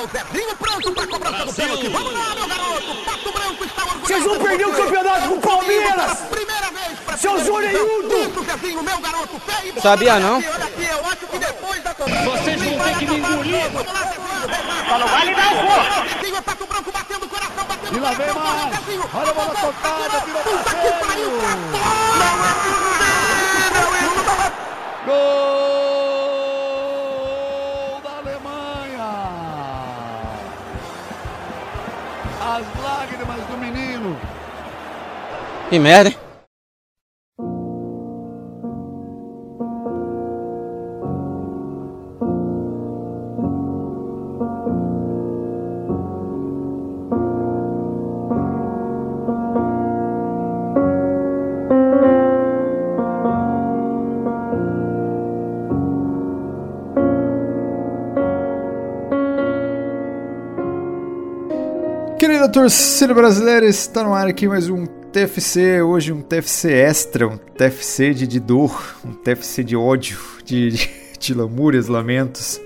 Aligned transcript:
o 0.00 0.08
Zezinho 0.08 0.56
pronto 0.56 0.92
pra 0.92 1.06
cobrança 1.06 1.44
do 1.44 1.52
pênalti. 1.52 1.88
Vamos 1.88 2.12
lá, 2.12 2.34
meu 2.34 2.48
garoto. 2.48 2.94
Pato 3.04 3.32
Branco 3.32 3.64
está 3.64 3.82
orgulhoso. 3.82 4.06
Vocês 4.06 4.24
vão 4.24 4.38
perder 4.38 4.66
o 4.66 4.72
campeonato 4.72 5.28
com 5.28 5.34
o 5.34 5.40
Palmeiras. 5.40 6.18
Primeira 6.30 6.70
vez 6.70 6.98
pra 7.04 7.16
Seu 7.18 7.38
Zoneildo. 7.44 8.16
Isso, 8.16 8.44
Zezinho, 8.44 8.82
meu 8.82 8.98
garoto. 8.98 9.40
E. 9.64 9.80
Sabia 9.80 10.18
não? 10.18 10.38
aqui, 10.38 10.48
Olha 10.48 10.64
aqui, 10.64 10.84
eu 10.84 11.06
acho 11.06 11.26
que 11.26 11.38
depois 11.38 11.82
da 11.82 11.94
cobrança... 11.94 12.30
Vocês 12.30 12.62
vão 12.62 12.78
ter 12.78 12.98
que 12.98 13.06
me 13.06 13.18
engolir. 13.18 13.70
Só 14.88 14.98
não 14.98 15.08
vale 15.08 15.34
dar 15.34 15.52
o 15.52 15.56
gol. 15.56 16.08
Zezinho, 16.08 16.36
é 16.36 16.40
Pato 16.40 16.66
Branco 16.66 16.92
batendo 16.92 17.26
o 17.26 17.28
coração, 17.28 17.64
batendo 17.68 17.96
o 17.96 18.00
coração. 18.00 18.70
Olha 19.12 19.30
a 19.30 19.34
bola 19.34 19.54
tocada, 19.54 20.20
virou 20.24 20.42
pra 20.42 20.52
Puta 20.52 20.70
que 20.76 20.92
pariu, 21.04 21.30
pra 21.30 21.56
fora. 21.78 22.30
Não 23.74 23.96
é 23.96 24.06
possível, 24.10 24.40
Gol 25.06 25.69
Que 35.70 35.78
merda, 35.78 36.08
hein? 36.10 36.16
Querida 62.18 62.50
torcida 62.50 63.14
brasileira, 63.14 63.66
está 63.66 64.02
no 64.02 64.12
ar 64.12 64.26
aqui 64.26 64.48
mais 64.48 64.68
um 64.68 64.84
TFC, 65.12 65.82
hoje 65.82 66.12
um 66.12 66.22
TFC 66.22 66.72
extra, 66.72 67.26
um 67.26 67.36
TFC 67.36 68.14
de, 68.14 68.28
de 68.28 68.38
dor, 68.38 68.96
um 69.04 69.12
TFC 69.12 69.64
de 69.64 69.74
ódio, 69.74 70.20
de, 70.44 70.70
de, 70.70 70.90
de 71.18 71.34
lamúrias, 71.34 71.88
lamentos, 71.88 72.60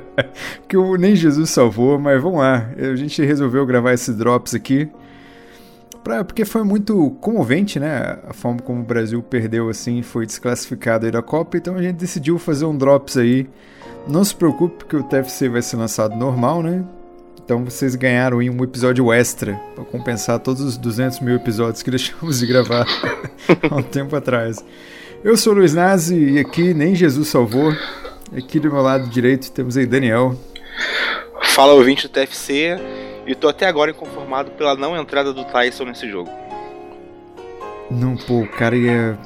que 0.68 0.76
o 0.76 0.96
nem 0.96 1.16
Jesus 1.16 1.48
salvou, 1.48 1.98
mas 1.98 2.22
vamos 2.22 2.40
lá, 2.40 2.70
a 2.76 2.94
gente 2.94 3.24
resolveu 3.24 3.64
gravar 3.64 3.94
esses 3.94 4.14
drops 4.14 4.54
aqui, 4.54 4.86
pra, 6.04 6.22
porque 6.22 6.44
foi 6.44 6.62
muito 6.62 7.10
comovente, 7.22 7.80
né, 7.80 8.18
a 8.28 8.34
forma 8.34 8.60
como 8.60 8.80
o 8.80 8.84
Brasil 8.84 9.22
perdeu 9.22 9.70
assim, 9.70 10.02
foi 10.02 10.26
desclassificado 10.26 11.06
aí 11.06 11.12
da 11.12 11.22
Copa, 11.22 11.56
então 11.56 11.74
a 11.74 11.82
gente 11.82 11.96
decidiu 11.96 12.38
fazer 12.38 12.66
um 12.66 12.76
drops 12.76 13.16
aí, 13.16 13.48
não 14.06 14.22
se 14.22 14.34
preocupe 14.34 14.76
porque 14.76 14.96
o 14.96 15.02
TFC 15.02 15.48
vai 15.48 15.62
ser 15.62 15.76
lançado 15.76 16.14
normal, 16.14 16.62
né, 16.62 16.84
então 17.48 17.64
vocês 17.64 17.94
ganharam 17.94 18.40
aí 18.40 18.50
um 18.50 18.62
episódio 18.62 19.10
extra 19.10 19.58
para 19.74 19.82
compensar 19.82 20.38
todos 20.38 20.60
os 20.60 20.76
200 20.76 21.20
mil 21.20 21.34
episódios 21.34 21.82
que 21.82 21.88
deixamos 21.90 22.40
de 22.40 22.46
gravar 22.46 22.86
há 23.70 23.74
um 23.74 23.82
tempo 23.82 24.14
atrás. 24.14 24.62
Eu 25.24 25.34
sou 25.34 25.54
o 25.54 25.56
Luiz 25.56 25.72
Nazi 25.72 26.32
e 26.32 26.38
aqui 26.38 26.74
nem 26.74 26.94
Jesus 26.94 27.28
salvou. 27.28 27.74
Aqui 28.36 28.60
do 28.60 28.70
meu 28.70 28.82
lado 28.82 29.08
direito 29.08 29.50
temos 29.50 29.78
aí 29.78 29.86
Daniel. 29.86 30.38
Fala 31.42 31.72
ouvinte 31.72 32.06
do 32.06 32.10
TFC 32.10 32.78
e 33.26 33.34
tô 33.34 33.48
até 33.48 33.66
agora 33.66 33.92
inconformado 33.92 34.50
pela 34.50 34.74
não 34.74 34.94
entrada 34.94 35.32
do 35.32 35.42
Tyson 35.46 35.84
nesse 35.84 36.06
jogo. 36.06 36.30
Não, 37.90 38.14
pô, 38.14 38.42
o 38.42 38.46
cara 38.46 38.76
ia 38.76 39.18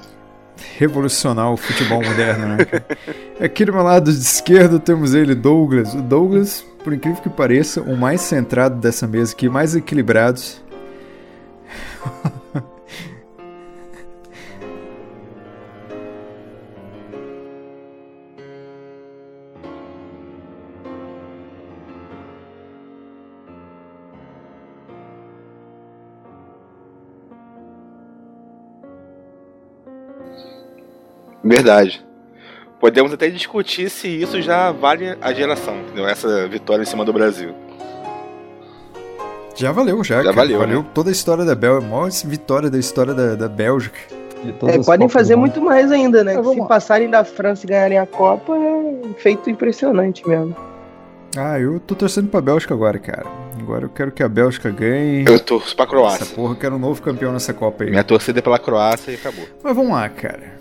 revolucionar 0.79 1.53
o 1.53 1.57
futebol 1.57 2.01
moderno, 2.01 2.47
né? 2.47 2.59
Aqui 3.45 3.65
do 3.65 3.73
meu 3.73 3.83
lado 3.83 4.09
esquerdo 4.13 4.79
temos 4.79 5.13
ele, 5.13 5.35
Douglas. 5.35 5.93
O 5.93 6.01
Douglas, 6.03 6.65
por 6.83 6.93
incrível 6.93 7.23
que 7.23 7.31
pareça, 7.31 7.81
o 7.81 7.97
mais 7.97 8.21
centrado 8.21 8.77
dessa 8.77 9.07
mesa 9.07 9.33
aqui, 9.33 9.49
mais 9.49 9.75
equilibrado. 9.75 10.41
Verdade. 31.45 32.12
Podemos 32.83 33.13
até 33.13 33.31
discutir 33.31 33.89
se 33.89 34.09
isso 34.09 34.43
já 34.43 34.73
vale 34.73 35.17
a 35.21 35.33
geração, 35.33 35.73
entendeu? 35.83 36.05
Essa 36.05 36.49
vitória 36.49 36.83
em 36.83 36.85
cima 36.85 37.05
do 37.05 37.13
Brasil. 37.13 37.55
Já 39.55 39.71
valeu, 39.71 40.03
já. 40.03 40.17
Já 40.17 40.23
cara. 40.25 40.35
valeu, 40.35 40.59
Valeu 40.59 40.83
né? 40.83 40.89
toda 40.93 41.09
a 41.09 41.13
história 41.13 41.45
da 41.45 41.55
Bélgica. 41.55 41.89
Maior 41.89 42.11
vitória 42.25 42.69
da 42.69 42.79
história 42.81 43.15
da, 43.15 43.37
da 43.37 43.49
Bélgica. 43.49 43.97
É, 44.67 44.79
podem 44.83 45.09
fazer 45.09 45.37
muito 45.37 45.61
mais 45.61 45.93
ainda, 45.93 46.25
né? 46.25 46.35
Vamos 46.35 46.55
Se 46.55 46.59
lá. 46.59 46.67
passarem 46.67 47.09
da 47.09 47.23
França 47.25 47.65
e 47.65 47.69
ganharem 47.69 47.99
a 47.99 48.05
Copa, 48.07 48.53
é 48.53 48.59
um 48.59 49.15
feito 49.17 49.49
impressionante 49.49 50.27
mesmo. 50.29 50.57
Ah, 51.37 51.61
eu 51.61 51.79
tô 51.79 51.95
torcendo 51.95 52.31
pra 52.31 52.41
Bélgica 52.41 52.75
agora, 52.75 52.99
cara. 52.99 53.27
Agora 53.61 53.85
eu 53.85 53.91
quero 53.91 54.11
que 54.11 54.25
a 54.25 54.29
Bélgica 54.29 54.71
ganhe. 54.71 55.25
Eu 55.25 55.39
torço 55.39 55.77
pra 55.77 55.85
Essa 55.85 55.91
Croácia. 55.93 56.27
porra, 56.35 56.55
eu 56.55 56.57
quero 56.59 56.75
um 56.75 56.81
novo 56.81 57.01
campeão 57.01 57.33
nessa 57.33 57.55
Copa 57.55 57.85
aí. 57.85 57.91
Minha 57.91 58.03
torcida 58.03 58.41
é 58.41 58.43
pela 58.43 58.59
Croácia 58.59 59.13
e 59.13 59.15
acabou. 59.15 59.45
Mas 59.63 59.77
vamos 59.77 59.93
lá, 59.93 60.09
cara. 60.09 60.61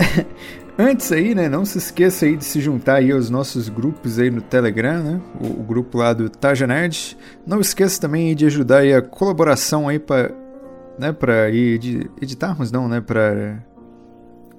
Antes 0.76 1.12
aí, 1.12 1.34
né, 1.36 1.48
não 1.48 1.64
se 1.64 1.78
esqueça 1.78 2.26
aí 2.26 2.36
de 2.36 2.44
se 2.44 2.60
juntar 2.60 2.96
aí 2.96 3.12
aos 3.12 3.30
nossos 3.30 3.68
grupos 3.68 4.18
aí 4.18 4.28
no 4.28 4.40
Telegram, 4.40 5.02
né? 5.04 5.20
O, 5.40 5.60
o 5.60 5.62
grupo 5.62 5.98
lá 5.98 6.12
do 6.12 6.28
Taja 6.28 6.66
Nerd. 6.66 7.16
Não 7.46 7.60
esqueça 7.60 8.00
também 8.00 8.34
de 8.34 8.44
ajudar 8.46 8.78
aí 8.78 8.92
a 8.92 9.00
colaboração 9.00 9.88
aí 9.88 10.00
pra, 10.00 10.32
né, 10.98 11.14
edi- 11.52 12.10
editarmos, 12.20 12.72
não, 12.72 12.88
né, 12.88 13.00
pra... 13.00 13.62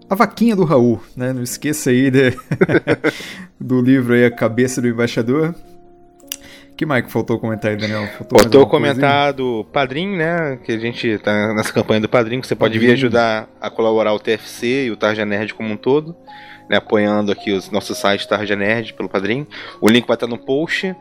A 0.09 0.13
vaquinha 0.15 0.55
do 0.55 0.63
Raul, 0.63 1.01
né? 1.17 1.33
Não 1.33 1.41
esqueça 1.41 1.89
aí 1.89 2.09
de- 2.11 2.37
do 3.59 3.81
livro 3.81 4.13
aí 4.13 4.23
A 4.23 4.31
Cabeça 4.31 4.79
do 4.81 4.87
Embaixador. 4.87 5.53
Que 6.75 6.85
mais 6.85 7.05
que 7.05 7.11
faltou 7.11 7.39
comentar 7.39 7.71
aí, 7.71 7.77
Daniel? 7.77 8.07
Faltou, 8.07 8.39
Faltou 8.39 8.67
comentar 8.67 9.33
do 9.33 9.65
Padrim, 9.71 10.17
né? 10.17 10.59
Que 10.63 10.73
a 10.73 10.77
gente 10.77 11.17
tá 11.19 11.53
nessa 11.53 11.71
campanha 11.71 12.01
do 12.01 12.09
Padrim, 12.09 12.41
que 12.41 12.47
você 12.47 12.55
pode 12.55 12.77
vir 12.77 12.91
ajudar 12.91 13.47
a 13.61 13.69
colaborar 13.69 14.13
o 14.13 14.19
TFC 14.19 14.85
e 14.85 14.91
o 14.91 14.97
Tarja 14.97 15.25
Nerd 15.25 15.53
como 15.53 15.69
um 15.71 15.77
todo, 15.77 16.15
né? 16.69 16.77
Apoiando 16.77 17.31
aqui 17.31 17.51
os 17.51 17.71
nossos 17.71 17.97
sites 17.97 18.25
Tarja 18.25 18.55
Nerd 18.55 18.93
pelo 18.93 19.07
Padrim. 19.07 19.47
O 19.79 19.87
link 19.87 20.05
vai 20.05 20.15
estar 20.15 20.27
no 20.27 20.37
post. 20.37 20.95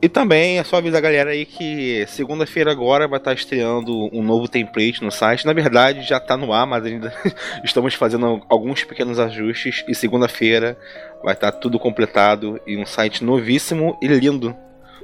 E 0.00 0.08
também 0.08 0.60
é 0.60 0.64
só 0.64 0.76
avisar 0.76 0.98
a 0.98 1.02
galera 1.02 1.30
aí 1.30 1.44
que 1.44 2.06
segunda-feira 2.06 2.70
agora 2.70 3.08
vai 3.08 3.18
estar 3.18 3.32
estreando 3.32 4.08
um 4.14 4.22
novo 4.22 4.46
template 4.46 5.02
no 5.02 5.10
site. 5.10 5.44
Na 5.44 5.52
verdade, 5.52 6.02
já 6.02 6.18
está 6.18 6.36
no 6.36 6.52
ar, 6.52 6.64
mas 6.66 6.84
ainda 6.86 7.12
estamos 7.64 7.94
fazendo 7.94 8.40
alguns 8.48 8.84
pequenos 8.84 9.18
ajustes. 9.18 9.84
E 9.88 9.94
segunda-feira 9.96 10.78
vai 11.22 11.34
estar 11.34 11.50
tudo 11.50 11.80
completado 11.80 12.60
e 12.64 12.76
um 12.76 12.86
site 12.86 13.24
novíssimo 13.24 13.98
e 14.00 14.06
lindo 14.06 14.56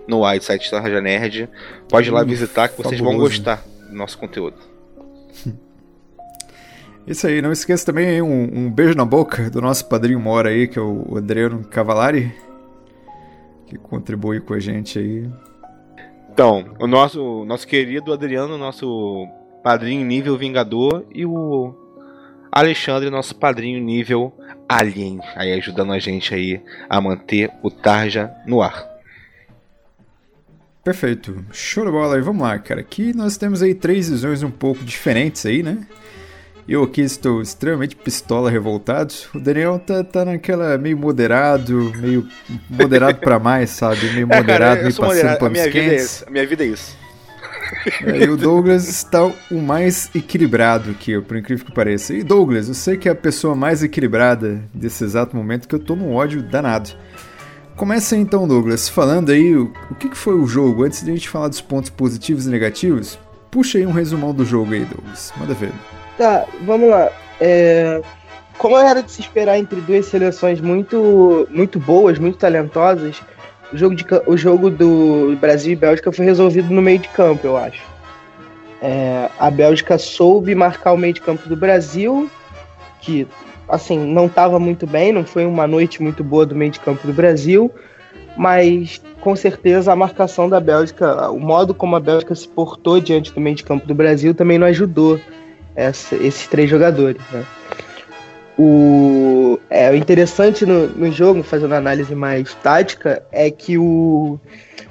no 0.07 0.25
ar, 0.25 0.41
site 0.43 0.71
da 0.71 0.81
Raja 0.81 1.01
Nerd. 1.01 1.49
Pode 1.89 2.09
ir 2.09 2.13
lá 2.13 2.23
Hum, 2.23 2.27
visitar 2.27 2.69
que 2.69 2.77
vocês 2.77 3.01
vão 3.01 3.13
fabuloso. 3.13 3.37
gostar 3.37 3.65
do 3.89 3.97
nosso 3.97 4.19
conteúdo. 4.19 4.57
Isso 7.07 7.27
aí, 7.27 7.43
não 7.43 7.53
esqueça 7.53 7.85
também 7.85 8.23
um, 8.23 8.51
um 8.67 8.71
beijo 8.71 8.95
na 8.95 9.05
boca 9.05 9.51
do 9.51 9.61
nosso 9.61 9.87
padrinho 9.89 10.19
Mora 10.19 10.49
aí, 10.49 10.67
que 10.67 10.79
é 10.79 10.83
o 10.83 11.17
Adriano 11.19 11.63
Cavalari, 11.65 12.33
que 13.67 13.77
contribui 13.77 14.41
com 14.41 14.55
a 14.55 14.61
gente 14.61 14.99
aí. 14.99 15.31
Então, 16.33 16.75
o 16.81 16.87
nosso, 16.87 17.45
nosso 17.45 17.67
querido 17.67 18.13
Adriano, 18.13 18.57
nosso 18.57 19.29
padrinho 19.63 20.05
nível 20.05 20.37
Vingador, 20.39 21.05
e 21.15 21.27
o 21.27 21.75
Alexandre, 22.51 23.11
nosso 23.11 23.37
padrinho 23.37 23.81
nível 23.85 24.33
Alien, 24.69 25.21
aí 25.37 25.53
ajudando 25.53 25.93
a 25.93 25.99
gente 25.99 26.35
aí 26.35 26.63
a 26.89 27.01
manter 27.01 27.51
o 27.63 27.71
Tarja 27.71 28.33
no 28.47 28.63
ar. 28.63 28.94
Perfeito, 30.85 31.43
show 31.51 31.85
de 31.85 31.91
bola 31.91 32.17
aí, 32.17 32.21
vamos 32.21 32.43
lá, 32.43 32.59
cara. 32.59 32.81
Aqui 32.83 33.15
nós 33.17 33.39
temos 33.39 33.63
aí 33.63 33.75
três 33.75 34.11
visões 34.11 34.43
um 34.43 34.51
pouco 34.51 34.85
diferentes 34.85 35.47
aí, 35.47 35.63
né? 35.63 35.79
Eu 36.69 36.83
aqui 36.83 37.01
estou 37.03 37.41
extremamente 37.43 37.95
pistola 37.97 38.51
revoltado. 38.51 39.13
O 39.35 39.41
Daniel 39.41 39.79
tá, 39.79 40.03
tá 40.05 40.25
naquela 40.25 40.77
meio 40.79 40.97
moderado, 40.97 41.93
meio 41.97 42.27
moderado 42.69 43.19
pra 43.19 43.39
mais, 43.39 43.71
sabe? 43.71 44.11
Meio 44.13 44.27
É, 44.33 44.37
moderado, 44.37 44.77
cara, 44.77 44.83
meio 44.83 44.95
passando 44.95 45.07
moderado, 45.07 45.37
a 45.37 45.39
panos 45.41 45.53
minha 45.53 45.65
vida, 45.73 45.79
é 45.79 45.89
quentes. 45.91 46.05
isso, 46.05 46.25
a 46.27 46.31
minha 46.31 46.47
vida 46.47 46.65
é 46.65 46.67
isso. 46.67 46.97
É, 48.05 48.25
e 48.25 48.29
o 48.31 48.37
Douglas 48.37 48.89
está 48.89 49.25
o 49.25 49.61
mais 49.61 50.11
equilibrado 50.15 50.91
aqui, 50.91 51.19
por 51.21 51.37
incrível 51.37 51.65
que 51.65 51.73
pareça. 51.73 52.15
E 52.15 52.23
Douglas, 52.23 52.69
eu 52.69 52.75
sei 52.75 52.97
que 52.97 53.09
é 53.09 53.13
a 53.13 53.17
pessoa 53.17 53.55
mais 53.55 53.83
equilibrada 53.83 54.63
desse 54.73 55.03
exato 55.05 55.37
momento 55.37 55.67
que 55.67 55.75
eu 55.75 55.79
tô 55.79 55.97
num 55.97 56.15
ódio 56.15 56.43
danado. 56.43 56.91
Começa 57.77 58.17
então, 58.17 58.47
Douglas, 58.47 58.89
falando 58.89 59.33
aí 59.33 59.55
o, 59.57 59.73
o 59.91 59.95
que, 59.97 60.09
que 60.09 60.17
foi 60.17 60.35
o 60.35 60.47
jogo. 60.47 60.85
Antes 60.85 61.03
de 61.05 61.11
a 61.11 61.15
gente 61.15 61.29
falar 61.29 61.49
dos 61.49 61.61
pontos 61.61 61.91
positivos 61.91 62.47
e 62.47 62.51
negativos, 62.51 63.19
puxa 63.51 63.79
aí 63.79 63.87
um 63.87 63.91
resumão 63.91 64.33
do 64.33 64.45
jogo 64.45 64.73
aí, 64.75 64.85
Douglas. 64.85 65.33
Manda 65.37 65.55
ver. 65.55 65.73
Tá, 66.17 66.47
vamos 66.63 66.89
lá. 66.89 67.11
É, 67.41 68.01
Como 68.59 68.79
era 68.79 69.03
de 69.03 69.11
se 69.11 69.21
esperar 69.21 69.59
entre 69.59 69.81
duas 69.81 70.07
seleções 70.07 70.61
muito, 70.61 71.49
muito 71.51 71.81
boas, 71.81 72.19
muito 72.19 72.39
talentosas, 72.39 73.21
O 73.73 73.77
jogo, 73.77 73.97
de, 73.97 74.05
o 74.27 74.37
jogo 74.37 74.71
do 74.71 75.37
Brasil 75.41 75.73
e 75.73 75.77
Bélgica 75.77 76.13
foi 76.13 76.25
resolvido 76.25 76.73
no 76.73 76.81
meio 76.81 77.01
de 77.01 77.09
campo, 77.09 77.45
eu 77.45 77.57
acho. 77.57 77.83
É, 78.81 79.29
a 79.39 79.51
Bélgica 79.51 79.99
soube 79.99 80.55
marcar 80.55 80.93
o 80.93 80.97
meio 80.97 81.15
de 81.15 81.21
campo 81.21 81.49
do 81.49 81.57
Brasil, 81.57 82.31
que 83.01 83.27
assim 83.69 83.99
não 83.99 84.27
estava 84.27 84.59
muito 84.59 84.87
bem, 84.87 85.13
não 85.13 85.25
foi 85.25 85.47
uma 85.47 85.67
noite 85.67 86.03
muito 86.03 86.23
boa 86.23 86.45
do 86.45 86.55
meio 86.55 86.71
de 86.71 86.81
campo 86.81 87.07
do 87.07 87.13
Brasil, 87.13 87.71
mas 88.37 89.01
com 89.21 89.35
certeza 89.35 89.93
a 89.93 89.97
marcação 89.97 90.49
da 90.49 90.61
Bélgica, 90.61 91.31
o 91.31 91.41
modo 91.41 91.75
como 91.75 91.97
a 91.97 92.01
Bélgica 92.01 92.35
se 92.35 92.47
portou 92.47 93.01
diante 93.01 93.33
do 93.33 93.41
meio 93.41 93.57
de 93.57 93.65
campo 93.65 93.87
do 93.87 93.95
Brasil 93.95 94.35
também 94.35 94.59
não 94.59 94.67
ajudou 94.67 95.21
essa, 95.75 96.15
esses 96.17 96.47
três 96.47 96.69
jogadores. 96.69 97.21
Né? 97.33 97.45
O, 98.57 99.59
é, 99.69 99.91
o 99.91 99.95
interessante 99.95 100.65
no, 100.65 100.89
no 100.89 101.11
jogo, 101.11 101.43
fazendo 101.43 101.75
análise 101.75 102.15
mais 102.15 102.55
tática, 102.55 103.23
é 103.33 103.51
que 103.51 103.77
o, 103.77 104.39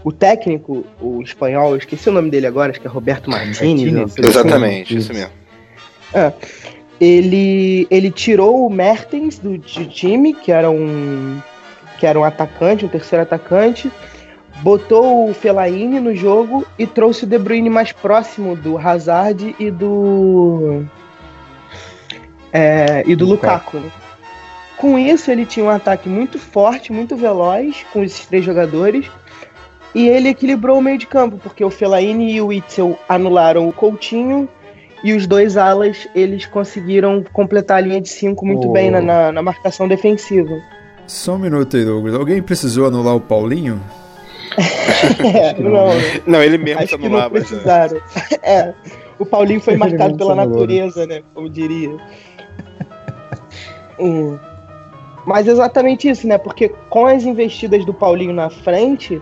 o 0.04 0.12
técnico, 0.12 0.86
o 1.00 1.22
espanhol, 1.22 1.72
eu 1.72 1.78
esqueci 1.78 2.10
o 2.10 2.12
nome 2.12 2.30
dele 2.30 2.48
agora, 2.48 2.72
acho 2.72 2.82
que 2.82 2.88
é 2.88 2.90
Roberto 2.90 3.30
Martinez. 3.30 3.94
Martinez. 3.94 4.18
Exatamente, 4.18 4.98
isso 4.98 5.14
mesmo. 5.14 5.32
É, 6.14 6.34
ele, 7.00 7.88
ele 7.90 8.12
tirou 8.12 8.66
o 8.66 8.70
Mertens 8.70 9.40
do, 9.40 9.58
do 9.58 9.86
time, 9.86 10.34
que 10.34 10.52
era 10.52 10.70
um 10.70 11.40
que 11.98 12.08
era 12.08 12.20
um 12.20 12.24
atacante, 12.24 12.86
um 12.86 12.90
terceiro 12.90 13.24
atacante, 13.24 13.90
botou 14.62 15.30
o 15.30 15.34
Fellaini 15.34 16.00
no 16.00 16.14
jogo 16.14 16.66
e 16.78 16.86
trouxe 16.86 17.24
o 17.24 17.28
De 17.28 17.38
Bruyne 17.38 17.70
mais 17.70 17.94
próximo 17.94 18.56
do 18.56 18.78
Hazard 18.78 19.56
e 19.58 19.72
do 19.72 20.84
é, 22.52 23.04
e 23.06 23.16
do 23.16 23.26
Lukaku. 23.26 23.78
Né? 23.78 23.92
Com 24.78 25.00
isso, 25.00 25.32
ele 25.32 25.46
tinha 25.46 25.66
um 25.66 25.70
ataque 25.70 26.10
muito 26.10 26.38
forte, 26.38 26.92
muito 26.92 27.16
veloz 27.16 27.86
com 27.94 28.04
esses 28.04 28.26
três 28.26 28.44
jogadores. 28.44 29.10
E 29.96 30.08
ele 30.08 30.30
equilibrou 30.30 30.80
o 30.80 30.82
meio 30.82 30.98
de 30.98 31.06
campo, 31.06 31.40
porque 31.42 31.64
o 31.64 31.70
Fellaini 31.70 32.34
e 32.34 32.42
o 32.42 32.52
Itzel 32.52 33.00
anularam 33.08 33.68
o 33.68 33.72
Coutinho 33.72 34.50
e 35.04 35.14
os 35.14 35.28
dois 35.28 35.58
alas 35.58 36.08
eles 36.16 36.46
conseguiram 36.46 37.24
completar 37.34 37.78
a 37.78 37.82
linha 37.82 38.00
de 38.00 38.10
cinco 38.10 38.46
muito 38.46 38.70
oh. 38.70 38.72
bem 38.72 38.90
na, 38.90 39.02
na, 39.02 39.32
na, 39.32 39.42
marcação 39.42 39.88
defensiva. 39.88 40.62
Só 41.06 41.34
um 41.34 41.40
minuto 41.40 41.76
aí, 41.76 41.84
Douglas. 41.84 42.16
Alguém 42.16 42.42
precisou 42.42 42.88
anular 42.88 43.16
o 43.16 43.20
Paulinho? 43.20 43.82
é, 45.36 45.54
não, 45.60 45.90
não, 46.26 46.42
ele 46.42 46.58
mesmo 46.58 46.82
acho 46.82 46.98
que 46.98 47.10
não 47.10 47.30
precisaram. 47.30 48.00
é, 48.42 48.74
o 49.20 49.26
Paulinho 49.26 49.60
foi 49.60 49.76
marcado 49.76 50.16
pela 50.16 50.36
natureza, 50.36 51.06
né? 51.06 51.22
Como 51.34 51.50
diria. 51.50 51.98
Hum. 54.00 54.38
Mas 55.26 55.48
exatamente 55.48 56.10
isso, 56.10 56.28
né? 56.28 56.38
Porque 56.38 56.70
com 56.90 57.06
as 57.06 57.24
investidas 57.24 57.86
do 57.86 57.94
Paulinho 57.94 58.34
na 58.34 58.50
frente, 58.50 59.22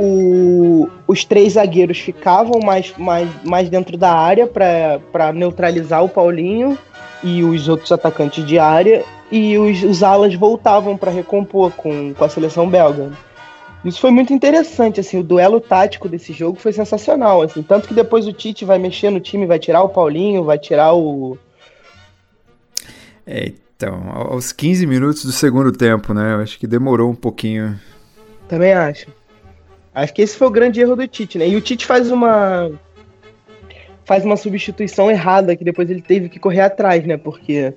o, 0.00 0.88
os 1.08 1.24
três 1.24 1.54
zagueiros 1.54 1.98
ficavam 1.98 2.60
mais, 2.64 2.94
mais, 2.96 3.28
mais 3.44 3.68
dentro 3.68 3.96
da 3.96 4.12
área 4.12 4.46
para 4.46 5.32
neutralizar 5.32 6.04
o 6.04 6.08
Paulinho 6.08 6.78
e 7.22 7.42
os 7.42 7.68
outros 7.68 7.90
atacantes 7.90 8.46
de 8.46 8.60
área, 8.60 9.04
e 9.30 9.58
os, 9.58 9.82
os 9.82 10.04
alas 10.04 10.32
voltavam 10.36 10.96
para 10.96 11.10
recompor 11.10 11.72
com, 11.72 12.14
com 12.14 12.24
a 12.24 12.28
seleção 12.28 12.70
belga. 12.70 13.10
Isso 13.84 14.00
foi 14.00 14.12
muito 14.12 14.32
interessante, 14.32 15.00
assim, 15.00 15.18
o 15.18 15.24
duelo 15.24 15.60
tático 15.60 16.08
desse 16.08 16.32
jogo 16.32 16.58
foi 16.60 16.72
sensacional, 16.72 17.42
assim, 17.42 17.60
tanto 17.60 17.88
que 17.88 17.94
depois 17.94 18.26
o 18.28 18.32
Tite 18.32 18.64
vai 18.64 18.78
mexer 18.78 19.10
no 19.10 19.18
time, 19.18 19.46
vai 19.46 19.58
tirar 19.58 19.82
o 19.82 19.88
Paulinho, 19.88 20.44
vai 20.44 20.58
tirar 20.58 20.94
o... 20.94 21.36
É, 23.26 23.52
então, 23.76 24.10
aos 24.14 24.52
15 24.52 24.86
minutos 24.86 25.24
do 25.24 25.32
segundo 25.32 25.72
tempo, 25.72 26.14
né? 26.14 26.34
Eu 26.34 26.40
acho 26.40 26.58
que 26.58 26.66
demorou 26.66 27.10
um 27.10 27.14
pouquinho. 27.14 27.78
Também 28.48 28.72
acho. 28.72 29.17
Acho 30.02 30.14
que 30.14 30.22
esse 30.22 30.36
foi 30.36 30.46
o 30.46 30.50
grande 30.50 30.80
erro 30.80 30.94
do 30.94 31.08
Tite, 31.08 31.38
né? 31.38 31.48
E 31.48 31.56
o 31.56 31.60
Tite 31.60 31.84
faz 31.84 32.10
uma 32.10 32.70
faz 34.04 34.24
uma 34.24 34.36
substituição 34.36 35.10
errada 35.10 35.54
que 35.54 35.64
depois 35.64 35.90
ele 35.90 36.00
teve 36.00 36.28
que 36.28 36.38
correr 36.38 36.60
atrás, 36.60 37.04
né? 37.04 37.16
Porque 37.16 37.74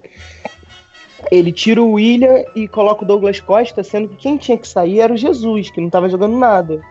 ele 1.31 1.51
tira 1.51 1.81
o 1.81 1.94
William 1.94 2.45
e 2.56 2.68
coloca 2.68 3.03
o 3.03 3.07
Douglas 3.07 3.39
Costa, 3.39 3.83
sendo 3.83 4.09
que 4.09 4.15
quem 4.18 4.38
tinha 4.38 4.57
que 4.57 4.68
sair 4.68 5.00
era 5.00 5.12
o 5.12 5.18
Jesus, 5.18 5.69
que 5.71 5.81
não 5.81 5.88
estava 5.88 6.07
jogando 6.09 6.38
nada. 6.38 6.81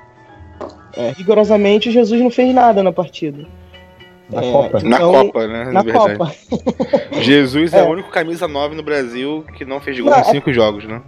É, 0.97 1.13
rigorosamente, 1.17 1.89
o 1.89 1.93
Jesus 1.93 2.21
não 2.21 2.31
fez 2.31 2.53
nada 2.53 2.83
na 2.83 2.93
partida. 2.93 3.47
Na 4.29 4.43
é, 4.43 4.53
Copa. 4.53 4.79
Então, 4.79 4.91
na 4.91 4.99
Copa, 4.99 5.47
né? 5.47 5.65
Na, 5.67 5.83
na 5.85 5.93
Copa. 5.93 6.33
Jesus 7.23 7.73
é. 7.73 7.79
é. 7.79 7.83
o 7.85 7.89
único 7.89 8.11
camisa 8.11 8.49
9 8.49 8.75
no 8.75 8.83
Brasil 8.83 9.45
que 9.57 9.65
não 9.65 9.81
fez 9.81 9.99
gol 9.99 10.11
não, 10.11 10.21
em 10.21 10.25
5 10.25 10.51
é... 10.51 10.53
jogos, 10.53 10.85
né? 10.85 11.01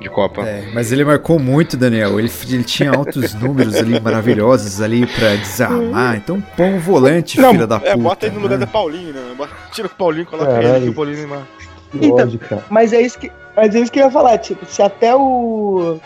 De 0.00 0.08
Copa. 0.08 0.42
É, 0.42 0.68
mas 0.74 0.90
ele 0.90 1.04
marcou 1.04 1.38
muito, 1.38 1.76
Daniel. 1.76 2.18
Ele, 2.18 2.30
ele 2.48 2.64
tinha 2.64 2.90
altos 2.90 3.34
números 3.38 3.76
ali 3.76 4.00
maravilhosos 4.00 4.80
ali 4.80 5.06
pra 5.06 5.36
desarmar. 5.36 6.16
Então 6.16 6.42
põe 6.56 6.74
um 6.74 6.78
volante, 6.78 7.40
não, 7.40 7.52
filha 7.52 7.66
da 7.66 7.78
puta. 7.78 7.90
É, 7.90 7.96
bota 7.96 8.26
ele 8.26 8.34
no 8.34 8.42
lugar 8.42 8.58
né? 8.58 8.66
da 8.66 8.70
Paulinho, 8.70 9.12
né? 9.12 9.48
Tira 9.72 9.86
o 9.86 9.90
Paulinho, 9.90 10.26
coloca 10.26 10.50
Caralho. 10.50 10.76
ele 10.76 10.84
que 10.86 10.90
o 10.90 10.94
Paulinho 10.94 11.28
marca. 11.28 11.46
Então, 11.94 12.62
mas 12.70 12.92
é 12.92 13.02
isso 13.02 13.18
que, 13.18 13.30
mas 13.54 13.74
é 13.74 13.80
isso 13.80 13.92
que 13.92 14.00
eu 14.00 14.04
ia 14.04 14.10
falar, 14.10 14.38
tipo, 14.38 14.64
se 14.64 14.82
até 14.82 15.14
o 15.14 16.00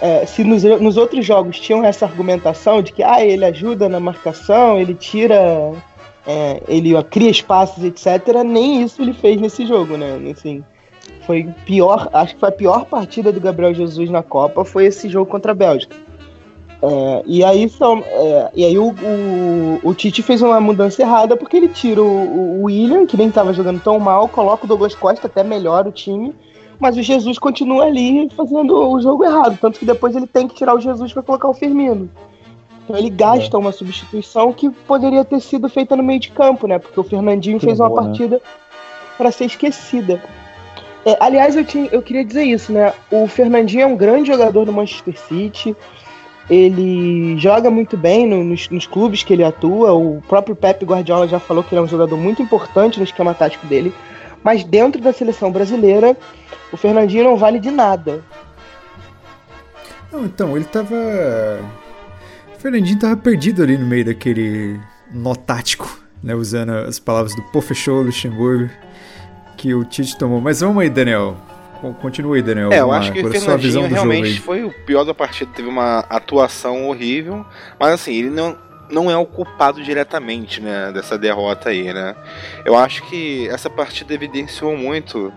é, 0.00 0.24
se 0.24 0.42
nos, 0.42 0.62
nos, 0.62 0.96
outros 0.96 1.26
jogos 1.26 1.60
tinham 1.60 1.84
essa 1.84 2.06
argumentação 2.06 2.80
de 2.80 2.90
que 2.90 3.02
ah, 3.02 3.22
ele 3.22 3.44
ajuda 3.44 3.88
na 3.88 4.00
marcação, 4.00 4.80
ele 4.80 4.94
tira. 4.94 5.36
É, 6.26 6.62
ele 6.68 6.94
ó, 6.94 7.02
cria 7.02 7.30
espaços, 7.30 7.82
etc., 7.82 8.42
nem 8.44 8.82
isso 8.82 9.02
ele 9.02 9.12
fez 9.12 9.40
nesse 9.40 9.66
jogo, 9.66 9.96
né? 9.96 10.18
Assim, 10.30 10.64
foi 11.30 11.46
pior, 11.64 12.10
acho 12.12 12.34
que 12.34 12.40
foi 12.40 12.48
a 12.48 12.52
pior 12.52 12.84
partida 12.86 13.30
do 13.30 13.40
Gabriel 13.40 13.72
Jesus 13.72 14.10
na 14.10 14.20
Copa, 14.20 14.64
foi 14.64 14.86
esse 14.86 15.08
jogo 15.08 15.30
contra 15.30 15.52
a 15.52 15.54
Bélgica. 15.54 15.94
É, 16.82 17.22
e 17.24 17.44
aí, 17.44 17.68
são, 17.68 17.98
é, 18.04 18.50
e 18.52 18.64
aí 18.64 18.76
o, 18.76 18.88
o, 18.90 19.80
o, 19.84 19.94
Tite 19.94 20.24
fez 20.24 20.42
uma 20.42 20.60
mudança 20.60 21.00
errada 21.00 21.36
porque 21.36 21.56
ele 21.56 21.68
tira 21.68 22.02
o, 22.02 22.62
o 22.62 22.62
William, 22.64 23.06
que 23.06 23.16
nem 23.16 23.28
estava 23.28 23.52
jogando 23.52 23.80
tão 23.80 24.00
mal, 24.00 24.26
coloca 24.26 24.64
o 24.64 24.66
Douglas 24.66 24.92
Costa, 24.92 25.28
até 25.28 25.44
melhor 25.44 25.86
o 25.86 25.92
time, 25.92 26.34
mas 26.80 26.96
o 26.96 27.02
Jesus 27.02 27.38
continua 27.38 27.84
ali 27.84 28.28
fazendo 28.30 28.76
o 28.76 29.00
jogo 29.00 29.24
errado. 29.24 29.56
Tanto 29.60 29.78
que 29.78 29.86
depois 29.86 30.16
ele 30.16 30.26
tem 30.26 30.48
que 30.48 30.56
tirar 30.56 30.74
o 30.74 30.80
Jesus 30.80 31.12
para 31.12 31.22
colocar 31.22 31.48
o 31.48 31.54
Firmino. 31.54 32.10
Então 32.82 32.96
ele 32.96 33.10
gasta 33.10 33.56
é. 33.56 33.60
uma 33.60 33.70
substituição 33.70 34.52
que 34.52 34.68
poderia 34.68 35.24
ter 35.24 35.38
sido 35.38 35.68
feita 35.68 35.94
no 35.94 36.02
meio 36.02 36.18
de 36.18 36.32
campo, 36.32 36.66
né? 36.66 36.80
Porque 36.80 36.98
o 36.98 37.04
Fernandinho 37.04 37.60
que 37.60 37.66
fez 37.66 37.78
uma 37.78 37.88
né? 37.88 37.94
partida 37.94 38.36
né? 38.36 38.42
para 39.16 39.30
ser 39.30 39.44
esquecida. 39.44 40.20
É, 41.10 41.16
aliás, 41.18 41.56
eu, 41.56 41.64
tinha, 41.64 41.88
eu 41.90 42.00
queria 42.00 42.24
dizer 42.24 42.44
isso, 42.44 42.72
né? 42.72 42.92
O 43.10 43.26
Fernandinho 43.26 43.82
é 43.82 43.86
um 43.86 43.96
grande 43.96 44.28
jogador 44.28 44.64
do 44.64 44.72
Manchester 44.72 45.18
City. 45.18 45.74
Ele 46.48 47.36
joga 47.36 47.68
muito 47.68 47.96
bem 47.96 48.28
no, 48.28 48.44
nos, 48.44 48.68
nos, 48.70 48.86
clubes 48.86 49.24
que 49.24 49.32
ele 49.32 49.42
atua. 49.42 49.92
O 49.92 50.22
próprio 50.28 50.54
Pep 50.54 50.84
Guardiola 50.84 51.26
já 51.26 51.40
falou 51.40 51.64
que 51.64 51.74
ele 51.74 51.80
é 51.80 51.82
um 51.82 51.88
jogador 51.88 52.16
muito 52.16 52.40
importante 52.40 52.98
no 52.98 53.04
esquema 53.04 53.34
tático 53.34 53.66
dele. 53.66 53.92
Mas 54.44 54.62
dentro 54.62 55.02
da 55.02 55.12
seleção 55.12 55.50
brasileira, 55.50 56.16
o 56.72 56.76
Fernandinho 56.76 57.24
não 57.24 57.36
vale 57.36 57.58
de 57.58 57.72
nada. 57.72 58.22
Não, 60.12 60.24
então, 60.24 60.56
ele 60.56 60.64
tava. 60.64 60.94
O 62.56 62.60
Fernandinho 62.60 63.00
tava 63.00 63.16
perdido 63.16 63.64
ali 63.64 63.76
no 63.76 63.86
meio 63.86 64.04
daquele 64.04 64.78
nó 65.12 65.34
tático, 65.34 65.90
né? 66.22 66.36
Usando 66.36 66.70
as 66.70 67.00
palavras 67.00 67.34
do 67.34 67.60
fechou 67.60 68.00
Luxemburgo 68.00 68.70
que 69.60 69.74
o 69.74 69.84
Tite 69.84 70.16
tomou. 70.16 70.40
Mas 70.40 70.60
vamos 70.60 70.82
aí, 70.82 70.88
Daniel. 70.88 71.36
Continua 72.00 72.36
aí, 72.36 72.42
Daniel. 72.42 72.72
É, 72.72 72.80
eu 72.80 72.90
acho 72.90 73.12
que 73.12 73.22
o 73.22 73.30
Fernandinho 73.30 73.86
realmente 73.86 74.40
foi 74.40 74.64
o 74.64 74.70
pior 74.70 75.04
da 75.04 75.12
partida. 75.12 75.50
Teve 75.54 75.68
uma 75.68 75.98
atuação 76.08 76.88
horrível. 76.88 77.44
Mas 77.78 77.92
assim, 77.92 78.14
ele 78.14 78.30
não, 78.30 78.56
não 78.90 79.10
é 79.10 79.16
o 79.18 79.26
culpado 79.26 79.82
diretamente, 79.82 80.62
né, 80.62 80.90
dessa 80.92 81.18
derrota 81.18 81.68
aí, 81.68 81.92
né? 81.92 82.16
Eu 82.64 82.74
acho 82.74 83.02
que 83.02 83.48
essa 83.50 83.68
partida 83.68 84.14
evidenciou 84.14 84.76
muito 84.78 85.30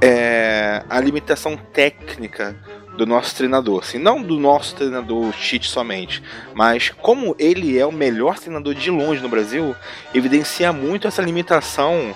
é, 0.00 0.84
a 0.88 1.00
limitação 1.00 1.56
técnica 1.56 2.56
do 2.96 3.04
nosso 3.04 3.34
treinador, 3.36 3.80
assim, 3.80 3.98
não 3.98 4.22
do 4.22 4.38
nosso 4.38 4.74
treinador 4.74 5.30
Tite 5.32 5.68
somente, 5.68 6.22
mas 6.54 6.88
como 6.88 7.36
ele 7.38 7.78
é 7.78 7.84
o 7.84 7.92
melhor 7.92 8.38
treinador 8.38 8.74
de 8.74 8.90
longe 8.90 9.20
no 9.20 9.28
Brasil, 9.28 9.76
evidencia 10.14 10.72
muito 10.72 11.06
essa 11.06 11.20
limitação 11.20 12.14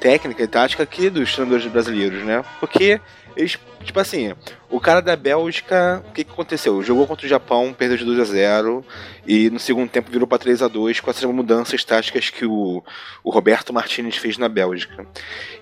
técnica 0.00 0.42
e 0.42 0.46
tática 0.46 0.82
aqui 0.82 1.10
dos 1.10 1.32
treinadores 1.32 1.66
brasileiros, 1.66 2.22
né? 2.24 2.44
Porque 2.60 3.00
eles, 3.38 3.56
tipo 3.84 4.00
assim, 4.00 4.34
o 4.68 4.80
cara 4.80 5.00
da 5.00 5.14
Bélgica, 5.14 6.02
o 6.08 6.12
que, 6.12 6.24
que 6.24 6.30
aconteceu? 6.32 6.82
Jogou 6.82 7.06
contra 7.06 7.24
o 7.24 7.28
Japão, 7.28 7.72
perdeu 7.72 7.96
de 7.96 8.04
2 8.04 8.18
a 8.18 8.24
0 8.24 8.84
e 9.24 9.48
no 9.48 9.60
segundo 9.60 9.88
tempo 9.88 10.10
virou 10.10 10.26
para 10.26 10.38
3 10.38 10.60
a 10.60 10.66
2 10.66 10.98
com 10.98 11.08
essas 11.08 11.24
mudanças 11.24 11.84
táticas 11.84 12.30
que 12.30 12.44
o, 12.44 12.82
o 13.22 13.30
Roberto 13.30 13.72
Martinez 13.72 14.16
fez 14.16 14.38
na 14.38 14.48
Bélgica. 14.48 15.06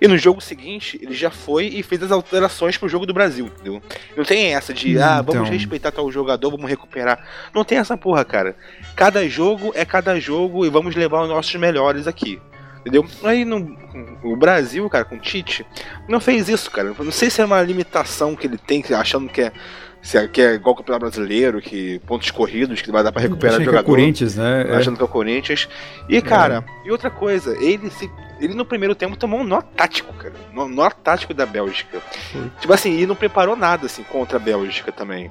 E 0.00 0.08
no 0.08 0.16
jogo 0.16 0.40
seguinte, 0.40 0.98
ele 1.02 1.12
já 1.12 1.30
foi 1.30 1.66
e 1.66 1.82
fez 1.82 2.02
as 2.02 2.10
alterações 2.10 2.78
pro 2.78 2.88
jogo 2.88 3.04
do 3.04 3.12
Brasil, 3.12 3.46
entendeu? 3.46 3.82
Não 4.16 4.24
tem 4.24 4.54
essa 4.54 4.72
de, 4.72 4.98
ah, 4.98 5.20
vamos 5.20 5.42
então... 5.42 5.52
respeitar 5.52 5.90
tal 5.90 6.10
jogador, 6.10 6.50
vamos 6.50 6.70
recuperar. 6.70 7.28
Não 7.54 7.62
tem 7.62 7.76
essa 7.76 7.96
porra, 7.98 8.24
cara. 8.24 8.56
Cada 8.96 9.28
jogo 9.28 9.72
é 9.74 9.84
cada 9.84 10.18
jogo 10.18 10.64
e 10.64 10.70
vamos 10.70 10.96
levar 10.96 11.24
os 11.24 11.28
nossos 11.28 11.54
melhores 11.56 12.06
aqui. 12.06 12.40
Entendeu? 12.86 13.04
Aí 13.24 13.44
no, 13.44 13.76
o 14.22 14.36
Brasil, 14.36 14.88
cara, 14.88 15.04
com 15.04 15.16
o 15.16 15.18
Tite, 15.18 15.66
não 16.08 16.20
fez 16.20 16.48
isso, 16.48 16.70
cara. 16.70 16.94
Não 16.96 17.10
sei 17.10 17.28
se 17.28 17.40
é 17.40 17.44
uma 17.44 17.60
limitação 17.60 18.36
que 18.36 18.46
ele 18.46 18.56
tem, 18.56 18.84
achando 18.94 19.28
que 19.28 19.42
é, 19.42 19.52
se 20.00 20.16
é, 20.16 20.28
que 20.28 20.40
é 20.40 20.54
igual 20.54 20.72
o 20.72 20.76
Campeonato 20.76 21.04
Brasileiro, 21.04 21.60
que 21.60 21.98
pontos 22.06 22.30
corridos, 22.30 22.80
que 22.80 22.92
vai 22.92 23.02
dar 23.02 23.10
pra 23.10 23.20
recuperar 23.20 23.54
Achei 23.54 23.64
que 23.64 23.70
é 23.70 23.72
jogador. 23.72 23.90
Corinthians, 23.90 24.36
né? 24.36 24.66
É. 24.68 24.76
Achando 24.76 24.96
que 24.96 25.02
é 25.02 25.04
o 25.04 25.08
Corinthians. 25.08 25.68
E, 26.08 26.22
cara, 26.22 26.64
e 26.84 26.90
outra 26.92 27.10
coisa, 27.10 27.56
ele 27.60 27.90
se. 27.90 28.08
Ele 28.38 28.54
no 28.54 28.64
primeiro 28.64 28.94
tempo 28.94 29.16
tomou 29.16 29.40
um 29.40 29.44
nó 29.44 29.60
tático, 29.62 30.12
cara. 30.12 30.34
Um 30.54 30.68
nó 30.68 30.88
tático 30.88 31.34
da 31.34 31.44
Bélgica. 31.44 32.00
Foi. 32.30 32.50
Tipo 32.60 32.72
assim, 32.72 33.00
e 33.00 33.04
não 33.04 33.16
preparou 33.16 33.56
nada 33.56 33.86
assim 33.86 34.04
contra 34.04 34.36
a 34.36 34.40
Bélgica 34.40 34.92
também. 34.92 35.28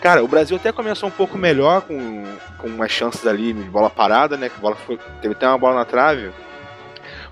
Cara, 0.00 0.22
o 0.22 0.28
Brasil 0.28 0.56
até 0.56 0.70
começou 0.70 1.08
um 1.08 1.12
pouco 1.12 1.36
melhor 1.36 1.80
com, 1.80 2.24
com 2.58 2.68
umas 2.68 2.92
chances 2.92 3.26
ali 3.26 3.52
de 3.52 3.62
bola 3.62 3.90
parada, 3.90 4.36
né? 4.36 4.48
Que 4.48 4.60
bola 4.60 4.76
foi, 4.76 4.96
teve 5.20 5.34
até 5.34 5.48
uma 5.48 5.58
bola 5.58 5.76
na 5.76 5.84
trave. 5.84 6.30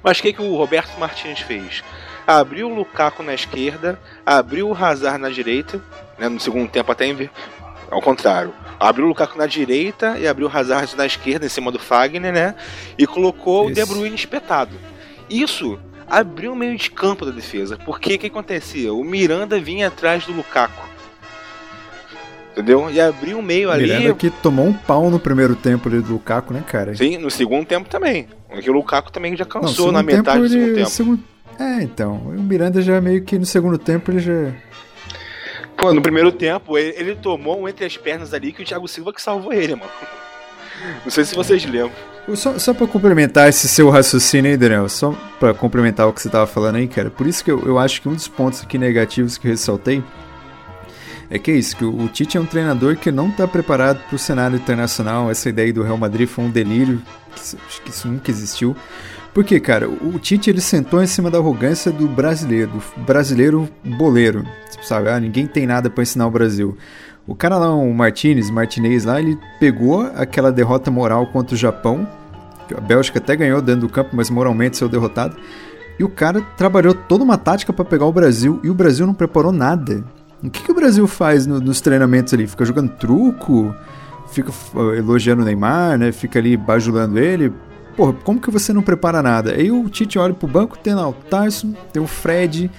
Mas 0.03 0.19
o 0.19 0.23
que, 0.23 0.33
que 0.33 0.43
o 0.43 0.57
Roberto 0.57 0.99
Martins 0.99 1.41
fez? 1.41 1.83
Abriu 2.27 2.71
o 2.71 2.75
Lukaku 2.75 3.23
na 3.23 3.35
esquerda, 3.35 3.99
abriu 4.25 4.69
o 4.69 4.75
Hazard 4.75 5.19
na 5.21 5.29
direita, 5.29 5.81
né, 6.19 6.29
no 6.29 6.41
segundo 6.41 6.69
tempo 6.69 6.91
até 6.91 7.07
inver... 7.07 7.31
ao 7.91 8.01
contrário. 8.01 8.53
Abriu 8.79 9.07
o 9.07 9.09
Lukaku 9.09 9.39
na 9.39 9.47
direita 9.47 10.19
e 10.19 10.27
abriu 10.27 10.49
o 10.49 10.57
Hazard 10.57 10.97
na 10.97 11.07
esquerda, 11.07 11.47
em 11.47 11.49
cima 11.49 11.71
do 11.71 11.79
Fagner, 11.79 12.33
né? 12.33 12.55
E 12.99 13.07
colocou 13.07 13.67
o 13.67 13.71
Isso. 13.71 13.75
De 13.75 13.87
Bruyne 13.87 14.15
espetado. 14.15 14.77
Isso 15.31 15.79
abriu 16.09 16.53
o 16.53 16.57
meio 16.57 16.77
de 16.77 16.91
campo 16.91 17.25
da 17.25 17.31
defesa. 17.31 17.79
Porque 17.85 18.15
o 18.15 18.19
que 18.19 18.27
acontecia? 18.27 18.93
O 18.93 19.05
Miranda 19.05 19.59
vinha 19.59 19.89
atrás 19.89 20.27
do 20.27 20.33
Lukaku. 20.33 20.92
Entendeu? 22.53 22.91
E 22.91 23.01
abriu 23.01 23.39
o 23.39 23.43
meio 23.43 23.71
ali. 23.71 23.85
Miranda 23.89 24.15
que 24.15 24.29
tomou 24.31 24.67
um 24.67 24.73
pau 24.75 25.11
no 25.11 25.19
primeiro 25.19 25.57
tempo 25.57 25.89
ali 25.89 26.01
do 26.01 26.13
Lukaku, 26.13 26.53
né, 26.53 26.63
cara? 26.67 26.95
Sim, 26.95 27.17
no 27.19 27.31
segundo 27.31 27.65
tempo 27.67 27.89
também. 27.89 28.29
Porque 28.49 28.69
o 28.69 28.75
Lukaku 28.75 29.11
também 29.11 29.35
já 29.37 29.45
Não, 29.45 29.51
cansou 29.51 29.73
segundo 29.75 29.93
na 29.95 30.03
metade 30.03 30.41
do 30.41 30.49
segundo 30.49 30.75
tempo. 30.75 30.91
segundo- 30.91 31.25
É, 31.59 31.83
então. 31.83 32.15
O 32.17 32.43
Miranda 32.43 32.83
já 32.83 33.01
meio 33.01 33.23
que 33.25 33.39
no 33.39 33.47
segundo 33.47 33.79
tempo 33.79 34.11
ele 34.11 34.19
já. 34.21 34.53
Pô, 35.77 35.93
no 35.95 36.03
primeiro 36.03 36.31
tempo, 36.31 36.77
ele, 36.77 36.95
ele 36.99 37.15
tomou 37.17 37.61
um 37.63 37.67
entre 37.69 37.85
as 37.87 37.97
pernas 37.97 38.35
ali 38.35 38.53
que 38.53 38.63
o 38.63 38.65
Thiago 38.65 38.87
Silva 38.87 39.13
que 39.13 39.23
salvou 39.23 39.53
ele, 39.53 39.75
mano. 39.75 39.91
Não 41.05 41.11
sei 41.11 41.25
se 41.25 41.35
vocês 41.35 41.65
lembram. 41.65 41.91
Só, 42.35 42.59
só 42.59 42.75
pra 42.75 42.87
complementar 42.87 43.49
esse 43.49 43.67
seu 43.67 43.89
raciocínio 43.91 44.51
aí, 44.51 44.57
Daniel, 44.57 44.89
só 44.89 45.13
pra 45.41 45.53
complementar 45.55 46.07
o 46.07 46.13
que 46.13 46.21
você 46.23 46.29
tava 46.29 46.47
falando 46.47 46.77
aí, 46.77 46.87
cara, 46.87 47.11
por 47.11 47.27
isso 47.27 47.43
que 47.43 47.51
eu, 47.51 47.61
eu 47.67 47.79
acho 47.79 48.01
que 48.01 48.09
um 48.09 48.15
dos 48.15 48.29
pontos 48.29 48.63
aqui 48.63 48.79
negativos 48.79 49.37
que 49.39 49.49
eu 49.49 49.51
ressaltei 49.51 50.03
é 51.35 51.39
que 51.39 51.51
é 51.51 51.55
isso, 51.55 51.75
que 51.75 51.85
o, 51.85 52.05
o 52.05 52.09
Tite 52.09 52.37
é 52.37 52.41
um 52.41 52.45
treinador 52.45 52.95
que 52.95 53.11
não 53.11 53.31
tá 53.31 53.49
preparado 53.49 53.99
pro 54.07 54.19
cenário 54.19 54.55
internacional, 54.55 55.31
essa 55.31 55.49
ideia 55.49 55.73
do 55.73 55.83
Real 55.83 55.97
Madrid 55.97 56.29
foi 56.29 56.45
um 56.45 56.51
delírio, 56.51 57.01
acho 57.35 57.57
que 57.83 57.89
isso 57.89 58.07
nunca 58.07 58.31
existiu. 58.31 58.77
Porque, 59.33 59.59
cara, 59.59 59.89
o, 59.89 60.15
o 60.15 60.19
Tite 60.19 60.51
ele 60.51 60.61
sentou 60.61 61.03
em 61.03 61.07
cima 61.07 61.31
da 61.31 61.39
arrogância 61.39 61.91
do 61.91 62.07
brasileiro, 62.07 62.73
do 62.73 63.03
brasileiro 63.05 63.67
boleiro, 63.83 64.47
sabe? 64.83 65.09
Ah, 65.09 65.19
ninguém 65.19 65.47
tem 65.47 65.67
nada 65.67 65.89
pra 65.89 66.03
ensinar 66.03 66.27
o 66.27 66.31
Brasil. 66.31 66.77
O 67.27 67.35
cara 67.35 67.57
lá, 67.57 67.75
o 67.75 67.95
Martinez, 67.95 68.51
Martinez 68.51 69.07
lá, 69.07 69.19
ele 69.19 69.39
pegou 69.59 70.03
aquela 70.15 70.53
derrota 70.53 70.91
moral 70.91 71.29
contra 71.29 71.55
o 71.55 71.59
Japão, 71.59 72.07
que 72.69 72.75
a 72.75 72.81
Bélgica 72.81 73.19
até 73.19 73.35
ganhou 73.35 73.63
dentro 73.63 73.83
do 73.83 73.89
campo, 73.89 74.11
mas 74.13 74.29
moralmente 74.29 74.77
saiu 74.77 74.89
derrotado. 74.91 75.35
E 75.99 76.05
o 76.05 76.11
cara 76.11 76.43
trabalhou 76.59 76.93
toda 76.93 77.25
uma 77.25 77.39
tática 77.39 77.73
pra 77.73 77.87
pegar 77.87 78.05
o 78.05 78.13
Brasil 78.13 78.61
e 78.63 78.69
o 78.69 78.75
Brasil 78.75 79.07
não 79.07 79.15
preparou 79.15 79.51
nada. 79.51 80.05
O 80.43 80.51
que, 80.51 80.63
que 80.63 80.71
o 80.73 80.75
Brasil 80.75 81.07
faz 81.07 81.47
no- 81.47 81.61
nos 81.61 81.81
treinamentos 81.81 82.35
ali? 82.35 82.47
Fica 82.47 82.65
jogando 82.65 82.91
truco? 82.91 83.75
Fica 84.33 84.51
f- 84.51 84.77
elogiando 84.97 85.43
o 85.43 85.45
Neymar, 85.45 85.99
né? 85.99 86.11
Fica 86.11 86.39
ali 86.39 86.57
bajulando 86.57 87.19
ele? 87.19 87.53
Porra, 87.97 88.13
como 88.25 88.41
que 88.41 88.51
você 88.51 88.73
não 88.73 88.83
prepara 88.83 89.23
nada? 89.23 89.53
Aí 89.53 89.71
o 89.71 89.89
Tite 89.89 90.19
olha 90.19 90.33
pro 90.35 90.49
banco, 90.49 90.79
tem 90.79 90.95
lá 90.95 91.07
o 91.09 91.13
Tyson, 91.13 91.75
tem 91.93 92.03
o 92.03 92.07
Fred, 92.07 92.71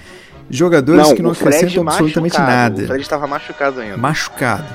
jogadores 0.50 1.12
que 1.12 1.22
não 1.22 1.30
o 1.30 1.34
Fred 1.34 1.56
acrescentam 1.56 1.88
absolutamente 1.88 2.36
nada 2.38 2.82
O 2.82 2.86
Fred 2.86 3.00
estava 3.02 3.26
machucado 3.26 3.80
ainda. 3.80 3.96
machucado. 3.96 4.66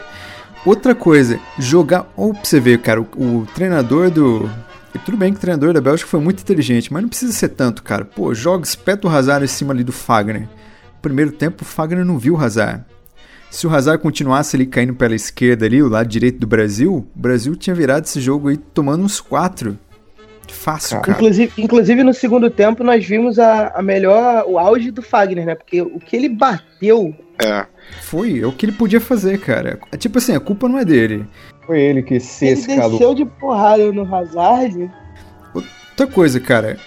Outra 0.65 0.95
coisa, 0.95 1.39
jogar. 1.57 2.11
Ou 2.15 2.33
pra 2.33 2.43
você 2.43 2.59
ver, 2.59 2.79
cara, 2.79 3.01
o, 3.01 3.05
o 3.17 3.47
treinador 3.53 4.09
do. 4.09 4.49
e 4.95 4.99
Tudo 4.99 5.17
bem 5.17 5.31
que 5.31 5.37
o 5.37 5.41
treinador 5.41 5.73
da 5.73 5.81
Bélgica 5.81 6.09
foi 6.09 6.19
muito 6.19 6.41
inteligente, 6.41 6.91
mas 6.91 7.01
não 7.01 7.09
precisa 7.09 7.31
ser 7.33 7.49
tanto, 7.49 7.83
cara. 7.83 8.03
Pô, 8.05 8.33
joga, 8.33 8.63
espeta 8.65 9.07
o 9.07 9.09
Hazard 9.09 9.43
em 9.43 9.47
cima 9.47 9.73
ali 9.73 9.83
do 9.83 9.91
Fagner. 9.91 10.47
Primeiro 11.01 11.31
tempo, 11.31 11.63
o 11.63 11.65
Fagner 11.65 12.05
não 12.05 12.17
viu 12.17 12.35
o 12.35 12.37
Hazard. 12.37 12.83
Se 13.49 13.65
o 13.65 13.73
Hazard 13.73 14.01
continuasse 14.01 14.55
ali 14.55 14.65
caindo 14.65 14.93
pela 14.93 15.15
esquerda 15.15 15.65
ali, 15.65 15.81
o 15.81 15.89
lado 15.89 16.07
direito 16.07 16.39
do 16.39 16.47
Brasil, 16.47 16.93
o 16.95 17.19
Brasil 17.19 17.55
tinha 17.55 17.75
virado 17.75 18.05
esse 18.05 18.21
jogo 18.21 18.49
aí 18.49 18.57
tomando 18.57 19.03
uns 19.03 19.19
quatro. 19.19 19.77
Fácil, 20.47 20.99
cara. 21.01 21.17
Inclusive, 21.17 21.53
inclusive, 21.57 22.03
no 22.03 22.13
segundo 22.13 22.49
tempo, 22.49 22.83
nós 22.83 23.05
vimos 23.05 23.37
a, 23.39 23.67
a 23.75 23.81
melhor, 23.81 24.45
o 24.47 24.57
auge 24.57 24.91
do 24.91 25.01
Fagner, 25.01 25.45
né? 25.45 25.55
Porque 25.55 25.81
o 25.81 25.99
que 25.99 26.15
ele 26.15 26.29
bateu. 26.29 27.15
É. 27.43 27.65
Foi, 28.01 28.39
é 28.39 28.45
o 28.45 28.51
que 28.51 28.65
ele 28.65 28.73
podia 28.73 28.99
fazer, 28.99 29.39
cara. 29.39 29.79
É 29.91 29.97
Tipo 29.97 30.17
assim, 30.17 30.35
a 30.35 30.39
culpa 30.39 30.67
não 30.67 30.77
é 30.77 30.85
dele. 30.85 31.25
Foi 31.65 31.79
ele 31.79 32.01
que 32.01 32.19
se 32.19 32.47
Ele 32.47 32.59
escalou. 32.59 32.91
desceu 32.91 33.15
de 33.15 33.25
porrada 33.25 33.91
no 33.91 34.03
Hazard. 34.13 34.91
Outra 35.53 36.07
coisa, 36.07 36.39
cara. 36.39 36.77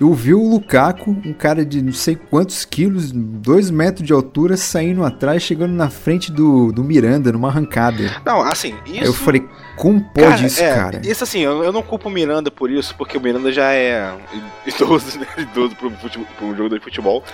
Eu 0.00 0.14
vi 0.14 0.32
o 0.32 0.48
Lukaku, 0.48 1.10
um 1.10 1.32
cara 1.32 1.64
de 1.64 1.82
não 1.82 1.92
sei 1.92 2.14
quantos 2.14 2.64
quilos, 2.64 3.10
dois 3.10 3.68
metros 3.68 4.06
de 4.06 4.12
altura, 4.12 4.56
saindo 4.56 5.04
atrás, 5.04 5.42
chegando 5.42 5.72
na 5.72 5.90
frente 5.90 6.30
do, 6.30 6.70
do 6.70 6.84
Miranda, 6.84 7.32
numa 7.32 7.48
arrancada. 7.48 8.22
Não, 8.24 8.42
assim, 8.42 8.76
isso. 8.86 9.04
Eu 9.04 9.12
falei, 9.12 9.44
como 9.76 10.00
pode 10.12 10.46
isso, 10.46 10.62
é, 10.62 10.72
cara? 10.72 11.00
Isso 11.04 11.24
assim, 11.24 11.40
eu, 11.40 11.64
eu 11.64 11.72
não 11.72 11.82
culpo 11.82 12.08
o 12.08 12.12
Miranda 12.12 12.48
por 12.48 12.70
isso, 12.70 12.94
porque 12.96 13.18
o 13.18 13.20
Miranda 13.20 13.50
já 13.50 13.72
é 13.72 14.16
idoso, 14.64 15.18
né? 15.18 15.26
Idoso 15.36 15.74
pro, 15.74 15.90
futebol, 15.90 16.28
pro 16.36 16.56
jogador 16.56 16.78
de 16.78 16.84
futebol. 16.84 17.24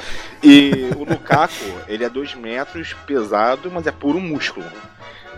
E 0.43 0.89
o 0.97 1.05
Lukaku, 1.05 1.53
ele 1.87 2.03
é 2.03 2.09
2 2.09 2.35
metros, 2.35 2.95
pesado, 3.07 3.71
mas 3.71 3.87
é 3.87 3.93
puro 3.93 4.19
músculo. 4.19 4.65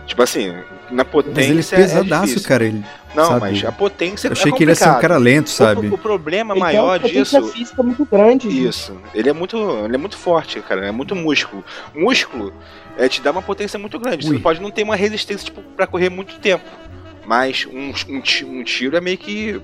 Tipo 0.07 0.23
assim, 0.23 0.55
na 0.89 1.03
potência. 1.03 1.53
Mas 1.53 1.71
ele 1.73 1.81
é 1.81 1.85
pesadaço, 1.85 2.25
difícil. 2.27 2.47
cara. 2.47 2.65
Ele, 2.65 2.83
Não, 3.13 3.25
sabe? 3.25 3.39
mas 3.41 3.65
a 3.65 3.71
potência 3.73 4.27
eu 4.29 4.31
achei 4.31 4.51
é 4.51 4.55
que 4.55 4.63
ele 4.63 4.71
ia 4.71 4.75
ser 4.75 4.89
um 4.89 4.99
cara 4.99 5.17
lento, 5.17 5.49
sabe? 5.49 5.87
O, 5.87 5.93
o 5.93 5.97
problema 5.97 6.53
Ele 6.53 6.61
tem 6.61 6.73
maior 6.73 6.93
uma 6.93 6.99
potência 6.99 7.41
disso. 7.41 7.53
física 7.53 7.83
muito 7.83 8.05
grande. 8.05 8.47
Isso. 8.47 8.97
Ele 9.13 9.29
é 9.29 9.33
muito, 9.33 9.57
ele 9.83 9.95
é 9.95 9.97
muito 9.97 10.17
forte, 10.17 10.61
cara. 10.61 10.87
É 10.87 10.91
muito 10.91 11.13
músculo. 11.13 11.63
Músculo 11.93 12.53
é, 12.97 13.09
te 13.09 13.21
dá 13.21 13.31
uma 13.31 13.41
potência 13.41 13.77
muito 13.77 13.99
grande. 13.99 14.25
Ui. 14.27 14.37
Você 14.37 14.39
pode 14.41 14.61
não 14.61 14.71
ter 14.71 14.83
uma 14.83 14.95
resistência 14.95 15.45
tipo, 15.45 15.61
para 15.61 15.85
correr 15.85 16.09
muito 16.09 16.39
tempo. 16.39 16.65
Mas 17.25 17.67
um, 17.69 17.91
um, 18.09 18.21
um 18.59 18.63
tiro 18.63 18.95
é 18.95 19.01
meio 19.01 19.17
que 19.17 19.61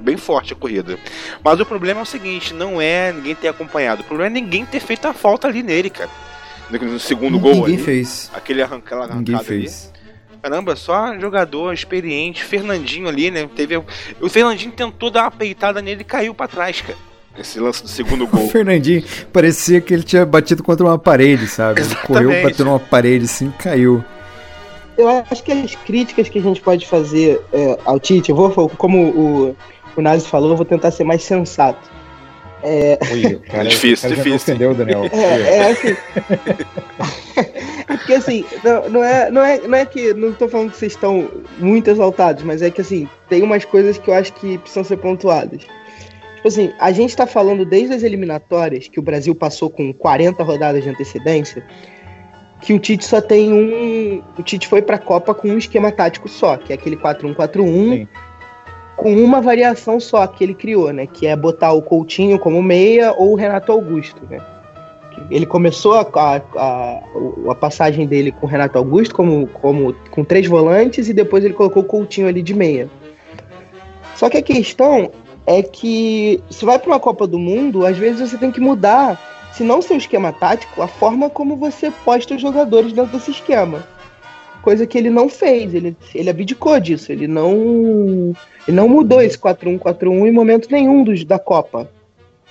bem 0.00 0.16
forte 0.16 0.52
a 0.52 0.56
corrida. 0.56 0.98
Mas 1.44 1.60
o 1.60 1.64
problema 1.64 2.00
é 2.00 2.02
o 2.02 2.06
seguinte, 2.06 2.52
não 2.52 2.80
é 2.80 3.12
ninguém 3.12 3.36
ter 3.36 3.46
acompanhado. 3.46 4.02
O 4.02 4.04
problema 4.04 4.36
é 4.36 4.40
ninguém 4.40 4.66
ter 4.66 4.80
feito 4.80 5.06
a 5.06 5.12
falta 5.14 5.46
ali 5.46 5.62
nele, 5.62 5.88
cara. 5.88 6.10
No, 6.80 6.98
segundo 6.98 7.38
gol 7.38 7.54
Ninguém 7.54 7.74
ali. 7.74 7.82
fez. 7.82 8.30
Aquele 8.34 8.62
arranca, 8.62 8.86
aquela 8.86 9.06
Ninguém 9.14 9.34
arrancada 9.34 9.54
ali. 9.54 9.62
fez. 9.62 9.92
Caramba, 10.42 10.74
só 10.74 11.18
jogador 11.20 11.72
experiente. 11.72 12.42
Fernandinho 12.42 13.08
ali, 13.08 13.30
né? 13.30 13.48
Teve, 13.54 13.76
o 14.20 14.28
Fernandinho 14.28 14.72
tentou 14.72 15.10
dar 15.10 15.22
uma 15.22 15.30
peitada 15.30 15.80
nele 15.80 16.00
e 16.00 16.04
caiu 16.04 16.34
pra 16.34 16.48
trás, 16.48 16.80
cara. 16.80 16.98
Esse 17.38 17.60
lance 17.60 17.82
do 17.82 17.88
segundo 17.88 18.24
O 18.24 18.26
gol. 18.26 18.48
Fernandinho 18.48 19.04
parecia 19.32 19.80
que 19.80 19.94
ele 19.94 20.02
tinha 20.02 20.26
batido 20.26 20.62
contra 20.62 20.84
uma 20.84 20.98
parede, 20.98 21.46
sabe? 21.46 21.80
Ele 21.80 21.94
correu, 22.06 22.42
bateu 22.42 22.64
numa 22.66 22.80
parede 22.80 23.24
assim 23.26 23.48
e 23.48 23.62
caiu. 23.62 24.04
Eu 24.98 25.08
acho 25.08 25.42
que 25.42 25.50
as 25.52 25.74
críticas 25.74 26.28
que 26.28 26.38
a 26.38 26.42
gente 26.42 26.60
pode 26.60 26.86
fazer 26.86 27.40
é, 27.52 27.78
ao 27.84 27.98
Tite, 27.98 28.30
eu 28.30 28.36
vou, 28.36 28.68
como 28.70 29.02
o, 29.08 29.56
o 29.96 30.02
Nazi 30.02 30.26
falou, 30.28 30.50
eu 30.50 30.56
vou 30.56 30.66
tentar 30.66 30.90
ser 30.90 31.04
mais 31.04 31.22
sensato. 31.22 31.90
Cara, 33.50 33.68
Difícil, 33.68 34.08
o 34.08 34.12
cara 34.12 34.14
já 34.14 34.22
difícil. 34.22 34.36
ofendeu 34.36 34.70
o 34.70 34.74
Daniel. 34.74 35.04
É, 35.12 35.56
é 35.56 35.70
assim. 35.72 35.96
é 37.88 37.96
porque 37.96 38.14
assim, 38.14 38.44
não, 38.62 38.88
não, 38.88 39.04
é, 39.04 39.30
não, 39.30 39.42
é, 39.44 39.58
não 39.66 39.78
é 39.78 39.84
que. 39.84 40.14
Não 40.14 40.32
tô 40.32 40.48
falando 40.48 40.70
que 40.70 40.76
vocês 40.76 40.92
estão 40.92 41.28
muito 41.58 41.90
exaltados, 41.90 42.44
mas 42.44 42.62
é 42.62 42.70
que 42.70 42.80
assim, 42.80 43.08
tem 43.28 43.42
umas 43.42 43.64
coisas 43.64 43.98
que 43.98 44.08
eu 44.08 44.14
acho 44.14 44.32
que 44.34 44.58
precisam 44.58 44.84
ser 44.84 44.96
pontuadas. 44.98 45.62
Tipo 45.62 46.48
assim, 46.48 46.72
a 46.78 46.90
gente 46.90 47.16
tá 47.16 47.26
falando 47.26 47.64
desde 47.64 47.94
as 47.94 48.02
eliminatórias, 48.02 48.88
que 48.88 48.98
o 48.98 49.02
Brasil 49.02 49.34
passou 49.34 49.70
com 49.70 49.92
40 49.92 50.42
rodadas 50.42 50.82
de 50.82 50.88
antecedência, 50.88 51.64
que 52.60 52.72
o 52.72 52.78
Tite 52.78 53.04
só 53.04 53.20
tem 53.20 53.52
um. 53.52 54.22
O 54.38 54.42
Tite 54.42 54.66
foi 54.66 54.82
pra 54.82 54.98
Copa 54.98 55.34
com 55.34 55.48
um 55.48 55.58
esquema 55.58 55.92
tático 55.92 56.28
só, 56.28 56.56
que 56.56 56.72
é 56.72 56.76
aquele 56.76 56.96
4-1-4-1 56.96 57.62
Sim. 57.62 58.08
Com 58.96 59.14
uma 59.14 59.40
variação 59.40 59.98
só 59.98 60.26
que 60.26 60.44
ele 60.44 60.54
criou, 60.54 60.92
né? 60.92 61.06
Que 61.06 61.26
é 61.26 61.36
botar 61.36 61.72
o 61.72 61.82
Coutinho 61.82 62.38
como 62.38 62.62
meia 62.62 63.12
ou 63.12 63.32
o 63.32 63.34
Renato 63.34 63.72
Augusto, 63.72 64.20
né? 64.28 64.40
Ele 65.30 65.46
começou 65.46 65.94
a, 65.94 66.00
a, 66.00 66.36
a, 66.56 67.02
a 67.50 67.54
passagem 67.54 68.06
dele 68.06 68.32
com 68.32 68.46
o 68.46 68.48
Renato 68.48 68.78
Augusto 68.78 69.14
como, 69.14 69.46
como 69.48 69.94
com 70.10 70.24
três 70.24 70.46
volantes 70.46 71.08
e 71.08 71.12
depois 71.12 71.44
ele 71.44 71.54
colocou 71.54 71.82
o 71.82 71.86
Coutinho 71.86 72.28
ali 72.28 72.42
de 72.42 72.54
meia. 72.54 72.88
Só 74.16 74.28
que 74.28 74.38
a 74.38 74.42
questão 74.42 75.10
é 75.46 75.62
que 75.62 76.42
se 76.50 76.64
vai 76.64 76.78
para 76.78 76.90
uma 76.90 77.00
Copa 77.00 77.26
do 77.26 77.38
Mundo, 77.38 77.84
às 77.84 77.96
vezes 77.96 78.30
você 78.30 78.38
tem 78.38 78.50
que 78.50 78.60
mudar, 78.60 79.20
se 79.52 79.62
não 79.62 79.82
seu 79.82 79.96
esquema 79.96 80.32
tático, 80.32 80.82
a 80.82 80.88
forma 80.88 81.28
como 81.28 81.56
você 81.56 81.90
posta 82.04 82.34
os 82.34 82.40
jogadores 82.40 82.92
dentro 82.92 83.12
desse 83.12 83.32
esquema. 83.32 83.86
coisa 84.62 84.86
que 84.86 84.96
ele 84.96 85.10
não 85.10 85.28
fez. 85.28 85.74
Ele, 85.74 85.96
ele 86.14 86.30
abdicou 86.30 86.78
disso. 86.78 87.10
Ele 87.12 87.26
não, 87.26 88.32
ele 88.66 88.76
não 88.76 88.88
mudou 88.88 89.20
esse 89.20 89.36
4-1-4-1 89.38 90.26
em 90.28 90.32
momento 90.32 90.68
nenhum 90.70 91.02
dos, 91.04 91.24
da 91.24 91.38
Copa. 91.38 91.90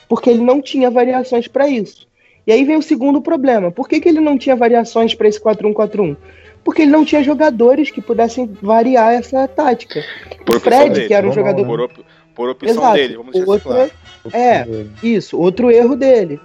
Porque 0.10 0.30
ele 0.30 0.42
não 0.44 0.62
tinha 0.62 0.90
variações 0.92 1.48
para 1.48 1.68
isso. 1.70 2.08
E 2.46 2.52
aí 2.52 2.64
vem 2.66 2.76
o 2.76 2.82
segundo 2.82 3.22
problema. 3.22 3.72
Por 3.72 3.88
que, 3.88 4.00
que 4.02 4.10
ele 4.10 4.20
não 4.20 4.38
tinha 4.38 4.56
variações 4.56 5.14
para 5.14 5.28
esse 5.28 5.40
4-1-4-1? 5.42 6.18
Porque 6.64 6.82
ele 6.84 6.92
não 6.92 7.06
tinha 7.06 7.24
jogadores 7.24 7.90
que 7.92 8.02
pudessem 8.02 8.50
variar 8.62 9.14
essa 9.14 9.48
tática. 9.48 10.04
Por 10.46 10.58
o 10.58 10.60
Fred, 10.60 10.90
dele. 10.94 11.08
que 11.08 11.14
era 11.14 11.28
um 11.28 11.32
jogador. 11.32 11.66
Por, 11.66 11.80
op- 11.82 12.06
por 12.36 12.50
opção 12.50 12.76
Exato. 12.76 12.96
dele, 12.96 13.18
vamos 13.18 13.36
isso 13.36 13.50
Outro- 13.50 13.70
claro. 13.70 13.92
É, 14.34 14.66
isso, 15.02 15.40
outro 15.40 15.72
erro 15.72 15.96
dele. 15.96 16.40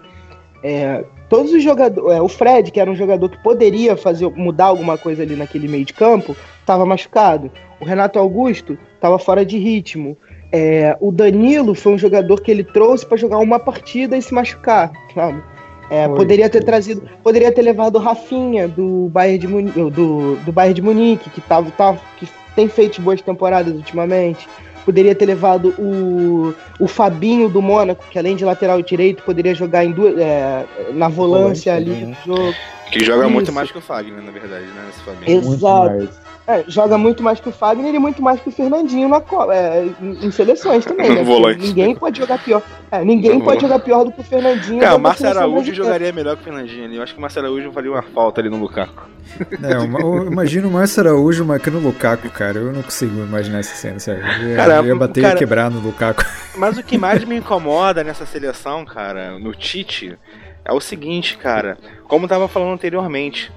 É, 0.63 1.05
todos 1.29 1.53
os 1.53 1.63
jogadores. 1.63 2.17
é, 2.17 2.23
o 2.23 2.29
Fred, 2.29 2.71
que 2.71 2.81
era 2.81 2.91
um 2.91 2.97
jogador 2.97 3.29
que 3.29 3.43
poderia 3.43 3.97
fazer 3.97 4.29
mudar 4.31 4.67
alguma 4.67 4.97
coisa 4.97 5.23
ali 5.23 5.37
naquele 5.37 5.69
meio 5.69 5.85
de 5.85 5.93
campo, 5.93 6.35
estava 6.61 6.87
machucado. 6.87 7.51
O 7.81 7.85
Renato 7.85 8.19
Augusto 8.19 8.79
estava 8.97 9.19
fora 9.19 9.45
de 9.45 9.59
ritmo. 9.59 10.17
É, 10.53 10.97
o 11.01 11.13
Danilo 11.13 11.75
foi 11.75 11.93
um 11.93 11.99
jogador 11.99 12.41
que 12.41 12.51
ele 12.51 12.65
trouxe 12.65 13.05
para 13.05 13.17
jogar 13.17 13.39
uma 13.39 13.59
partida 13.59 14.17
e 14.17 14.23
se 14.23 14.33
machucar, 14.33 14.93
sabe? 15.15 15.43
É, 15.89 16.09
poderia 16.09 16.51
ter 16.51 16.65
trazido, 16.65 17.09
poderia 17.23 17.53
ter 17.53 17.63
levado 17.63 17.97
o 17.97 18.01
Rafinha 18.01 18.67
do 18.67 19.09
Bayern 19.13 19.39
de 19.39 19.47
Munique, 19.47 19.79
do, 19.91 20.37
do 20.37 20.53
Bayern 20.53 20.75
de 20.75 20.83
Munique, 20.83 21.31
que 21.31 21.41
tava, 21.41 21.71
tava, 21.71 22.01
que 22.19 22.29
tem 22.57 22.69
feito 22.69 23.01
boas 23.01 23.23
temporadas 23.23 23.73
ultimamente. 23.75 24.49
Poderia 24.85 25.15
ter 25.15 25.27
levado 25.27 25.75
o, 25.79 26.55
o 26.79 26.89
Fabinho 26.89 27.49
do 27.49 27.61
Mônaco, 27.61 28.05
que 28.11 28.19
além 28.19 28.37
de 28.37 28.45
lateral 28.45 28.81
direito, 28.83 29.23
poderia 29.23 29.55
jogar 29.55 29.85
em 29.85 29.91
duas, 29.93 30.17
é, 30.19 30.65
na 30.93 31.09
volância 31.09 31.75
ali 31.75 31.87
também, 31.87 32.07
né? 32.07 32.17
no 32.27 32.37
jogo. 32.37 32.55
Que 32.91 33.05
joga 33.05 33.29
muito 33.29 33.47
Isso. 33.47 33.53
mais 33.55 33.71
que 33.71 33.79
o 33.79 33.81
Fagner, 33.81 34.23
na 34.23 34.31
verdade, 34.31 34.65
né? 34.67 34.83
Nesse 34.87 35.01
Flamengo. 35.01 35.31
Muito 35.47 35.55
Exato. 35.55 36.27
É, 36.49 36.63
joga 36.69 36.97
muito 36.97 37.25
mais 37.25 37.41
que 37.41 37.49
o 37.49 37.53
Fagner 37.53 37.93
e 37.93 37.99
muito 37.99 38.23
mais 38.23 38.41
que 38.41 38.49
o 38.49 38.53
Fernandinho 38.53 39.09
na, 39.09 39.21
co- 39.21 39.51
é, 39.51 39.85
em, 40.01 40.31
seleções 40.31 40.85
também, 40.85 41.11
né? 41.13 41.25
Ninguém 41.59 41.93
pode 41.97 42.19
jogar 42.21 42.39
pior. 42.39 42.63
É, 42.89 43.05
ninguém 43.05 43.41
pode 43.41 43.61
jogar 43.63 43.81
pior 43.81 44.05
do 44.05 44.13
que 44.13 44.21
o 44.21 44.25
Fernandinho. 44.25 44.79
Cara, 44.81 44.95
o 44.95 45.01
Márcio 45.01 45.23
seleção 45.23 45.43
Araújo 45.43 45.75
jogaria 45.75 46.13
melhor 46.13 46.37
que 46.37 46.43
o 46.43 46.45
Fernandinho 46.45 46.85
ali. 46.85 46.97
Eu 46.97 47.03
acho 47.03 47.15
que 47.15 47.19
o 47.19 47.21
Márcio 47.23 47.43
Araújo 47.43 47.73
faria 47.73 47.91
uma 47.91 48.03
falta 48.03 48.41
ali 48.41 48.49
no 48.49 48.59
Lukaku. 48.59 49.09
É, 49.61 50.27
imagino 50.31 50.69
o 50.69 50.71
Márcio 50.71 51.01
Araújo 51.03 51.45
marcando 51.45 51.79
o 51.79 51.81
Lukaku, 51.81 52.31
cara. 52.31 52.59
Eu 52.61 52.73
não 52.73 52.83
consigo 52.83 53.25
imaginar 53.25 53.59
essa 53.59 53.75
cena, 53.75 53.99
sério. 53.99 54.23
Eu 54.41 54.51
ia, 54.51 54.57
Cara, 54.57 54.75
eu 54.77 54.87
ia 54.87 54.95
bater 54.95 55.19
e 55.19 55.23
cara- 55.25 55.35
ia 55.35 55.39
quebrar 55.39 55.69
no 55.69 55.81
Lukaku. 55.81 56.25
Mas 56.57 56.79
o 56.79 56.83
que 56.85 56.97
mais 56.97 57.25
me 57.25 57.35
incomoda 57.39 58.05
nessa 58.05 58.25
seleção, 58.25 58.85
cara, 58.85 59.37
no 59.37 59.53
Tite, 59.53 60.17
é 60.67 60.73
o 60.73 60.81
seguinte, 60.81 61.37
cara. 61.37 61.79
Como 62.05 62.25
eu 62.25 62.29
tava 62.29 62.49
falando 62.49 62.75
anteriormente. 62.75 63.53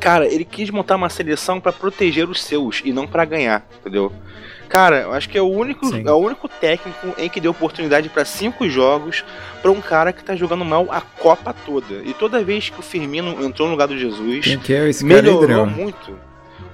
Cara, 0.00 0.26
ele 0.26 0.44
quis 0.44 0.70
montar 0.70 0.96
uma 0.96 1.08
seleção 1.08 1.60
pra 1.60 1.72
proteger 1.72 2.28
os 2.28 2.42
seus 2.42 2.80
e 2.84 2.92
não 2.92 3.06
pra 3.06 3.24
ganhar, 3.24 3.66
entendeu? 3.80 4.10
Cara, 4.68 5.02
eu 5.02 5.12
acho 5.12 5.28
que 5.28 5.36
é 5.36 5.42
o 5.42 5.48
único, 5.48 5.86
Sim. 5.86 6.04
é 6.06 6.12
o 6.12 6.16
único 6.16 6.48
técnico 6.48 7.14
em 7.18 7.28
que 7.28 7.40
deu 7.40 7.50
oportunidade 7.50 8.08
pra 8.08 8.24
cinco 8.24 8.68
jogos 8.68 9.24
pra 9.60 9.70
um 9.70 9.80
cara 9.80 10.12
que 10.12 10.24
tá 10.24 10.34
jogando 10.34 10.64
mal 10.64 10.86
a 10.90 11.00
Copa 11.00 11.54
toda. 11.66 12.02
E 12.04 12.14
toda 12.14 12.42
vez 12.42 12.70
que 12.70 12.80
o 12.80 12.82
Firmino 12.82 13.44
entrou 13.44 13.68
no 13.68 13.74
lugar 13.74 13.88
do 13.88 13.98
Jesus, 13.98 14.44
Quem 14.44 14.58
que 14.58 14.72
é 14.72 14.88
esse 14.88 15.04
cara 15.06 15.20
aí, 15.20 15.22
melhorou 15.22 15.66
muito. 15.66 16.16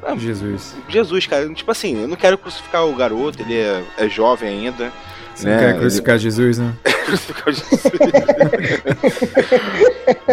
Ah, 0.02 0.14
Jesus. 0.14 0.76
Jesus, 0.88 1.26
cara, 1.26 1.48
tipo 1.52 1.70
assim, 1.70 2.02
eu 2.02 2.06
não 2.06 2.16
quero 2.16 2.38
crucificar 2.38 2.86
o 2.86 2.94
garoto, 2.94 3.42
ele 3.42 3.56
é, 3.56 3.82
é 3.98 4.08
jovem 4.08 4.48
ainda. 4.48 4.92
Você 5.36 5.46
né? 5.46 5.54
não 5.54 5.60
quer 5.60 5.78
crucificar 5.78 6.18
Jesus, 6.18 6.58
né? 6.58 6.72
Crucificar 7.04 7.52
Jesus. 7.52 7.82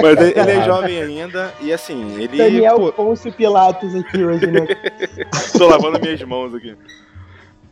Mas 0.02 0.18
ele 0.18 0.40
ele 0.40 0.52
é 0.52 0.64
jovem 0.64 1.02
ainda 1.02 1.54
e 1.62 1.74
assim, 1.74 2.16
ele. 2.20 2.38
Daniel 2.38 2.78
pô, 2.78 2.94
Pôncio 2.94 3.32
Pilatos 3.34 3.94
aqui 3.94 4.24
hoje, 4.24 4.48
né? 4.48 4.66
tô 5.58 5.68
lavando 5.68 6.00
minhas 6.00 6.22
mãos 6.24 6.56
aqui. 6.56 6.76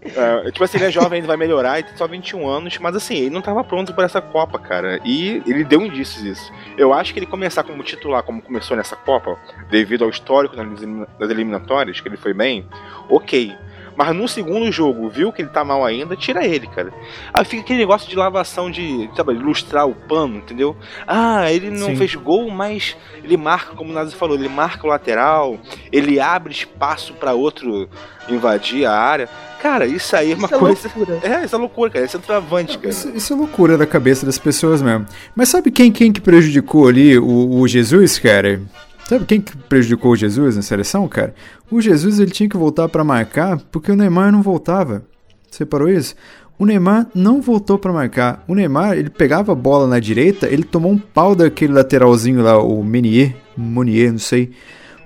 É, 0.04 0.52
tipo 0.52 0.64
assim, 0.64 0.78
ele 0.78 0.88
é 0.88 0.92
jovem, 0.92 1.18
ainda 1.18 1.28
vai 1.28 1.38
melhorar, 1.38 1.78
ele 1.78 1.88
tem 1.88 1.96
só 1.96 2.08
21 2.08 2.48
anos, 2.48 2.78
mas 2.80 2.96
assim, 2.96 3.16
ele 3.16 3.30
não 3.30 3.42
tava 3.42 3.64
pronto 3.64 3.94
para 3.94 4.06
essa 4.06 4.20
Copa, 4.20 4.60
cara. 4.60 5.00
E 5.06 5.42
ele 5.46 5.64
deu 5.64 5.82
indícios 5.82 6.24
disso. 6.24 6.52
Eu 6.78 6.92
acho 6.92 7.14
que 7.14 7.20
ele 7.20 7.28
começar 7.28 7.64
como 7.64 7.84
titular, 7.84 8.24
como 8.24 8.42
começou 8.42 8.76
nessa 8.76 8.96
Copa, 8.96 9.38
devido 9.70 10.04
ao 10.04 10.10
histórico 10.10 10.56
das 10.56 11.30
eliminatórias, 11.30 12.02
que 12.02 12.10
ele 12.10 12.18
foi 12.18 12.34
bem, 12.34 12.68
ok. 13.08 13.56
Mas 13.96 14.16
no 14.16 14.28
segundo 14.28 14.72
jogo, 14.72 15.10
viu 15.10 15.32
que 15.32 15.42
ele 15.42 15.50
tá 15.50 15.64
mal 15.64 15.86
ainda, 15.86 16.16
tira 16.16 16.46
ele, 16.46 16.68
cara. 16.68 16.92
Aí 17.34 17.44
fica 17.46 17.62
aquele 17.62 17.80
negócio 17.80 18.10
de 18.10 18.16
lavação 18.16 18.72
de, 18.72 19.10
sabe, 19.16 19.34
ilustrar 19.34 19.88
o 19.88 19.94
pano, 19.94 20.38
entendeu? 20.38 20.76
Ah, 21.08 21.52
ele 21.52 21.70
não 21.70 21.88
Sim. 21.88 21.96
fez 21.96 22.16
gol, 22.16 22.50
mas 22.50 22.96
ele 23.24 23.38
marca, 23.38 23.76
como 23.76 23.92
o 23.92 23.94
Nazi 23.94 24.16
falou, 24.16 24.36
ele 24.38 24.50
marca 24.50 24.86
o 24.86 24.90
lateral, 24.90 25.58
ele 25.92 26.20
abre 26.20 26.52
espaço 26.54 27.14
pra 27.14 27.34
outro 27.34 27.90
invadir 28.30 28.86
a 28.86 28.94
área. 28.94 29.30
Cara, 29.62 29.86
isso 29.86 30.16
aí 30.16 30.32
é 30.32 30.36
uma 30.36 30.46
Isso 30.48 30.56
é 30.56 30.60
coisa. 30.60 30.92
loucura. 30.96 31.20
É, 31.24 31.46
isso 31.46 31.56
é 31.56 31.60
loucura, 31.60 31.90
cara. 31.92 32.06
Isso 32.06 32.18
é 32.18 32.20
travante, 32.20 32.78
cara. 32.78 32.90
Isso, 32.90 33.10
isso 33.10 33.34
é 33.34 33.36
loucura 33.36 33.78
da 33.78 33.86
cabeça 33.86 34.26
das 34.26 34.40
pessoas 34.40 34.82
mesmo. 34.82 35.06
Mas 35.36 35.50
sabe 35.50 35.70
quem, 35.70 35.92
quem 35.92 36.12
que 36.12 36.20
prejudicou 36.22 36.88
ali 36.88 37.18
o, 37.20 37.60
o 37.60 37.68
Jesus, 37.68 38.18
cara? 38.18 38.62
Sabe 39.08 39.26
quem 39.26 39.42
que 39.42 39.56
prejudicou 39.58 40.12
o 40.12 40.16
Jesus 40.16 40.56
na 40.56 40.62
seleção, 40.62 41.08
cara? 41.08 41.36
O 41.72 41.80
Jesus 41.80 42.20
ele 42.20 42.32
tinha 42.32 42.50
que 42.50 42.58
voltar 42.58 42.90
pra 42.90 43.04
marcar 43.04 43.58
porque 43.72 43.92
o 43.92 43.96
Neymar 43.96 44.32
não 44.32 44.42
voltava. 44.42 45.06
Você 45.50 45.66
parou 45.66 45.90
isso? 45.90 46.16
O 46.60 46.66
Neymar 46.66 47.08
não 47.16 47.42
voltou 47.42 47.80
pra 47.80 47.94
marcar. 47.94 48.44
O 48.48 48.54
Neymar, 48.54 48.94
ele 48.94 49.10
pegava 49.10 49.54
a 49.54 49.56
bola 49.56 49.88
na 49.88 50.00
direita, 50.00 50.48
ele 50.48 50.64
tomou 50.64 50.92
um 50.92 50.98
pau 50.98 51.34
daquele 51.34 51.74
lateralzinho 51.74 52.44
lá, 52.44 52.62
o 52.62 52.84
Menier, 52.84 53.36
Monier, 53.58 54.12
não 54.12 54.20
sei. 54.20 54.52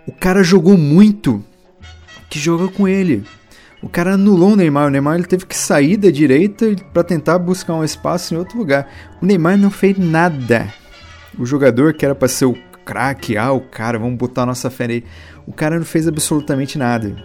O 0.05 0.11
cara 0.11 0.43
jogou 0.43 0.77
muito 0.77 1.41
que 2.29 2.39
joga 2.39 2.67
com 2.67 2.87
ele. 2.87 3.23
O 3.81 3.87
cara 3.87 4.15
anulou 4.15 4.53
o 4.53 4.55
Neymar. 4.55 4.87
O 4.87 4.89
Neymar 4.89 5.15
ele 5.15 5.25
teve 5.25 5.45
que 5.45 5.55
sair 5.55 5.95
da 5.95 6.09
direita 6.09 6.75
pra 6.91 7.03
tentar 7.03 7.37
buscar 7.37 7.75
um 7.75 7.83
espaço 7.83 8.33
em 8.33 8.37
outro 8.37 8.57
lugar. 8.57 8.89
O 9.21 9.25
Neymar 9.25 9.57
não 9.57 9.69
fez 9.69 9.97
nada. 9.97 10.67
O 11.37 11.45
jogador 11.45 11.93
que 11.93 12.03
era 12.03 12.15
pra 12.15 12.27
ser 12.27 12.45
o 12.45 12.57
craque, 12.83 13.37
ah, 13.37 13.51
o 13.51 13.61
cara, 13.61 13.97
vamos 13.97 14.17
botar 14.17 14.45
nossa 14.45 14.69
fé 14.69 14.87
nele. 14.87 15.05
O 15.47 15.53
cara 15.53 15.77
não 15.77 15.85
fez 15.85 16.07
absolutamente 16.07 16.77
nada, 16.77 17.15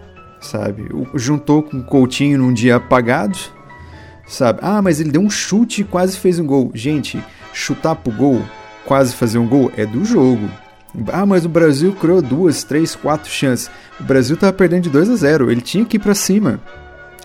sabe? 0.41 0.83
O- 0.93 1.19
juntou 1.19 1.63
com 1.63 1.79
o 1.79 1.85
Coutinho 1.85 2.39
num 2.39 2.53
dia 2.53 2.77
apagado, 2.77 3.39
sabe? 4.27 4.59
Ah, 4.63 4.81
mas 4.83 5.01
ele 5.01 5.11
deu 5.11 5.21
um 5.23 5.31
chute 5.31 5.81
e 5.83 5.85
quase 5.85 6.19
fez 6.19 6.39
um 6.39 6.47
gol. 6.47 6.71
Gente, 6.75 7.23
chutar 7.53 7.95
pro 7.97 8.13
gol, 8.13 8.43
quase 8.85 9.15
fazer 9.15 9.39
um 9.39 9.47
gol, 9.49 9.73
é 9.77 9.87
do 9.87 10.05
jogo. 10.05 10.49
Ah, 11.13 11.25
mas 11.25 11.45
o 11.45 11.49
Brasil 11.49 11.93
criou 11.93 12.21
duas, 12.21 12.65
três, 12.65 12.95
quatro 12.97 13.31
chances. 13.31 13.71
O 13.99 14.03
Brasil 14.03 14.37
tava 14.37 14.53
perdendo 14.53 14.83
de 14.85 14.91
2 14.91 15.09
a 15.09 15.15
0 15.17 15.51
ele 15.51 15.61
tinha 15.61 15.85
que 15.85 15.97
ir 15.97 16.01
pra 16.01 16.15
cima. 16.15 16.61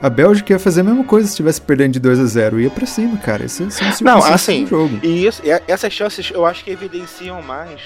A 0.01 0.09
Bélgica 0.09 0.53
ia 0.53 0.59
fazer 0.59 0.81
a 0.81 0.83
mesma 0.83 1.03
coisa 1.03 1.25
se 1.25 1.31
estivesse 1.33 1.59
perdendo 1.61 1.93
de 1.93 1.99
2 1.99 2.19
a 2.19 2.25
0 2.25 2.59
ia 2.59 2.69
pra 2.69 2.85
cima, 2.85 3.17
cara. 3.17 3.45
Isso, 3.45 3.63
isso 3.63 3.81
é 3.83 3.87
uma 3.87 4.11
Não, 4.19 4.23
assim, 4.23 4.67
jogo. 4.67 4.99
E 5.01 5.25
isso, 5.25 5.41
e 5.43 5.49
essas 5.67 5.91
chances 5.91 6.29
eu 6.33 6.45
acho 6.45 6.63
que 6.63 6.69
evidenciam 6.69 7.41
mais. 7.41 7.79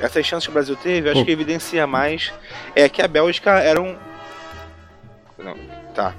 Essas 0.00 0.24
chances 0.26 0.46
que 0.46 0.50
o 0.50 0.54
Brasil 0.54 0.76
teve, 0.76 1.08
eu 1.08 1.12
acho 1.12 1.24
que 1.24 1.30
evidencia 1.30 1.86
mais 1.86 2.32
é 2.74 2.88
que 2.88 3.02
a 3.02 3.08
Bélgica 3.08 3.58
era 3.58 3.80
um. 3.80 3.96
Não, 5.38 5.54
tá. 5.94 6.14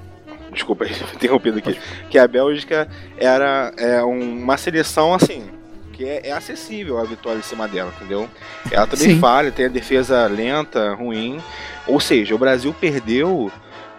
Desculpa 0.52 0.84
aí, 0.84 0.90
interrompido 1.14 1.58
aqui. 1.58 1.78
Que 2.08 2.18
a 2.18 2.26
Bélgica 2.26 2.88
era 3.16 3.72
é, 3.76 4.02
um- 4.02 4.42
uma 4.42 4.56
seleção 4.56 5.14
assim. 5.14 5.48
Que 5.92 6.04
é, 6.04 6.28
é 6.28 6.32
acessível 6.32 6.98
a 6.98 7.04
vitória 7.04 7.38
em 7.38 7.42
cima 7.42 7.68
dela, 7.68 7.92
entendeu? 7.96 8.28
Ela 8.70 8.86
também 8.86 9.10
Sim. 9.14 9.20
falha, 9.20 9.52
tem 9.52 9.66
a 9.66 9.68
defesa 9.68 10.26
lenta, 10.26 10.94
ruim. 10.94 11.40
Ou 11.86 12.00
seja, 12.00 12.34
o 12.34 12.38
Brasil 12.38 12.74
perdeu 12.78 13.50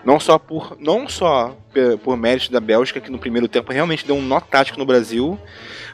não 0.04 0.20
só 0.20 0.39
por 0.39 0.76
não 0.80 1.08
só 1.08 1.56
por 2.04 2.17
mérito 2.17 2.52
da 2.52 2.60
Bélgica, 2.60 3.00
que 3.00 3.12
no 3.12 3.20
primeiro 3.20 3.48
tempo 3.48 3.72
realmente 3.72 4.06
deu 4.06 4.15
um 4.15 4.22
nó 4.22 4.39
tático 4.39 4.80
no 4.80 4.86
Brasil, 4.86 5.39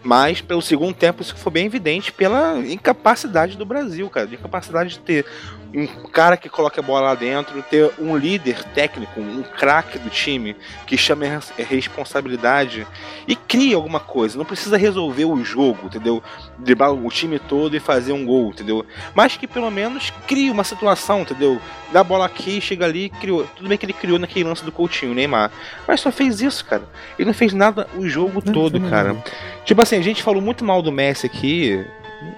mas 0.03 0.41
pelo 0.41 0.62
segundo 0.62 0.93
tempo 0.93 1.21
isso 1.21 1.36
foi 1.36 1.51
bem 1.51 1.65
evidente 1.65 2.12
pela 2.12 2.60
incapacidade 2.60 3.57
do 3.57 3.65
Brasil, 3.65 4.10
cara, 4.10 4.27
de 4.27 4.36
incapacidade 4.36 4.91
de 4.91 4.99
ter 4.99 5.25
um 5.73 5.86
cara 6.10 6.38
que 6.38 6.49
coloca 6.49 6.80
a 6.80 6.84
bola 6.84 7.08
lá 7.08 7.15
dentro, 7.15 7.62
ter 7.63 7.91
um 7.99 8.15
líder 8.17 8.63
técnico, 8.63 9.19
um 9.19 9.43
craque 9.43 9.99
do 9.99 10.10
time 10.10 10.56
que 10.86 10.97
chame 10.97 11.25
a 11.27 11.30
res- 11.36 11.53
a 11.60 11.63
responsabilidade 11.63 12.88
e 13.27 13.36
crie 13.36 13.73
alguma 13.73 13.99
coisa. 13.99 14.38
Não 14.38 14.45
precisa 14.45 14.77
resolver 14.77 15.25
o 15.25 15.43
jogo, 15.43 15.88
entendeu? 15.88 16.23
Driblar 16.58 16.91
o 16.93 17.10
time 17.10 17.38
todo 17.39 17.75
e 17.75 17.80
fazer 17.80 18.13
um 18.13 18.25
gol, 18.25 18.49
entendeu? 18.49 18.86
Mas 19.13 19.36
que 19.38 19.45
pelo 19.47 19.69
menos 19.69 20.12
crie 20.27 20.49
uma 20.49 20.63
situação, 20.63 21.21
entendeu? 21.21 21.60
Dá 21.91 22.01
a 22.01 22.03
bola 22.03 22.25
aqui, 22.25 22.60
chega 22.62 22.86
ali, 22.86 23.10
criou. 23.10 23.45
Tudo 23.56 23.69
bem 23.69 23.77
que 23.77 23.86
ele 23.86 23.93
criou 23.93 24.19
naquele 24.19 24.45
lance 24.47 24.63
do 24.63 24.71
Coutinho, 24.71 25.13
Neymar. 25.13 25.51
Mas 25.88 26.01
só 26.01 26.12
fez 26.12 26.41
isso, 26.41 26.63
cara. 26.65 26.84
Ele 27.17 27.27
não 27.27 27.34
fez 27.34 27.53
nada 27.53 27.88
o 27.95 28.08
jogo 28.08 28.41
Não, 28.45 28.53
todo, 28.53 28.80
não, 28.80 28.89
cara. 28.89 29.13
não. 29.13 29.23
Tipo 29.65 29.82
assim, 29.82 29.97
a 29.97 30.01
gente 30.01 30.23
falou 30.23 30.41
muito 30.41 30.63
mal 30.65 30.82
do 30.82 30.91
Messi 30.91 31.25
aqui. 31.25 31.86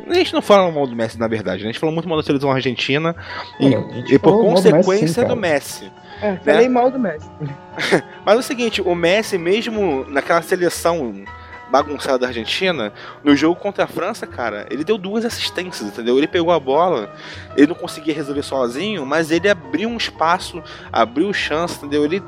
A 0.07 0.13
gente 0.13 0.33
não 0.33 0.41
fala 0.41 0.69
mal 0.71 0.85
do 0.85 0.95
Messi, 0.95 1.17
na 1.19 1.27
verdade. 1.27 1.63
né? 1.63 1.69
A 1.69 1.71
gente 1.71 1.79
falou 1.79 1.93
muito 1.93 2.07
mal 2.07 2.17
da 2.17 2.23
seleção 2.23 2.51
argentina. 2.51 3.15
E, 3.59 3.69
gente 3.69 4.15
e 4.15 4.19
por 4.19 4.31
mal 4.31 4.43
do 4.43 4.51
Messi, 4.51 4.71
consequência 4.71 5.23
sim, 5.23 5.27
do. 5.27 5.35
Messi. 5.35 5.91
É, 6.21 6.35
falei 6.37 6.67
mal 6.67 6.91
do 6.91 6.99
Messi. 6.99 7.29
Mas 8.25 8.35
é 8.35 8.37
o 8.37 8.43
seguinte, 8.43 8.81
o 8.81 8.93
Messi, 8.93 9.37
mesmo 9.37 10.05
naquela 10.09 10.41
seleção 10.41 11.23
bagunçada 11.69 12.19
da 12.19 12.27
Argentina, 12.27 12.91
no 13.23 13.35
jogo 13.35 13.55
contra 13.55 13.83
a 13.83 13.87
França, 13.87 14.25
cara, 14.25 14.65
ele 14.69 14.83
deu 14.83 14.97
duas 14.97 15.23
assistências, 15.23 15.87
entendeu? 15.87 16.17
Ele 16.17 16.27
pegou 16.27 16.51
a 16.51 16.59
bola, 16.59 17.13
ele 17.55 17.67
não 17.67 17.75
conseguia 17.75 18.13
resolver 18.13 18.41
sozinho, 18.41 19.05
mas 19.05 19.31
ele 19.31 19.47
abriu 19.47 19.87
um 19.87 19.97
espaço, 19.97 20.63
abriu 20.91 21.31
chance, 21.31 21.77
entendeu? 21.77 22.03
Ele 22.03 22.21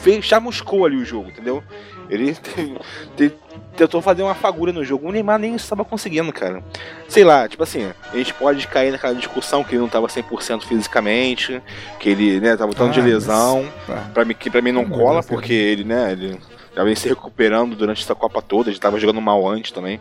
fez, 0.00 0.24
chamuscou 0.24 0.84
ali 0.84 0.96
o 0.96 1.04
jogo, 1.04 1.28
entendeu? 1.30 1.62
Ele 2.08 2.34
te- 2.34 2.76
te- 3.16 3.32
tentou 3.76 4.02
fazer 4.02 4.22
uma 4.22 4.34
fagulha 4.34 4.72
no 4.72 4.84
jogo. 4.84 5.08
O 5.08 5.12
Neymar 5.12 5.38
nem 5.38 5.54
estava 5.54 5.84
conseguindo, 5.84 6.32
cara. 6.32 6.62
Sei 7.08 7.22
lá, 7.24 7.48
tipo 7.48 7.62
assim, 7.62 7.90
a 8.12 8.16
gente 8.16 8.34
pode 8.34 8.66
cair 8.66 8.90
naquela 8.90 9.14
discussão 9.14 9.62
que 9.62 9.70
ele 9.72 9.78
não 9.78 9.86
estava 9.86 10.06
100% 10.08 10.62
fisicamente, 10.64 11.62
que 11.98 12.08
ele, 12.10 12.40
né, 12.40 12.56
tava 12.56 12.72
de 12.74 12.82
Ah, 12.82 12.86
mas- 12.86 12.96
lesão. 13.04 13.68
Pá, 13.86 14.10
Pra 14.12 14.24
mim, 14.24 14.34
que 14.34 14.50
pra 14.50 14.60
mim 14.60 14.72
não 14.72 14.84
cola, 14.88 15.16
mas 15.16 15.26
é 15.26 15.28
porque 15.28 15.52
ele, 15.52 15.84
né, 15.84 16.12
ele 16.12 16.38
já 16.74 16.82
vem 16.84 16.94
se 16.96 17.08
recuperando 17.08 17.74
durante 17.76 18.02
essa 18.02 18.14
Copa 18.14 18.42
toda, 18.42 18.70
ele 18.70 18.78
tava 18.78 18.98
jogando 18.98 19.20
mal 19.20 19.46
antes 19.48 19.70
também. 19.70 20.00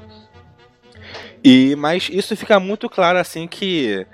E, 1.44 1.76
mas 1.78 2.10
isso 2.12 2.36
fica 2.36 2.60
muito 2.60 2.90
claro, 2.90 3.18
assim, 3.18 3.48
que 3.48 4.06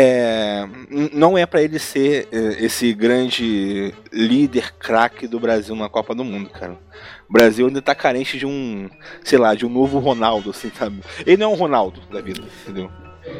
é, 0.00 0.68
não 1.12 1.36
é 1.36 1.44
pra 1.44 1.60
ele 1.60 1.78
ser 1.78 2.28
é, 2.30 2.64
esse 2.64 2.92
grande 2.92 3.92
líder 4.12 4.72
craque 4.78 5.26
do 5.26 5.40
Brasil 5.40 5.74
na 5.74 5.88
Copa 5.88 6.14
do 6.14 6.24
Mundo, 6.24 6.48
cara. 6.50 6.78
O 7.28 7.32
Brasil 7.32 7.66
ainda 7.66 7.82
tá 7.82 7.94
carente 7.94 8.38
de 8.38 8.46
um, 8.46 8.88
sei 9.24 9.38
lá, 9.38 9.54
de 9.54 9.66
um 9.66 9.68
novo 9.68 9.98
Ronaldo, 9.98 10.50
assim, 10.50 10.70
sabe? 10.76 11.00
Ele 11.26 11.36
não 11.36 11.50
é 11.50 11.54
um 11.54 11.56
Ronaldo 11.56 12.00
da 12.12 12.20
vida, 12.20 12.42
entendeu? 12.62 12.88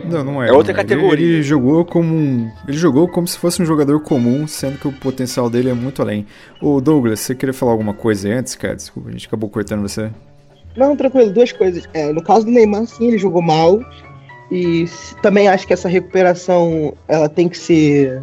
Não, 0.05 0.25
não 0.25 0.43
é. 0.43 0.49
É 0.49 0.53
outra 0.53 0.73
não. 0.73 0.81
Ele- 0.81 0.89
categoria. 0.89 1.27
Ele, 1.27 1.43
jogou 1.43 1.85
como 1.85 2.13
um, 2.13 2.51
ele 2.67 2.77
jogou 2.77 3.09
como 3.09 3.27
se 3.27 3.39
fosse 3.39 3.63
um 3.63 3.65
jogador 3.65 4.01
comum, 4.01 4.47
sendo 4.47 4.79
que 4.79 4.89
o 4.89 4.93
potencial 4.93 5.49
dele 5.49 5.71
é 5.71 5.75
muito 5.75 6.03
além. 6.03 6.27
Ô 6.61 6.81
Douglas, 6.81 7.21
você 7.21 7.35
queria 7.35 7.55
falar 7.55 7.73
alguma 7.73 7.95
coisa 7.95 8.29
antes, 8.29 8.57
cara? 8.57 8.75
Desculpa, 8.75 9.09
a 9.09 9.13
gente 9.13 9.27
acabou 9.29 9.49
cortando 9.49 9.83
você. 9.83 10.11
Não, 10.77 10.97
tranquilo, 10.97 11.33
duas 11.33 11.53
coisas. 11.53 11.89
É, 11.95 12.13
no 12.13 12.23
caso 12.23 12.45
do 12.45 12.51
Neymar, 12.51 12.87
sim, 12.87 13.09
ele 13.09 13.19
jogou 13.19 13.43
mal. 13.43 13.81
E 14.51 14.87
também 15.21 15.49
acho 15.49 15.67
que 15.67 15.73
essa 15.73 15.89
recuperação, 15.89 16.95
ela 17.07 17.29
tem 17.29 17.49
que 17.49 17.59
ser. 17.59 18.23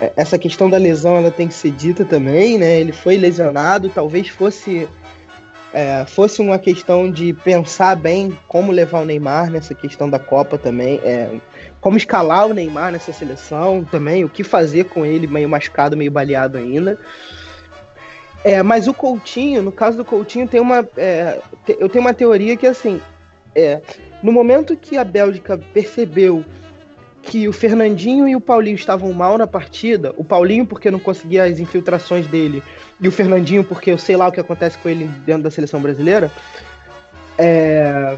é, 0.00 0.12
Essa 0.16 0.38
questão 0.38 0.70
da 0.70 0.76
lesão, 0.76 1.16
ela 1.16 1.30
tem 1.30 1.48
que 1.48 1.54
ser 1.54 1.72
dita 1.72 2.04
também, 2.04 2.58
né? 2.58 2.80
Ele 2.80 2.92
foi 2.92 3.16
lesionado, 3.16 3.88
talvez 3.88 4.28
fosse. 4.28 4.88
é, 5.72 6.04
fosse 6.06 6.40
uma 6.40 6.58
questão 6.58 7.10
de 7.10 7.32
pensar 7.32 7.96
bem 7.96 8.38
como 8.46 8.70
levar 8.70 9.00
o 9.00 9.04
Neymar 9.04 9.50
nessa 9.50 9.74
questão 9.74 10.08
da 10.08 10.18
Copa 10.18 10.56
também. 10.58 11.00
é, 11.02 11.40
como 11.80 11.96
escalar 11.96 12.46
o 12.46 12.54
Neymar 12.54 12.92
nessa 12.92 13.12
seleção 13.12 13.82
também, 13.84 14.24
o 14.24 14.28
que 14.28 14.44
fazer 14.44 14.84
com 14.84 15.04
ele 15.04 15.26
meio 15.26 15.48
machucado, 15.48 15.96
meio 15.96 16.12
baleado 16.12 16.56
ainda. 16.56 16.96
É, 18.44 18.62
mas 18.62 18.86
o 18.86 18.94
Coutinho, 18.94 19.62
no 19.62 19.72
caso 19.72 19.96
do 19.96 20.04
Coutinho, 20.04 20.46
tem 20.46 20.60
uma. 20.60 20.88
é, 20.96 21.40
eu 21.78 21.88
tenho 21.88 22.04
uma 22.04 22.14
teoria 22.14 22.56
que 22.56 22.66
assim. 22.66 23.00
É, 23.54 23.80
no 24.22 24.32
momento 24.32 24.76
que 24.76 24.96
a 24.96 25.04
Bélgica 25.04 25.58
percebeu 25.58 26.44
que 27.22 27.48
o 27.48 27.52
Fernandinho 27.52 28.26
e 28.26 28.34
o 28.34 28.40
Paulinho 28.40 28.74
estavam 28.74 29.12
mal 29.12 29.38
na 29.38 29.46
partida, 29.46 30.12
o 30.16 30.24
Paulinho 30.24 30.66
porque 30.66 30.90
não 30.90 30.98
conseguia 30.98 31.44
as 31.44 31.58
infiltrações 31.60 32.26
dele, 32.26 32.62
e 33.00 33.06
o 33.06 33.12
Fernandinho 33.12 33.62
porque 33.62 33.90
eu 33.90 33.98
sei 33.98 34.16
lá 34.16 34.28
o 34.28 34.32
que 34.32 34.40
acontece 34.40 34.76
com 34.78 34.88
ele 34.88 35.04
dentro 35.24 35.44
da 35.44 35.50
seleção 35.50 35.80
brasileira, 35.80 36.30
é, 37.38 38.16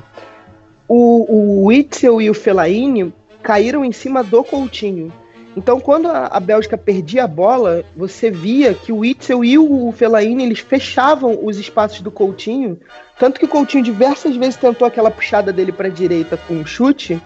o, 0.88 1.32
o 1.32 1.66
Witzel 1.66 2.20
e 2.20 2.30
o 2.30 2.34
Fellaini 2.34 3.12
caíram 3.42 3.84
em 3.84 3.92
cima 3.92 4.22
do 4.24 4.42
Coutinho. 4.42 5.12
Então, 5.56 5.78
quando 5.78 6.08
a, 6.08 6.40
Bélgica 6.40 6.76
perdia 6.76 7.24
a 7.24 7.28
bola, 7.28 7.84
você 7.96 8.28
via 8.30 8.74
que 8.74 8.90
o 8.90 8.98
Witzel 8.98 9.44
e 9.44 9.56
o 9.56 9.92
Fellaini 9.92 10.42
eles 10.44 10.58
fechavam 10.58 11.38
os 11.42 11.58
espaços 11.58 12.00
do 12.00 12.10
Coutinho, 12.10 12.78
tanto 13.18 13.38
que 13.38 13.44
o 13.44 13.48
Coutinho 13.48 13.84
diversas 13.84 14.34
vezes 14.34 14.56
tentou 14.56 14.86
aquela 14.86 15.10
puxada 15.12 15.52
dele 15.52 15.70
para 15.70 15.86
a 15.86 15.90
direita 15.90 16.36
com 16.36 16.54
um 16.54 16.66
chute, 16.66 17.20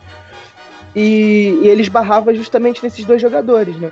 e, 0.94 1.58
e 1.62 1.68
ele 1.68 1.80
esbarrava 1.80 2.34
justamente 2.34 2.82
nesses 2.82 3.04
dois 3.04 3.20
jogadores, 3.20 3.76
né? 3.76 3.90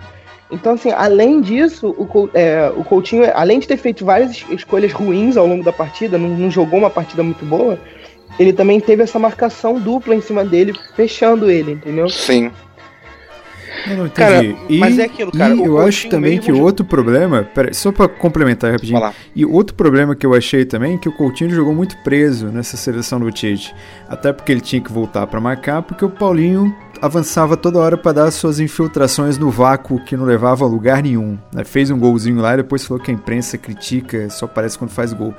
Então, 0.51 0.75
assim, 0.75 0.93
além 0.93 1.41
disso, 1.41 1.89
o, 1.99 2.31
é, 2.33 2.71
o 2.77 2.85
Coutinho, 2.85 3.25
além 3.35 3.59
de 3.59 3.67
ter 3.67 3.77
feito 3.77 4.05
várias 4.05 4.31
es- 4.33 4.45
escolhas 4.51 4.93
ruins 4.93 5.37
ao 5.37 5.47
longo 5.47 5.65
da 5.65 5.73
partida, 5.73 6.17
não, 6.19 6.29
não 6.29 6.51
jogou 6.51 6.79
uma 6.79 6.91
partida 6.91 7.23
muito 7.23 7.45
boa, 7.45 7.79
ele 8.39 8.53
também 8.53 8.79
teve 8.81 9.03
essa 9.03 9.19
marcação 9.19 9.81
dupla 9.81 10.15
em 10.15 10.21
cima 10.21 10.45
dele, 10.45 10.75
fechando 10.95 11.51
ele, 11.51 11.73
entendeu? 11.73 12.09
Sim. 12.09 12.51
Eu 13.89 13.97
não 13.97 14.07
entendi. 14.07 14.15
Cara, 14.15 14.57
e, 14.69 14.79
mas 14.79 14.99
é 14.99 15.05
aquilo, 15.05 15.33
cara, 15.33 15.55
E 15.55 15.65
eu 15.65 15.79
acho 15.79 16.09
também 16.09 16.39
que 16.39 16.51
outro 16.53 16.85
problema. 16.85 17.43
Pera, 17.43 17.73
só 17.73 17.93
pra 17.93 18.09
complementar 18.09 18.73
rapidinho. 18.73 19.01
E 19.35 19.45
outro 19.45 19.75
problema 19.75 20.15
que 20.15 20.27
eu 20.27 20.35
achei 20.35 20.65
também 20.65 20.95
é 20.95 20.99
que 20.99 21.09
o 21.09 21.13
Coutinho 21.13 21.51
jogou 21.51 21.75
muito 21.75 21.97
preso 21.99 22.47
nessa 22.49 22.77
seleção 22.77 23.21
do 23.21 23.31
Tite. 23.31 23.75
Até 24.09 24.33
porque 24.33 24.53
ele 24.53 24.61
tinha 24.61 24.81
que 24.81 24.93
voltar 24.93 25.27
pra 25.27 25.41
marcar, 25.41 25.83
porque 25.83 26.05
o 26.05 26.11
Paulinho 26.11 26.75
avançava 27.01 27.57
toda 27.57 27.79
hora 27.79 27.97
pra 27.97 28.13
dar 28.13 28.31
suas 28.31 28.59
infiltrações 28.59 29.37
no 29.37 29.51
vácuo 29.51 30.03
que 30.05 30.17
não 30.17 30.25
levava 30.25 30.65
a 30.65 30.69
lugar 30.69 31.03
nenhum. 31.03 31.39
né? 31.53 31.63
Fez 31.65 31.91
um 31.91 31.99
golzinho 31.99 32.41
lá 32.41 32.55
e 32.55 32.59
depois 32.59 32.85
falou 32.85 33.03
que 33.03 33.11
a 33.11 33.15
imprensa 33.15 33.59
critica, 33.59 34.29
só 34.31 34.47
aparece 34.47 34.79
quando 34.79 34.91
faz 34.91 35.13
gol. 35.13 35.35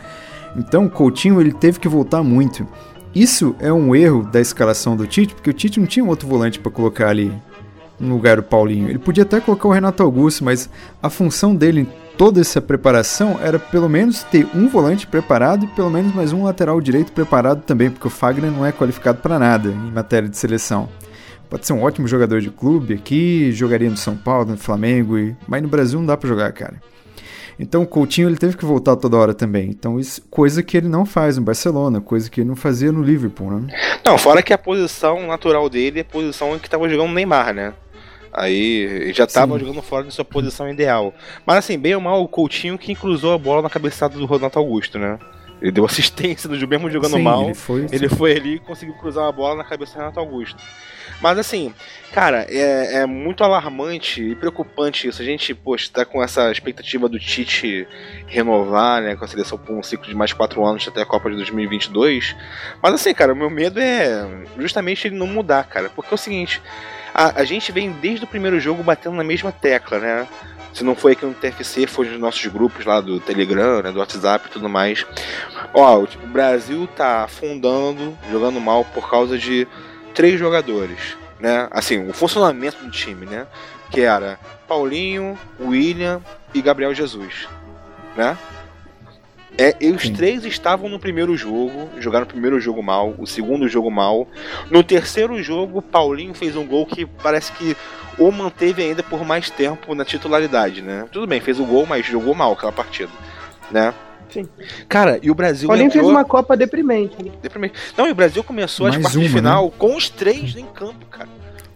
Então 0.56 0.86
o 0.86 0.90
Coutinho 0.90 1.42
ele 1.42 1.52
teve 1.52 1.80
que 1.80 1.88
voltar 1.88 2.24
muito. 2.24 2.68
Isso 3.14 3.56
é 3.60 3.74
um 3.74 3.96
erro 3.96 4.24
da 4.24 4.40
escalação 4.40 4.96
do 4.96 5.08
Tite, 5.08 5.34
porque 5.34 5.50
o 5.50 5.54
Tite 5.54 5.80
não 5.80 5.88
tinha 5.88 6.06
outro 6.06 6.28
volante 6.28 6.60
pra 6.60 6.72
colocar 6.72 7.10
ali 7.10 7.34
no 8.00 8.16
lugar 8.16 8.38
do 8.38 8.44
Paulinho. 8.44 8.90
Ele 8.90 9.00
podia 9.00 9.24
até 9.24 9.40
colocar 9.40 9.68
o 9.68 9.72
Renato 9.72 10.04
Augusto, 10.04 10.44
mas 10.44 10.70
a 11.02 11.10
função 11.10 11.56
dele 11.56 11.82
em 11.82 11.88
toda 12.18 12.42
essa 12.42 12.60
preparação 12.60 13.40
era 13.42 13.60
pelo 13.60 13.88
menos 13.88 14.24
ter 14.24 14.48
um 14.56 14.68
volante 14.68 15.06
preparado 15.06 15.66
e 15.66 15.68
pelo 15.68 15.90
menos 15.90 16.14
mais 16.14 16.34
um 16.34 16.44
lateral 16.44 16.82
direito 16.82 17.12
preparado 17.12 17.62
também, 17.62 17.90
porque 17.90 18.08
o 18.08 18.12
Fagner 18.12 18.52
não 18.52 18.66
é 18.66 18.72
qualificado 18.72 19.20
para 19.20 19.38
nada 19.38 19.70
em 19.70 19.92
matéria 19.92 20.28
de 20.28 20.38
seleção. 20.38 20.90
Pode 21.50 21.66
ser 21.66 21.74
um 21.74 21.84
ótimo 21.84 22.08
jogador 22.08 22.42
de 22.42 22.50
clube 22.50 22.94
aqui, 22.94 23.52
jogaria 23.54 23.90
no 23.90 23.96
São 23.96 24.18
Paulo, 24.18 24.52
no 24.52 24.58
Flamengo, 24.58 25.18
e... 25.18 25.36
mas 25.48 25.62
no 25.62 25.70
Brasil 25.70 25.98
não 26.00 26.06
dá 26.06 26.18
para 26.18 26.28
jogar, 26.28 26.52
cara. 26.52 26.82
Então 27.60 27.82
o 27.82 27.88
Coutinho 27.88 28.30
ele 28.30 28.38
teve 28.38 28.56
que 28.56 28.66
voltar 28.66 28.96
toda 28.96 29.18
hora 29.18 29.34
também. 29.34 29.70
Então 29.70 30.00
isso 30.00 30.22
coisa 30.30 30.62
que 30.62 30.78
ele 30.78 30.88
não 30.88 31.06
faz 31.06 31.38
no 31.38 31.44
Barcelona, 31.44 32.00
coisa 32.00 32.30
que 32.30 32.42
ele 32.42 32.50
não 32.50 32.56
fazia 32.56 32.92
no 32.92 33.02
Liverpool, 33.02 33.52
né? 33.52 33.68
Não, 34.06 34.18
fora 34.18 34.44
que 34.44 34.54
a 34.54 34.58
posição 34.58 35.26
natural 35.26 35.70
dele 35.70 36.00
é 36.00 36.02
a 36.02 36.06
posição 36.06 36.56
em 36.56 36.60
que 36.60 36.70
tava 36.70 36.88
jogando 36.88 37.10
o 37.10 37.14
Neymar, 37.14 37.54
né? 37.54 37.74
Aí 38.38 39.12
já 39.14 39.26
tava 39.26 39.58
Sim. 39.58 39.66
jogando 39.66 39.82
fora 39.82 40.04
de 40.06 40.14
sua 40.14 40.24
posição 40.24 40.70
ideal. 40.70 41.12
Mas 41.44 41.58
assim, 41.58 41.76
bem 41.76 41.96
ou 41.96 42.02
mal, 42.02 42.22
o 42.22 42.28
Coutinho 42.28 42.78
que 42.78 42.94
cruzou 42.94 43.34
a 43.34 43.38
bola 43.38 43.64
na 43.64 43.70
cabeçada 43.70 44.16
do 44.16 44.28
Renato 44.28 44.60
Augusto, 44.60 45.00
né? 45.00 45.18
Ele 45.60 45.72
deu 45.72 45.84
assistência 45.90 46.48
do 46.48 46.68
mesmo 46.68 46.88
jogando 46.88 47.16
Sim, 47.16 47.24
mal. 47.24 47.46
Ele 47.46 47.56
foi, 47.56 47.88
Ele 47.92 48.08
foi 48.08 48.38
ali 48.38 48.56
e 48.58 48.60
conseguiu 48.60 48.94
cruzar 48.94 49.24
uma 49.24 49.32
bola 49.32 49.56
na 49.56 49.64
cabeça 49.64 49.94
do 49.94 50.00
Renato 50.02 50.20
Augusto. 50.20 50.62
Mas 51.20 51.40
assim, 51.40 51.74
cara, 52.12 52.46
é, 52.48 53.02
é 53.02 53.06
muito 53.08 53.44
alarmante 53.44 54.22
e 54.22 54.36
preocupante 54.36 55.08
isso. 55.08 55.20
A 55.20 55.26
gente, 55.26 55.56
poxa, 55.56 55.90
tá 55.92 56.06
com 56.06 56.22
essa 56.22 56.52
expectativa 56.52 57.10
do 57.10 57.18
Tite 57.18 57.88
renovar, 58.28 59.02
né, 59.02 59.16
com 59.16 59.26
a 59.26 59.28
seleção 59.28 59.58
por 59.58 59.76
um 59.76 59.82
ciclo 59.82 60.08
de 60.08 60.14
mais 60.14 60.32
quatro 60.32 60.64
anos 60.64 60.88
até 60.88 61.02
a 61.02 61.06
Copa 61.08 61.28
de 61.32 61.38
2022. 61.38 62.36
Mas 62.84 62.94
assim, 62.94 63.16
cara, 63.16 63.34
o 63.34 63.36
meu 63.36 63.50
medo 63.50 63.80
é 63.80 64.46
justamente 64.60 65.08
ele 65.08 65.16
não 65.16 65.26
mudar, 65.26 65.64
cara. 65.64 65.90
Porque 65.90 66.14
é 66.14 66.16
o 66.16 66.20
seguinte, 66.20 66.62
a, 67.18 67.42
a 67.42 67.44
gente 67.44 67.72
vem 67.72 67.92
desde 67.92 68.26
o 68.26 68.28
primeiro 68.28 68.60
jogo 68.60 68.84
batendo 68.84 69.16
na 69.16 69.24
mesma 69.24 69.52
tecla, 69.52 69.98
né? 69.98 70.28
Se 70.72 70.84
não 70.84 70.96
foi 70.96 71.14
aqui 71.14 71.26
no 71.26 71.34
TFC, 71.34 71.88
foi 71.88 72.08
nos 72.08 72.20
nossos 72.20 72.46
grupos 72.46 72.86
lá 72.86 73.02
do 73.02 73.20
Telegram, 73.20 73.82
né, 73.82 73.92
do 73.92 73.98
WhatsApp 73.98 74.46
e 74.48 74.52
tudo 74.52 74.70
mais. 74.70 75.04
Ó, 75.74 76.06
tipo, 76.06 76.24
o 76.24 76.30
Brasil 76.30 76.88
tá 76.96 77.24
afundando, 77.24 78.16
jogando 78.30 78.62
mal 78.62 78.86
por 78.86 79.10
causa 79.10 79.40
de 79.40 79.68
três 80.14 80.40
jogadores, 80.40 81.18
né? 81.40 81.68
Assim, 81.72 82.08
o 82.08 82.14
funcionamento 82.14 82.84
do 82.84 82.92
time, 82.92 83.26
né? 83.26 83.48
Que 83.90 84.02
era 84.02 84.38
Paulinho, 84.68 85.36
William 85.60 86.22
e 86.54 86.62
Gabriel 86.62 86.94
Jesus, 86.94 87.48
né? 88.16 88.38
É, 89.58 89.76
e 89.82 89.92
os 89.92 90.04
Sim. 90.04 90.14
três 90.14 90.46
estavam 90.46 90.88
no 90.88 91.00
primeiro 91.00 91.36
jogo, 91.36 91.90
jogaram 91.98 92.26
o 92.26 92.30
primeiro 92.30 92.60
jogo 92.60 92.84
mal, 92.84 93.16
o 93.18 93.26
segundo 93.26 93.68
jogo 93.68 93.90
mal. 93.90 94.28
No 94.70 94.84
terceiro 94.84 95.42
jogo, 95.42 95.82
Paulinho 95.82 96.34
fez 96.34 96.56
um 96.56 96.66
gol 96.66 96.86
que 96.86 97.06
parece 97.06 97.52
que 97.54 97.76
o 98.20 98.32
manteve 98.32 98.84
ainda 98.84 99.02
por 99.02 99.26
mais 99.26 99.50
tempo 99.50 99.96
na 99.96 100.06
titularidade, 100.06 100.82
né? 100.82 101.08
Tudo 101.12 101.26
bem, 101.26 101.42
fez 101.42 101.60
o 101.60 101.66
gol, 101.66 101.86
mas 101.88 102.06
jogou 102.06 102.36
mal 102.36 102.54
aquela 102.54 102.72
partida, 102.72 103.12
né? 103.72 103.94
Sim. 104.30 104.48
Cara, 104.88 105.20
e 105.24 105.32
o 105.32 105.36
Brasil 105.36 105.68
Paulinho 105.68 105.90
fez 105.90 106.04
entrou... 106.04 106.16
uma 106.16 106.26
Copa 106.26 106.56
deprimente. 106.56 107.24
né? 107.24 107.32
Deprimente. 107.42 107.76
Não, 107.98 108.08
e 108.08 108.12
o 108.12 108.16
Brasil 108.16 108.44
começou 108.44 108.86
as 108.86 108.94
Mais 108.94 109.06
quartas 109.06 109.22
de 109.22 109.30
né? 109.30 109.36
final 109.36 109.72
com 109.72 109.96
os 109.96 110.10
três 110.10 110.56
em 110.56 110.66
campo, 110.66 111.06
cara. 111.08 111.30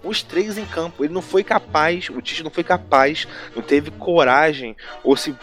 Os 0.04 0.22
três 0.22 0.58
em 0.58 0.65
campo. 0.65 1.04
Ele 1.04 1.13
não 1.13 1.22
foi 1.22 1.44
capaz, 1.44 2.10
o 2.10 2.22
Tite 2.22 2.44
não 2.44 2.52
foi 2.52 2.63
capaz, 2.63 3.28
não 3.56 3.62
teve 3.62 3.91
coragem, 3.91 4.76
ou 5.04 5.15
se, 5.15 5.36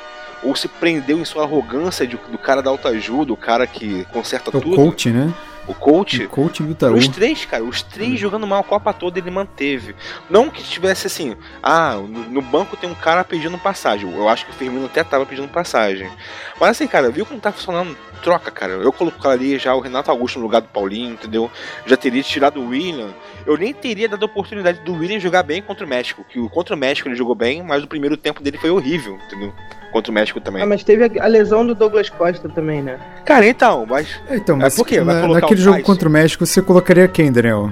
ou 0.43 0.55
se 0.57 0.69
prendeu 0.69 1.19
em 1.19 1.25
sua 1.25 1.43
arrogância 1.45 2.07
de- 2.07 2.17
do 2.31 2.39
cara 2.39 2.63
da 2.63 2.71
autoajuda, 2.71 3.33
o 3.33 3.37
cara 3.37 3.67
que 3.67 4.05
conserta 4.13 4.51
o 4.51 4.61
tudo, 4.61 4.77
coach, 4.77 5.11
né? 5.11 5.33
o 5.67 5.75
coach. 5.75 6.25
O 6.25 6.29
coach 6.31 6.63
do 6.63 6.71
Itaú. 6.73 6.95
Os 6.95 7.09
três, 7.09 7.45
cara, 7.45 7.63
os 7.63 7.83
três 7.83 8.19
jogando 8.19 8.47
mal 8.47 8.61
a 8.61 8.65
Copa 8.65 8.91
toda 8.95 9.19
ele 9.19 9.31
manteve. 9.31 9.95
Não 10.31 10.49
que 10.49 10.63
tivesse 10.63 11.07
assim, 11.07 11.37
ah, 11.63 11.95
no, 11.97 12.07
no 12.31 12.41
banco 12.41 12.75
tem 12.77 12.89
um 12.89 12.95
cara 12.95 13.23
pedindo 13.23 13.59
passagem. 13.59 14.11
Eu 14.11 14.29
acho 14.31 14.47
que 14.47 14.51
o 14.53 14.55
Firmino 14.55 14.87
até 14.87 15.05
tava 15.05 15.27
pedindo 15.27 15.47
passagem. 15.49 16.11
Mas 16.59 16.71
assim, 16.71 16.87
cara, 16.87 17.11
viu 17.11 17.27
como 17.27 17.39
tá 17.39 17.53
funcionando? 17.53 17.95
Troca, 18.19 18.51
cara. 18.51 18.73
Eu 18.75 18.93
colocaria 18.93 19.59
já 19.59 19.75
o 19.75 19.81
Renato 19.81 20.11
Augusto 20.11 20.39
no 20.39 20.45
lugar 20.45 20.61
do 20.61 20.69
Paulinho, 20.69 21.13
entendeu? 21.13 21.51
Já 21.87 21.97
teria 21.97 22.23
tirado 22.23 22.61
o 22.61 22.69
William. 22.69 23.09
Eu 23.47 23.57
nem 23.57 23.73
teria 23.73 24.09
dado 24.09 24.23
a 24.23 24.27
oportunidade 24.27 24.81
do 24.81 24.93
William 24.95 25.19
jogar 25.19 25.43
bem 25.43 25.63
contra 25.63 25.85
o 25.87 25.89
México. 25.89 26.25
Que 26.29 26.39
o 26.39 26.49
contra 26.51 26.75
o 26.75 26.79
México 26.79 27.09
ele 27.09 27.17
jogou 27.17 27.35
bem, 27.35 27.63
mas 27.63 27.83
o 27.83 27.87
primeiro 27.89 28.17
tempo 28.17 28.43
dele 28.43 28.59
foi 28.59 28.71
horrível, 28.71 29.19
entendeu? 29.27 29.53
Contra 29.93 30.11
o 30.11 30.15
México 30.15 30.39
também. 30.41 30.63
Ah, 30.63 30.67
mas 30.67 30.85
teve 30.85 31.19
a, 31.19 31.27
lesão 31.27 31.67
do 31.67 31.75
Douglas 31.75 32.11
Costa 32.11 32.49
também, 32.49 32.83
né? 32.83 32.99
Cara, 33.25 33.47
então, 33.47 33.87
mas. 33.89 34.07
É, 34.29 34.37
Então, 34.37 34.57
É, 34.57 34.61
mas 34.61 34.77
por 34.77 34.87
quê? 34.87 35.01
Na- 35.01 35.27
naquele 35.29 35.61
jogo 35.61 35.83
contra 35.83 36.09
o 36.09 36.13
México, 36.13 36.45
você 36.45 36.61
colocaria 36.61 37.09
quem, 37.09 37.33
Daniel? 37.33 37.71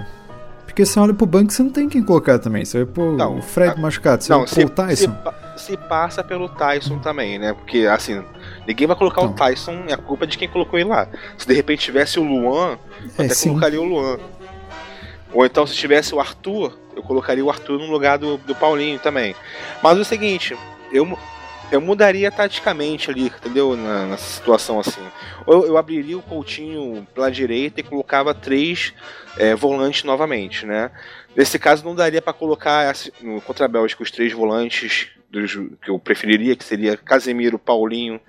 Porque 0.65 0.85
você 0.85 0.99
olha 1.01 1.15
pro 1.15 1.25
banco, 1.27 1.51
você 1.53 1.63
não 1.63 1.71
tem 1.71 1.89
quem 1.89 2.03
colocar 2.03 2.39
também. 2.39 2.65
Você 2.65 2.85
vai 2.85 2.87
pôr 2.93 3.13
Não, 3.17 3.39
o 3.39 3.43
Fred 3.43 3.73
a- 3.73 3.81
machucado, 3.81 4.23
você 4.25 4.31
Não, 4.33 4.41
vai 4.41 4.49
se, 4.49 4.55
pôr 4.57 4.65
o 4.65 4.71
Tyson. 4.71 5.17
se 5.57 5.65
se 5.67 5.77
passa 5.77 6.23
pelo 6.23 6.49
Tyson 6.51 6.99
também, 6.99 7.39
né? 7.39 7.55
Porque, 7.55 7.87
assim, 7.87 8.23
ninguém 8.67 8.87
vai 8.87 8.97
colocar 8.97 9.21
o 9.23 9.27
Então. 9.27 9.35
Tyson, 9.47 9.85
é 9.89 9.93
a 9.93 9.97
culpa 9.97 10.27
de 10.27 10.37
quem 10.39 10.49
colocou 10.49 10.79
ele 10.79 10.89
lá. 10.89 11.09
Se 11.39 11.47
de 11.47 11.55
repente 11.55 11.81
tivesse 11.85 12.19
o 12.19 12.23
Luan, 12.25 12.79
eu 13.01 13.11
É, 13.19 13.25
até 13.27 13.35
sim. 13.35 13.49
colocaria 13.51 13.81
o 13.81 13.85
Luan. 13.85 14.19
Ou 15.33 15.45
então, 15.45 15.67
se 15.67 15.75
tivesse 15.75 16.15
o 16.15 16.21
Arthur, 16.21 16.79
eu 16.95 17.03
colocaria 17.03 17.45
o 17.45 17.51
Arthur 17.51 17.79
no 17.79 17.91
lugar 17.91 18.17
do, 18.19 18.39
do 18.39 18.55
Paulinho 18.55 18.99
também. 18.99 19.35
Mas 19.83 19.99
é 19.99 20.01
o 20.01 20.05
seguinte, 20.05 20.57
eu, 20.93 21.19
eu 21.71 21.81
mudaria 21.81 22.31
taticamente 22.31 23.11
ali, 23.11 23.27
entendeu? 23.27 23.77
Na, 23.77 24.07
nessa 24.07 24.25
situação 24.25 24.79
assim. 24.81 25.03
Ou 25.47 25.67
eu, 25.67 25.77
abriria 25.77 26.17
o 26.17 26.23
Coutinho 26.23 27.07
pela 27.15 27.31
direita 27.31 27.81
e 27.81 27.85
colocava 27.85 28.35
três 28.35 28.95
é, 29.37 29.55
volantes 29.55 30.05
novamente, 30.05 30.65
né? 30.65 30.91
Nesse 31.35 31.59
caso, 31.59 31.85
não 31.85 31.95
daria 31.95 32.23
para 32.23 32.33
colocar 32.33 32.95
no 33.21 33.41
contra 33.41 33.67
a 33.67 33.69
Bélgica 33.69 34.03
os 34.03 34.11
três 34.11 34.33
volantes 34.33 35.09
dos, 35.29 35.55
que 35.83 35.91
eu 35.91 35.99
preferiria, 35.99 36.57
que 36.57 36.65
seria 36.65 36.97
Casemiro, 36.97 37.59
Paulinho 37.59 38.21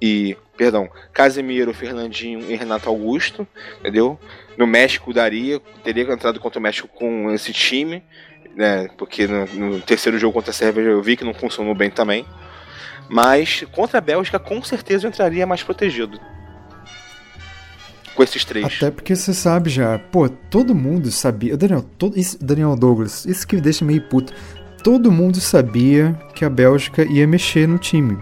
e. 0.00 0.36
Perdão, 0.56 0.90
Casemiro, 1.14 1.72
Fernandinho 1.72 2.50
e 2.50 2.54
Renato 2.54 2.90
Augusto, 2.90 3.48
entendeu? 3.78 4.20
No 4.58 4.66
México 4.66 5.10
daria, 5.10 5.58
teria 5.82 6.02
entrado 6.02 6.38
contra 6.38 6.58
o 6.58 6.62
México 6.62 6.86
com 6.86 7.30
esse 7.30 7.50
time, 7.50 8.02
né? 8.54 8.88
Porque 8.98 9.26
no, 9.26 9.46
no 9.46 9.80
terceiro 9.80 10.18
jogo 10.18 10.34
contra 10.34 10.50
a 10.50 10.54
Sérvia 10.54 10.82
eu 10.82 11.02
vi 11.02 11.16
que 11.16 11.24
não 11.24 11.32
funcionou 11.32 11.74
bem 11.74 11.88
também. 11.88 12.26
Mas 13.10 13.64
contra 13.72 13.98
a 13.98 14.00
Bélgica, 14.00 14.38
com 14.38 14.62
certeza 14.62 15.06
eu 15.06 15.10
entraria 15.10 15.46
mais 15.46 15.62
protegido. 15.62 16.20
Com 18.14 18.22
esses 18.22 18.44
três. 18.44 18.66
Até 18.66 18.90
porque 18.90 19.16
você 19.16 19.34
sabe 19.34 19.68
já, 19.68 19.98
pô, 19.98 20.28
todo 20.28 20.74
mundo 20.74 21.10
sabia. 21.10 21.56
Daniel, 21.56 21.82
todo, 21.82 22.18
isso, 22.18 22.42
Daniel 22.42 22.76
Douglas, 22.76 23.24
isso 23.24 23.46
que 23.46 23.56
me 23.56 23.62
deixa 23.62 23.84
meio 23.84 24.02
puto. 24.02 24.32
Todo 24.84 25.10
mundo 25.10 25.40
sabia 25.40 26.18
que 26.34 26.44
a 26.44 26.50
Bélgica 26.50 27.04
ia 27.04 27.26
mexer 27.26 27.66
no 27.66 27.78
time. 27.78 28.18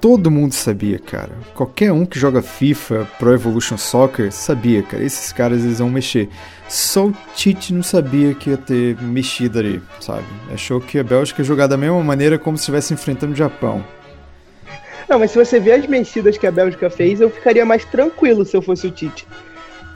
Todo 0.00 0.30
mundo 0.30 0.52
sabia, 0.52 0.98
cara. 0.98 1.30
Qualquer 1.54 1.90
um 1.90 2.06
que 2.06 2.20
joga 2.20 2.40
FIFA, 2.40 3.08
Pro 3.18 3.34
Evolution 3.34 3.76
Soccer, 3.76 4.30
sabia, 4.30 4.80
cara. 4.80 5.02
Esses 5.02 5.32
caras 5.32 5.64
eles 5.64 5.80
vão 5.80 5.90
mexer. 5.90 6.28
Só 6.68 7.06
o 7.06 7.14
Tite 7.34 7.74
não 7.74 7.82
sabia 7.82 8.32
que 8.32 8.50
ia 8.50 8.56
ter 8.56 8.96
mexido 9.02 9.58
ali, 9.58 9.82
sabe? 10.00 10.24
Achou 10.52 10.80
que 10.80 11.00
a 11.00 11.04
Bélgica 11.04 11.42
ia 11.42 11.44
jogar 11.44 11.66
da 11.66 11.76
mesma 11.76 12.00
maneira 12.02 12.38
como 12.38 12.56
se 12.56 12.62
estivesse 12.62 12.94
enfrentando 12.94 13.32
o 13.32 13.36
Japão. 13.36 13.84
Não, 15.08 15.18
mas 15.18 15.32
se 15.32 15.44
você 15.44 15.58
vê 15.58 15.72
as 15.72 15.86
mexidas 15.86 16.38
que 16.38 16.46
a 16.46 16.52
Bélgica 16.52 16.88
fez, 16.88 17.20
eu 17.20 17.30
ficaria 17.30 17.64
mais 17.64 17.84
tranquilo 17.84 18.44
se 18.44 18.56
eu 18.56 18.62
fosse 18.62 18.86
o 18.86 18.90
Tite. 18.92 19.26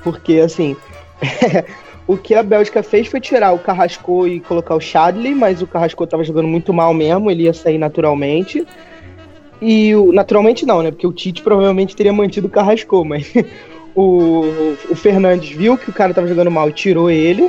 Porque, 0.02 0.40
assim, 0.40 0.76
o 2.08 2.16
que 2.16 2.34
a 2.34 2.42
Bélgica 2.42 2.82
fez 2.82 3.06
foi 3.06 3.20
tirar 3.20 3.52
o 3.52 3.58
Carrasco 3.58 4.26
e 4.26 4.40
colocar 4.40 4.74
o 4.74 4.80
Chadley, 4.80 5.32
mas 5.34 5.62
o 5.62 5.66
Carrasco 5.66 6.04
tava 6.08 6.24
jogando 6.24 6.48
muito 6.48 6.72
mal 6.72 6.92
mesmo, 6.92 7.30
ele 7.30 7.44
ia 7.44 7.52
sair 7.52 7.78
naturalmente. 7.78 8.66
E. 9.62 9.94
Naturalmente 10.12 10.66
não, 10.66 10.83
né? 10.83 10.90
Porque 10.90 11.07
o 11.07 11.12
Tite 11.12 11.40
provavelmente 11.42 11.94
teria 11.94 12.12
mantido 12.12 12.48
o 12.48 12.51
Carrasco, 12.51 13.05
mas 13.05 13.33
o, 13.94 14.75
o 14.90 14.96
Fernandes 14.96 15.51
viu 15.51 15.79
que 15.79 15.88
o 15.88 15.92
cara 15.92 16.12
tava 16.12 16.27
jogando 16.27 16.51
mal 16.51 16.68
e 16.68 16.72
tirou 16.72 17.09
ele. 17.09 17.48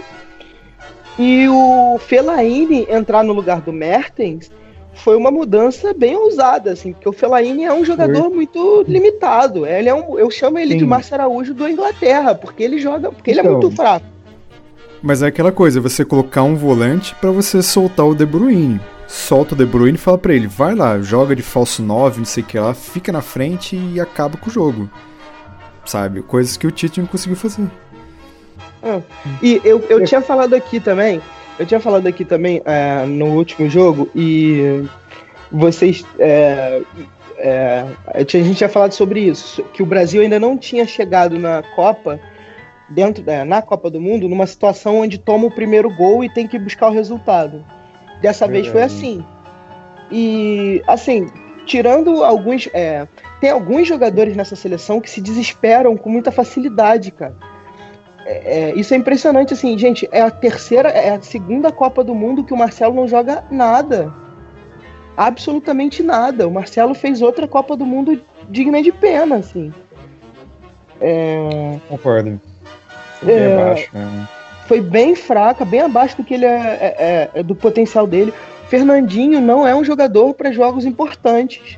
E 1.17 1.47
o 1.47 1.97
Fellaini 1.99 2.87
entrar 2.89 3.23
no 3.23 3.33
lugar 3.33 3.61
do 3.61 3.73
Mertens 3.73 4.51
foi 4.95 5.15
uma 5.15 5.31
mudança 5.31 5.93
bem 5.93 6.15
ousada, 6.15 6.71
assim, 6.71 6.93
porque 6.93 7.09
o 7.09 7.13
Fellaini 7.13 7.65
é 7.65 7.73
um 7.73 7.83
jogador 7.83 8.29
muito 8.29 8.83
limitado. 8.87 9.65
Ele 9.65 9.89
é 9.89 9.93
um, 9.93 10.17
eu 10.19 10.29
chamo 10.29 10.59
ele 10.59 10.75
de 10.75 10.81
Sim. 10.81 10.85
Márcio 10.85 11.15
Araújo 11.15 11.53
do 11.53 11.67
Inglaterra, 11.67 12.35
porque 12.35 12.63
ele 12.63 12.79
joga, 12.79 13.11
porque 13.11 13.31
ele 13.31 13.39
é 13.39 13.43
Então. 13.43 13.53
muito 13.53 13.71
fraco. 13.75 14.05
Mas 15.03 15.21
é 15.21 15.27
aquela 15.27 15.51
coisa, 15.51 15.81
você 15.81 16.05
colocar 16.05 16.43
um 16.43 16.55
volante 16.55 17.13
pra 17.15 17.29
você 17.29 17.61
soltar 17.61 18.07
o 18.07 18.15
De 18.15 18.25
Bruyne. 18.25 18.79
Solta 19.05 19.53
o 19.53 19.57
De 19.57 19.65
Bruyne 19.65 19.97
e 19.97 19.99
fala 19.99 20.17
pra 20.17 20.33
ele, 20.33 20.47
vai 20.47 20.73
lá, 20.73 21.01
joga 21.01 21.35
de 21.35 21.43
falso 21.43 21.83
9, 21.83 22.19
não 22.19 22.25
sei 22.25 22.41
o 22.41 22.45
que 22.45 22.57
lá, 22.57 22.73
fica 22.73 23.11
na 23.11 23.21
frente 23.21 23.75
e 23.75 23.99
acaba 23.99 24.37
com 24.37 24.49
o 24.49 24.53
jogo. 24.53 24.89
Sabe? 25.83 26.21
Coisas 26.21 26.55
que 26.55 26.65
o 26.65 26.71
Tite 26.71 27.01
não 27.01 27.07
conseguiu 27.07 27.35
fazer. 27.35 27.67
E 29.41 29.59
eu, 29.65 29.83
eu 29.89 30.05
tinha 30.05 30.21
falado 30.21 30.53
aqui 30.53 30.79
também, 30.79 31.21
eu 31.59 31.65
tinha 31.65 31.81
falado 31.81 32.07
aqui 32.07 32.23
também 32.23 32.61
é, 32.63 33.05
no 33.05 33.25
último 33.35 33.69
jogo, 33.69 34.09
e 34.15 34.85
vocês. 35.51 36.05
É, 36.17 36.81
é, 37.37 37.85
a 38.07 38.19
gente 38.19 38.55
tinha 38.55 38.69
falado 38.69 38.93
sobre 38.93 39.19
isso, 39.19 39.63
que 39.73 39.83
o 39.83 39.85
Brasil 39.85 40.21
ainda 40.21 40.39
não 40.39 40.57
tinha 40.57 40.85
chegado 40.85 41.37
na 41.37 41.61
Copa, 41.75 42.21
dentro 42.89 43.23
da, 43.23 43.45
na 43.45 43.61
Copa 43.61 43.89
do 43.89 43.99
Mundo, 43.99 44.27
numa 44.27 44.47
situação 44.47 44.99
onde 44.99 45.17
toma 45.17 45.47
o 45.47 45.51
primeiro 45.51 45.89
gol 45.89 46.23
e 46.23 46.29
tem 46.29 46.47
que 46.47 46.59
buscar 46.59 46.89
o 46.89 46.93
resultado. 46.93 47.63
Dessa 48.21 48.47
vez 48.47 48.67
foi 48.67 48.83
assim. 48.83 49.25
E 50.11 50.81
assim, 50.87 51.27
tirando 51.65 52.23
alguns. 52.23 52.69
é, 52.73 53.07
tem 53.41 53.49
alguns 53.49 53.87
jogadores 53.87 54.35
nessa 54.35 54.55
seleção 54.55 55.01
que 55.01 55.09
se 55.09 55.19
desesperam 55.19 55.97
com 55.97 56.09
muita 56.09 56.31
facilidade, 56.31 57.11
cara. 57.11 57.35
É, 58.25 58.71
é, 58.71 58.75
isso 58.75 58.93
é 58.93 58.97
impressionante, 58.97 59.53
assim, 59.53 59.77
gente. 59.77 60.07
É 60.11 60.21
a 60.21 60.31
terceira, 60.31 60.89
é 60.89 61.15
a 61.15 61.21
segunda 61.21 61.71
Copa 61.71 62.03
do 62.03 62.15
Mundo 62.15 62.43
que 62.43 62.53
o 62.53 62.57
Marcelo 62.57 62.95
não 62.95 63.07
joga 63.07 63.43
nada. 63.51 64.13
Absolutamente 65.17 66.01
nada. 66.01 66.47
O 66.47 66.51
Marcelo 66.51 66.93
fez 66.93 67.21
outra 67.21 67.47
Copa 67.47 67.75
do 67.75 67.85
Mundo 67.85 68.19
digna 68.49 68.81
de 68.81 68.91
pena, 68.91 69.37
assim. 69.37 69.73
É, 71.01 71.77
Concordo. 71.89 72.39
Bem 73.25 73.35
É. 73.35 73.53
abaixo, 73.61 73.89
né? 73.93 74.27
foi 74.67 74.79
bem 74.81 75.15
fraca, 75.15 75.65
bem 75.65 75.81
abaixo 75.81 76.17
do 76.17 76.23
que 76.23 76.33
ele 76.33 76.45
é, 76.45 76.49
é- 76.49 76.95
é- 77.35 77.39
é 77.39 77.43
do 77.43 77.53
potencial 77.55 78.07
dele. 78.07 78.33
Fernandinho 78.69 79.39
não 79.41 79.67
é 79.67 79.75
um 79.75 79.83
jogador 79.83 80.33
para 80.33 80.51
jogos 80.51 80.85
importantes. 80.85 81.77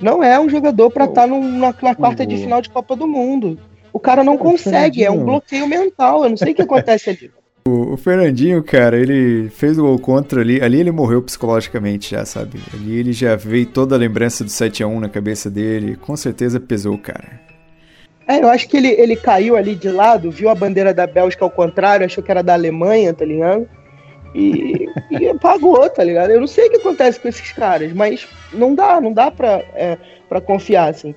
Não 0.00 0.22
é 0.22 0.38
um 0.38 0.48
jogador 0.48 0.90
para 0.90 1.04
Oh. 1.06 1.08
estar 1.08 1.26
na, 1.26 1.72
quarta 1.94 2.26
de 2.26 2.34
Oh. 2.34 2.38
final 2.38 2.60
de 2.60 2.68
Copa 2.70 2.94
do 2.94 3.06
Mundo. 3.06 3.58
O 3.92 3.98
cara 3.98 4.22
não 4.22 4.36
consegue, 4.36 5.02
é 5.02 5.10
um 5.10 5.24
bloqueio 5.24 5.66
mental. 5.66 6.24
Eu 6.24 6.30
não 6.30 6.36
sei 6.36 6.52
o 6.52 6.54
que 6.54 6.62
acontece 6.62 7.10
ali. 7.10 7.30
O, 7.68 7.94
o 7.94 7.96
Fernandinho, 7.96 8.62
cara, 8.62 8.96
ele 8.96 9.48
fez 9.48 9.76
o 9.76 9.82
gol 9.82 9.98
contra 9.98 10.40
ali. 10.40 10.62
Ali 10.62 10.78
ele 10.78 10.92
morreu 10.92 11.20
psicologicamente 11.20 12.12
já, 12.12 12.24
sabe? 12.24 12.60
Ali 12.72 12.96
ele 12.96 13.12
já 13.12 13.34
veio 13.34 13.66
toda 13.66 13.96
a 13.96 13.98
lembrança 13.98 14.44
do 14.44 14.50
7x1 14.50 15.00
na 15.00 15.08
cabeça 15.08 15.50
dele. 15.50 15.96
Com 15.96 16.16
certeza 16.16 16.60
pesou, 16.60 16.96
cara. 16.96 17.40
É, 18.28 18.42
eu 18.42 18.48
acho 18.48 18.68
que 18.68 18.76
ele, 18.76 18.88
ele 18.88 19.14
caiu 19.14 19.56
ali 19.56 19.74
de 19.74 19.88
lado, 19.88 20.30
viu 20.30 20.48
a 20.48 20.54
bandeira 20.54 20.92
da 20.92 21.06
Bélgica 21.06 21.44
ao 21.44 21.50
contrário, 21.50 22.04
achou 22.04 22.24
que 22.24 22.30
era 22.30 22.42
da 22.42 22.54
Alemanha, 22.54 23.14
tá 23.14 23.24
ligado? 23.24 23.68
E, 24.34 24.88
e 25.10 25.28
apagou, 25.28 25.88
tá 25.88 26.02
ligado? 26.02 26.30
Eu 26.30 26.40
não 26.40 26.46
sei 26.46 26.66
o 26.66 26.70
que 26.70 26.76
acontece 26.76 27.20
com 27.20 27.28
esses 27.28 27.52
caras, 27.52 27.92
mas 27.92 28.26
não 28.52 28.74
dá, 28.74 29.00
não 29.00 29.12
dá 29.12 29.30
pra, 29.30 29.62
é, 29.74 29.96
pra 30.28 30.40
confiar, 30.40 30.88
assim. 30.88 31.14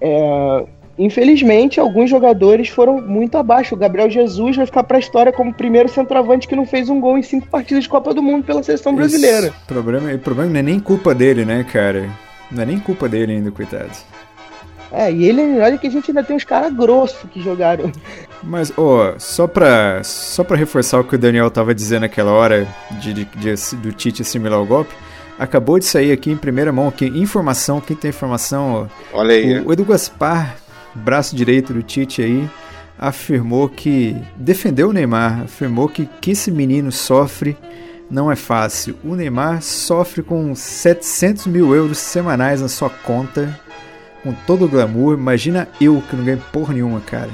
É, 0.00 0.64
infelizmente, 0.98 1.78
alguns 1.78 2.10
jogadores 2.10 2.68
foram 2.68 3.00
muito 3.00 3.38
abaixo. 3.38 3.76
O 3.76 3.78
Gabriel 3.78 4.10
Jesus 4.10 4.56
vai 4.56 4.66
ficar 4.66 4.82
pra 4.82 4.98
história 4.98 5.32
como 5.32 5.52
o 5.52 5.54
primeiro 5.54 5.88
centroavante 5.88 6.48
que 6.48 6.56
não 6.56 6.66
fez 6.66 6.88
um 6.90 7.00
gol 7.00 7.16
em 7.16 7.22
cinco 7.22 7.46
partidas 7.46 7.84
de 7.84 7.90
Copa 7.90 8.12
do 8.12 8.22
Mundo 8.22 8.44
pela 8.44 8.64
seleção 8.64 8.96
brasileira. 8.96 9.54
Problema, 9.66 10.12
o 10.12 10.18
problema 10.18 10.50
não 10.50 10.58
é 10.58 10.62
nem 10.62 10.80
culpa 10.80 11.14
dele, 11.14 11.44
né, 11.44 11.64
cara? 11.72 12.10
Não 12.50 12.64
é 12.64 12.66
nem 12.66 12.80
culpa 12.80 13.08
dele 13.08 13.32
ainda, 13.32 13.50
coitado. 13.52 13.92
É, 14.92 15.10
e 15.12 15.24
ele, 15.24 15.60
olha 15.60 15.76
que 15.78 15.86
a 15.86 15.90
gente 15.90 16.10
ainda 16.10 16.22
tem 16.22 16.36
uns 16.36 16.44
caras 16.44 16.72
grossos 16.72 17.28
que 17.30 17.42
jogaram. 17.42 17.90
Mas, 18.42 18.72
ó, 18.76 19.14
só 19.18 19.46
pra, 19.46 20.02
só 20.04 20.44
pra 20.44 20.56
reforçar 20.56 21.00
o 21.00 21.04
que 21.04 21.14
o 21.16 21.18
Daniel 21.18 21.50
tava 21.50 21.74
dizendo 21.74 22.02
naquela 22.02 22.30
hora 22.30 22.66
de, 23.00 23.12
de- 23.12 23.24
de- 23.24 23.76
do 23.76 23.92
Tite 23.92 24.22
assimilar 24.22 24.60
o 24.60 24.66
golpe, 24.66 24.94
acabou 25.38 25.78
de 25.78 25.84
sair 25.84 26.12
aqui 26.12 26.30
em 26.30 26.36
primeira 26.36 26.72
mão, 26.72 26.86
aqui, 26.88 27.06
informação, 27.06 27.80
quem 27.80 27.96
tem 27.96 28.10
informação, 28.10 28.88
ó, 29.12 29.18
Olha 29.18 29.34
aí. 29.34 29.58
o, 29.60 29.68
o 29.68 29.72
Edu 29.72 29.84
Gaspar, 29.84 30.56
braço 30.94 31.34
direito 31.34 31.72
do 31.74 31.82
Tite 31.82 32.22
aí, 32.22 32.48
afirmou 32.98 33.68
que, 33.68 34.16
defendeu 34.36 34.88
o 34.90 34.92
Neymar, 34.92 35.42
afirmou 35.42 35.88
que 35.88 36.08
que 36.20 36.30
esse 36.30 36.50
menino 36.50 36.90
sofre 36.92 37.56
não 38.10 38.30
é 38.30 38.36
fácil. 38.36 38.96
O 39.04 39.14
Neymar 39.16 39.60
sofre 39.62 40.22
com 40.22 40.54
700 40.54 41.46
mil 41.48 41.74
euros 41.74 41.98
semanais 41.98 42.60
na 42.62 42.68
sua 42.68 42.88
conta, 42.88 43.58
com 44.26 44.32
todo 44.46 44.64
o 44.64 44.68
glamour. 44.68 45.14
Imagina 45.14 45.68
eu 45.80 46.02
que 46.08 46.16
não 46.16 46.24
ganho 46.24 46.42
porra 46.52 46.74
nenhuma, 46.74 47.00
cara. 47.00 47.30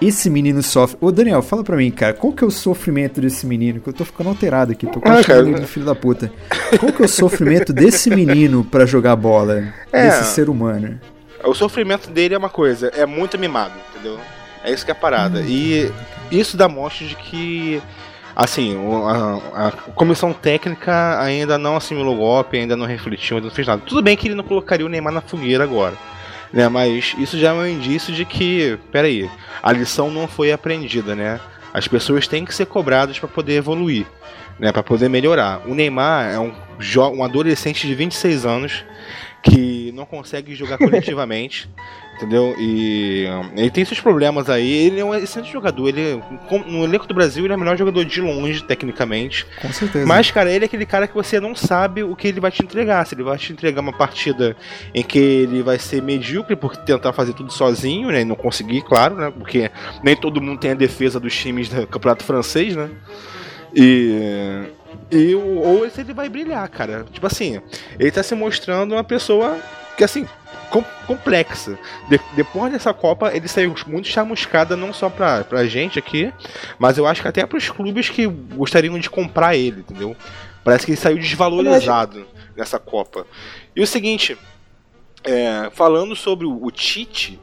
Esse 0.00 0.30
menino 0.30 0.62
sofre. 0.62 0.96
Ô, 1.00 1.10
Daniel, 1.10 1.42
fala 1.42 1.64
pra 1.64 1.76
mim, 1.76 1.90
cara, 1.90 2.14
qual 2.14 2.32
que 2.32 2.44
é 2.44 2.46
o 2.46 2.50
sofrimento 2.52 3.20
desse 3.20 3.44
menino? 3.44 3.80
Que 3.80 3.88
eu 3.88 3.92
tô 3.92 4.04
ficando 4.04 4.28
alterado 4.30 4.70
aqui, 4.70 4.86
tô 4.86 5.00
quase 5.00 5.22
Ah, 5.22 5.24
cara. 5.24 5.42
de 5.44 5.66
filho 5.66 5.84
da 5.86 5.94
puta. 5.94 6.30
Qual 6.78 6.92
que 6.92 7.02
é 7.02 7.04
o 7.04 7.08
sofrimento 7.08 7.72
desse 7.72 8.08
menino 8.08 8.64
pra 8.64 8.86
jogar 8.86 9.16
bola? 9.16 9.72
É. 9.92 10.08
Desse 10.08 10.34
ser 10.34 10.48
humano? 10.48 11.00
o 11.44 11.54
sofrimento 11.54 12.10
dele 12.10 12.34
é 12.34 12.38
uma 12.38 12.48
coisa, 12.48 12.88
é 12.94 13.06
muito 13.06 13.38
mimado, 13.38 13.72
entendeu? 13.92 14.18
É 14.62 14.72
isso 14.72 14.84
que 14.84 14.90
é 14.90 14.92
a 14.92 14.96
parada. 14.96 15.40
E 15.42 15.90
isso 16.30 16.56
dá 16.56 16.68
mostra 16.68 17.06
de 17.06 17.14
que, 17.16 17.80
assim, 18.38 18.76
a, 19.52 19.66
a 19.66 19.70
comissão 19.72 20.32
técnica 20.32 21.20
ainda 21.20 21.58
não 21.58 21.76
assimilou 21.76 22.14
o 22.14 22.18
golpe, 22.18 22.56
ainda 22.56 22.76
não 22.76 22.86
refletiu, 22.86 23.36
ainda 23.36 23.48
não 23.48 23.54
fez 23.54 23.66
nada. 23.66 23.82
Tudo 23.84 24.00
bem 24.00 24.16
que 24.16 24.28
ele 24.28 24.36
não 24.36 24.44
colocaria 24.44 24.86
o 24.86 24.88
Neymar 24.88 25.12
na 25.12 25.20
fogueira 25.20 25.64
agora, 25.64 25.94
né? 26.52 26.68
Mas 26.68 27.16
isso 27.18 27.36
já 27.36 27.48
é 27.48 27.52
um 27.52 27.66
indício 27.66 28.14
de 28.14 28.24
que, 28.24 28.78
peraí, 28.92 29.28
a 29.60 29.72
lição 29.72 30.08
não 30.08 30.28
foi 30.28 30.52
aprendida, 30.52 31.16
né? 31.16 31.40
As 31.74 31.88
pessoas 31.88 32.28
têm 32.28 32.44
que 32.44 32.54
ser 32.54 32.66
cobradas 32.66 33.18
para 33.18 33.28
poder 33.28 33.54
evoluir, 33.54 34.06
né? 34.56 34.70
Para 34.70 34.84
poder 34.84 35.08
melhorar. 35.08 35.62
O 35.66 35.74
Neymar 35.74 36.32
é 36.32 36.38
um, 36.38 36.54
um 37.16 37.24
adolescente 37.24 37.88
de 37.88 37.94
26 37.96 38.46
anos 38.46 38.84
que 39.42 39.90
não 39.96 40.06
consegue 40.06 40.54
jogar 40.54 40.78
coletivamente, 40.78 41.68
entendeu? 42.18 42.54
E 42.58 43.26
ele 43.56 43.70
tem 43.70 43.84
seus 43.84 44.00
problemas 44.00 44.50
aí. 44.50 44.70
Ele 44.70 45.00
é 45.00 45.04
um 45.04 45.14
excelente 45.14 45.52
jogador. 45.52 45.88
Ele, 45.88 46.20
no 46.66 46.84
elenco 46.84 47.06
do 47.06 47.14
Brasil, 47.14 47.44
ele 47.44 47.52
é 47.52 47.56
o 47.56 47.58
melhor 47.58 47.76
jogador 47.76 48.04
de 48.04 48.20
longe, 48.20 48.62
tecnicamente. 48.62 49.46
Com 49.62 49.72
certeza. 49.72 50.04
Mas, 50.04 50.30
cara, 50.30 50.50
ele 50.50 50.64
é 50.64 50.66
aquele 50.66 50.84
cara 50.84 51.06
que 51.06 51.14
você 51.14 51.40
não 51.40 51.54
sabe 51.54 52.02
o 52.02 52.14
que 52.16 52.28
ele 52.28 52.40
vai 52.40 52.50
te 52.50 52.62
entregar. 52.62 53.06
Se 53.06 53.14
ele 53.14 53.22
vai 53.22 53.38
te 53.38 53.52
entregar 53.52 53.80
uma 53.80 53.96
partida 53.96 54.56
em 54.92 55.02
que 55.02 55.18
ele 55.18 55.62
vai 55.62 55.78
ser 55.78 56.02
medíocre 56.02 56.56
por 56.56 56.76
tentar 56.76 57.12
fazer 57.12 57.32
tudo 57.32 57.52
sozinho, 57.52 58.08
né? 58.08 58.22
E 58.22 58.24
não 58.24 58.34
conseguir, 58.34 58.82
claro, 58.82 59.14
né? 59.14 59.32
Porque 59.36 59.70
nem 60.02 60.16
todo 60.16 60.40
mundo 60.40 60.58
tem 60.58 60.72
a 60.72 60.74
defesa 60.74 61.20
dos 61.20 61.34
times 61.34 61.68
do 61.68 61.86
campeonato 61.86 62.24
francês, 62.24 62.74
né? 62.74 62.90
E. 63.74 64.64
e 65.10 65.34
ou 65.34 65.88
se 65.88 66.00
ele 66.00 66.12
vai 66.12 66.28
brilhar, 66.28 66.68
cara. 66.68 67.06
Tipo 67.12 67.26
assim, 67.26 67.60
ele 67.98 68.10
tá 68.10 68.22
se 68.22 68.34
mostrando 68.34 68.92
uma 68.92 69.04
pessoa 69.04 69.56
que, 69.96 70.04
assim, 70.04 70.26
com- 70.70 70.84
complexa. 71.06 71.78
De- 72.08 72.20
depois 72.34 72.72
dessa 72.72 72.92
Copa, 72.94 73.34
ele 73.34 73.48
saiu 73.48 73.74
muito 73.86 74.08
chamuscada, 74.08 74.76
não 74.76 74.92
só 74.92 75.08
pra, 75.08 75.44
pra 75.44 75.64
gente 75.66 75.98
aqui, 75.98 76.32
mas 76.78 76.98
eu 76.98 77.06
acho 77.06 77.22
que 77.22 77.28
até 77.28 77.44
pros 77.46 77.68
clubes 77.70 78.08
que 78.08 78.26
gostariam 78.26 78.98
de 78.98 79.08
comprar 79.10 79.56
ele, 79.56 79.80
entendeu? 79.80 80.16
Parece 80.64 80.84
que 80.84 80.92
ele 80.92 81.00
saiu 81.00 81.18
desvalorizado 81.18 82.26
nessa 82.56 82.78
Copa. 82.78 83.26
E 83.74 83.80
o 83.80 83.86
seguinte, 83.86 84.36
é, 85.24 85.70
falando 85.72 86.14
sobre 86.14 86.46
o, 86.46 86.64
o 86.64 86.70
Tite, 86.70 87.38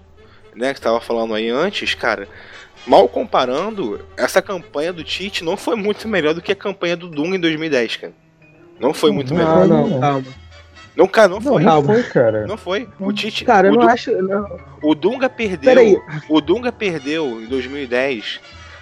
né, 0.56 0.74
que 0.74 0.82
tava 0.82 1.02
falando 1.02 1.34
aí 1.34 1.50
antes, 1.50 1.94
cara, 1.96 2.28
mal 2.86 3.08
comparando, 3.08 4.00
essa 4.16 4.42
campanha 4.42 4.94
do 4.94 5.04
Tite 5.04 5.44
não 5.44 5.58
foi 5.58 5.76
muito 5.76 6.08
melhor 6.08 6.34
do 6.34 6.42
que 6.42 6.52
a 6.52 6.56
campanha 6.56 6.96
do 6.96 7.08
Dunga 7.10 7.36
em 7.36 7.40
2010, 7.40 7.96
cara. 7.98 8.14
Não 8.80 8.94
foi 8.94 9.12
muito 9.12 9.34
Não, 9.34 9.38
melhor. 9.40 9.68
Não, 9.68 9.88
não. 9.88 10.00
calma. 10.00 10.26
Não, 10.96 11.08
cara, 11.08 11.28
não 11.30 11.42
foi. 11.42 11.64
Não 11.64 11.84
foi, 11.84 12.04
cara. 12.04 12.48
Não 12.48 12.58
foi. 12.58 12.88
O 13.00 13.12
Tite. 13.12 13.44
Cara, 13.46 13.68
eu 13.68 13.74
o, 13.74 13.76
não 13.76 13.86
Du- 13.86 13.90
acho. 13.92 14.12
Não. 14.22 14.58
o 14.82 14.96
Dunga 14.96 15.30
perdeu. 15.30 15.60
Peraí. 15.74 15.98
O 16.30 16.40
Dunga 16.40 16.72
perdeu 16.72 17.42
em 17.42 17.48
2010 17.48 18.40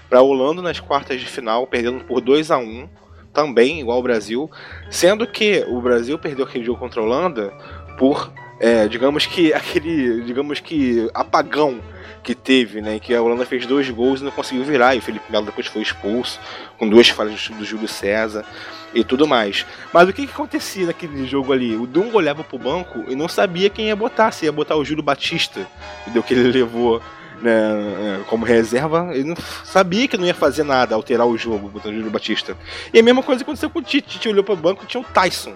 pra 0.09 0.21
Holanda 0.21 0.61
nas 0.61 0.79
quartas 0.79 1.19
de 1.19 1.25
final, 1.25 1.65
perdendo 1.65 2.03
por 2.03 2.21
2 2.21 2.51
a 2.51 2.57
1 2.57 2.87
também, 3.33 3.79
igual 3.79 3.97
o 3.99 4.03
Brasil. 4.03 4.49
Sendo 4.91 5.25
que 5.25 5.65
o 5.67 5.81
Brasil 5.81 6.19
perdeu 6.19 6.45
aquele 6.45 6.63
jogo 6.63 6.79
contra 6.79 7.01
a 7.01 7.03
Holanda 7.03 7.51
por, 7.97 8.31
é, 8.59 8.87
digamos 8.87 9.25
que, 9.25 9.51
aquele, 9.55 10.21
digamos 10.23 10.59
que, 10.59 11.09
apagão 11.13 11.81
que 12.23 12.33
teve, 12.33 12.81
né? 12.81 12.99
Que 12.99 13.13
a 13.13 13.21
Holanda 13.21 13.45
fez 13.45 13.65
dois 13.65 13.89
gols 13.89 14.21
e 14.21 14.23
não 14.23 14.31
conseguiu 14.31 14.63
virar, 14.63 14.95
e 14.95 14.99
o 14.99 15.01
Felipe 15.01 15.29
Melo 15.29 15.45
depois 15.45 15.67
foi 15.67 15.81
expulso, 15.81 16.39
com 16.77 16.87
duas 16.87 17.09
falhas 17.09 17.49
do 17.49 17.65
Júlio 17.65 17.87
César 17.87 18.45
e 18.93 19.03
tudo 19.03 19.27
mais. 19.27 19.65
Mas 19.91 20.07
o 20.07 20.13
que, 20.13 20.25
que 20.25 20.31
acontecia 20.31 20.85
naquele 20.85 21.27
jogo 21.27 21.51
ali? 21.51 21.75
O 21.75 21.85
Dunga 21.85 22.15
olhava 22.15 22.43
pro 22.43 22.57
banco 22.57 23.03
e 23.09 23.15
não 23.15 23.27
sabia 23.27 23.69
quem 23.69 23.87
ia 23.87 23.95
botar, 23.95 24.31
se 24.31 24.45
ia 24.45 24.51
botar 24.51 24.75
o 24.75 24.85
Júlio 24.85 25.03
Batista, 25.03 25.67
entendeu? 26.01 26.23
Que 26.23 26.33
ele 26.33 26.51
levou 26.51 27.01
né, 27.41 27.51
é, 27.51 28.23
como 28.29 28.45
reserva, 28.45 29.09
ele 29.13 29.25
não 29.25 29.35
sabia 29.63 30.07
que 30.07 30.17
não 30.17 30.25
ia 30.25 30.33
fazer 30.33 30.63
nada, 30.63 30.95
alterar 30.95 31.27
o 31.27 31.37
jogo, 31.37 31.67
botando 31.67 31.93
o 31.93 31.97
Júlio 31.97 32.11
Batista. 32.11 32.55
E 32.93 32.99
a 32.99 33.03
mesma 33.03 33.21
coisa 33.21 33.43
aconteceu 33.43 33.69
com 33.69 33.79
o 33.79 33.81
Tite. 33.81 34.07
O 34.07 34.11
Tite 34.11 34.29
olhou 34.29 34.43
pro 34.43 34.55
banco 34.55 34.83
e 34.83 34.87
tinha 34.87 35.01
o 35.01 35.05
Tyson. 35.05 35.53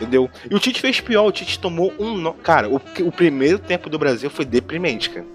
Entendeu? 0.00 0.30
E 0.50 0.54
o 0.54 0.58
Tite 0.58 0.80
fez 0.80 1.00
pior, 1.00 1.26
o 1.26 1.32
Tite 1.32 1.58
tomou 1.58 1.92
um. 1.98 2.16
no- 2.16 2.32
Cara, 2.34 2.68
o, 2.68 2.76
o 3.00 3.12
primeiro 3.12 3.58
tempo 3.58 3.90
do 3.90 3.98
Brasil 3.98 4.30
foi 4.30 4.44
deprimente, 4.46 5.10
cara. 5.10 5.26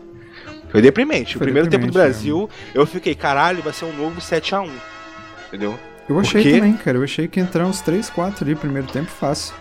Foi 0.69 0.81
deprimente. 0.81 1.35
o 1.35 1.39
Foi 1.39 1.45
primeiro 1.45 1.69
tempo 1.69 1.85
do 1.85 1.91
deprimente, 1.91 2.11
Brasil, 2.13 2.49
eu 2.73 2.85
fiquei, 2.85 3.13
caralho, 3.15 3.61
vai 3.61 3.71
ser 3.71 3.85
um 3.85 3.93
novo 3.95 4.19
7x1. 4.19 4.69
Entendeu? 5.47 5.77
Eu 6.09 6.19
achei 6.19 6.43
também, 6.53 6.73
cara. 6.73 6.97
Eu 6.97 7.03
achei 7.03 7.27
que 7.27 7.39
entrar 7.39 7.65
uns 7.65 7.81
3, 7.81 8.09
4 8.09 8.43
ali, 8.43 8.55
primeiro 8.55 8.87
tempo, 8.87 9.09
fácil. 9.09 9.53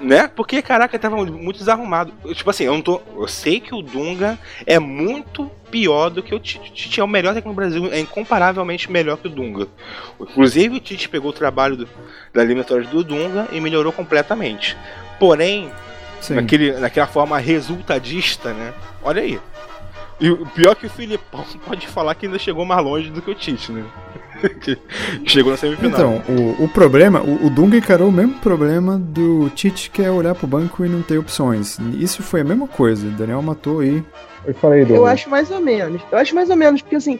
Né? 0.00 0.28
Porque, 0.28 0.62
caraca, 0.62 0.98
tava 0.98 1.16
muito 1.16 1.58
desarrumado. 1.58 2.12
Tipo 2.32 2.50
assim, 2.50 2.64
eu 2.64 2.72
não 2.72 2.82
tô. 2.82 3.00
Eu 3.16 3.26
sei 3.26 3.58
que 3.58 3.74
o 3.74 3.82
Dunga 3.82 4.38
é 4.64 4.78
muito 4.78 5.50
pior 5.70 6.08
do 6.08 6.22
que 6.22 6.34
o 6.34 6.38
Tite. 6.38 6.70
O 6.70 6.72
Tite 6.72 7.00
é 7.00 7.04
o 7.04 7.08
melhor 7.08 7.34
técnico 7.34 7.48
no 7.48 7.54
Brasil, 7.54 7.88
é 7.92 7.98
incomparavelmente 8.00 8.90
melhor 8.90 9.16
que 9.16 9.26
o 9.26 9.30
Dunga. 9.30 9.66
Inclusive, 10.20 10.76
o 10.76 10.80
Tite 10.80 11.08
pegou 11.08 11.30
o 11.30 11.34
trabalho 11.34 11.76
do, 11.76 11.88
da 12.32 12.42
eliminatória 12.42 12.86
do 12.86 13.02
Dunga 13.02 13.48
e 13.52 13.60
melhorou 13.60 13.92
completamente. 13.92 14.76
Porém, 15.18 15.70
Sim. 16.20 16.34
naquele, 16.34 16.72
naquela 16.72 17.06
forma 17.06 17.38
resultadista, 17.38 18.52
né? 18.52 18.72
Olha 19.02 19.22
aí. 19.22 19.40
E 20.20 20.30
o 20.30 20.44
pior 20.46 20.72
é 20.72 20.74
que 20.74 20.86
o 20.86 20.90
Filipão 20.90 21.44
pode 21.66 21.86
falar 21.86 22.14
que 22.14 22.26
ainda 22.26 22.38
chegou 22.38 22.64
mais 22.64 22.84
longe 22.84 23.10
do 23.10 23.22
que 23.22 23.30
o 23.30 23.34
Tite, 23.34 23.72
né? 23.72 23.84
que 24.60 24.78
chegou 25.24 25.50
na 25.50 25.58
semifinal. 25.58 25.90
Então, 25.90 26.22
o, 26.28 26.64
o 26.64 26.68
problema, 26.68 27.20
o, 27.20 27.46
o 27.46 27.50
Dunga 27.50 27.76
encarou 27.76 28.08
o 28.08 28.12
mesmo 28.12 28.34
problema 28.34 28.98
do 28.98 29.50
Tite, 29.50 29.90
que 29.90 30.02
é 30.02 30.10
olhar 30.10 30.34
pro 30.34 30.46
banco 30.46 30.84
e 30.84 30.88
não 30.88 31.02
ter 31.02 31.18
opções. 31.18 31.78
Isso 31.98 32.22
foi 32.22 32.40
a 32.42 32.44
mesma 32.44 32.66
coisa. 32.68 33.06
O 33.06 33.10
Daniel 33.10 33.42
matou 33.42 33.80
aí. 33.80 34.02
Eu 34.46 34.54
falei 34.54 34.84
do. 34.84 34.94
Eu 34.94 35.06
acho 35.06 35.28
mais 35.28 35.50
ou 35.50 35.60
menos. 35.60 36.00
Eu 36.10 36.18
acho 36.18 36.34
mais 36.34 36.50
ou 36.50 36.56
menos, 36.56 36.82
porque 36.82 36.96
assim. 36.96 37.18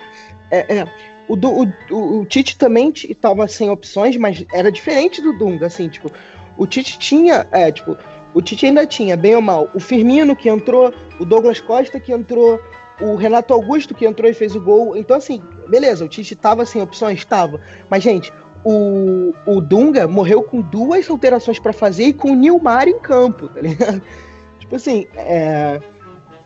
É, 0.51 0.79
é, 0.79 0.89
o, 1.29 1.35
o, 1.35 1.73
o, 1.91 2.21
o 2.21 2.27
Tite 2.27 2.57
também 2.57 2.91
t- 2.91 3.15
tava 3.15 3.47
sem 3.49 3.69
opções, 3.69 4.17
mas 4.17 4.45
era 4.53 4.73
diferente 4.73 5.21
do 5.21 5.33
Dunga, 5.33 5.67
assim, 5.67 5.89
tipo. 5.89 6.11
O 6.57 6.67
Tite 6.67 6.99
tinha. 6.99 7.47
É, 7.51 7.71
tipo. 7.71 7.97
O 8.35 8.43
Tite 8.43 8.67
ainda 8.67 8.87
tinha, 8.87 9.17
bem 9.17 9.35
ou 9.35 9.43
mal, 9.43 9.71
o 9.75 9.81
Firmino 9.81 10.37
que 10.37 10.51
entrou, 10.51 10.93
o 11.19 11.25
Douglas 11.25 11.61
Costa 11.61 11.99
que 11.99 12.13
entrou, 12.13 12.61
o 13.01 13.15
Renato 13.15 13.55
Augusto 13.55 13.95
que 13.95 14.07
entrou 14.07 14.31
e 14.31 14.35
fez 14.35 14.55
o 14.55 14.61
gol. 14.61 14.97
Então, 14.97 15.17
assim, 15.17 15.43
beleza, 15.69 16.05
o 16.05 16.09
Tite 16.09 16.35
tava 16.35 16.65
sem 16.65 16.83
opções? 16.83 17.25
Tava. 17.25 17.61
Mas, 17.89 18.03
gente, 18.03 18.33
o, 18.65 19.35
o 19.47 19.61
Dunga 19.61 20.07
morreu 20.07 20.43
com 20.43 20.61
duas 20.61 21.09
alterações 21.09 21.59
pra 21.59 21.73
fazer 21.73 22.05
e 22.05 22.13
com 22.13 22.33
o 22.33 22.35
Nilmar 22.35 22.89
em 22.89 22.99
campo, 22.99 23.49
tá 23.49 23.61
ligado? 23.61 24.03
Tipo 24.59 24.77
assim, 24.77 25.07
é. 25.17 25.81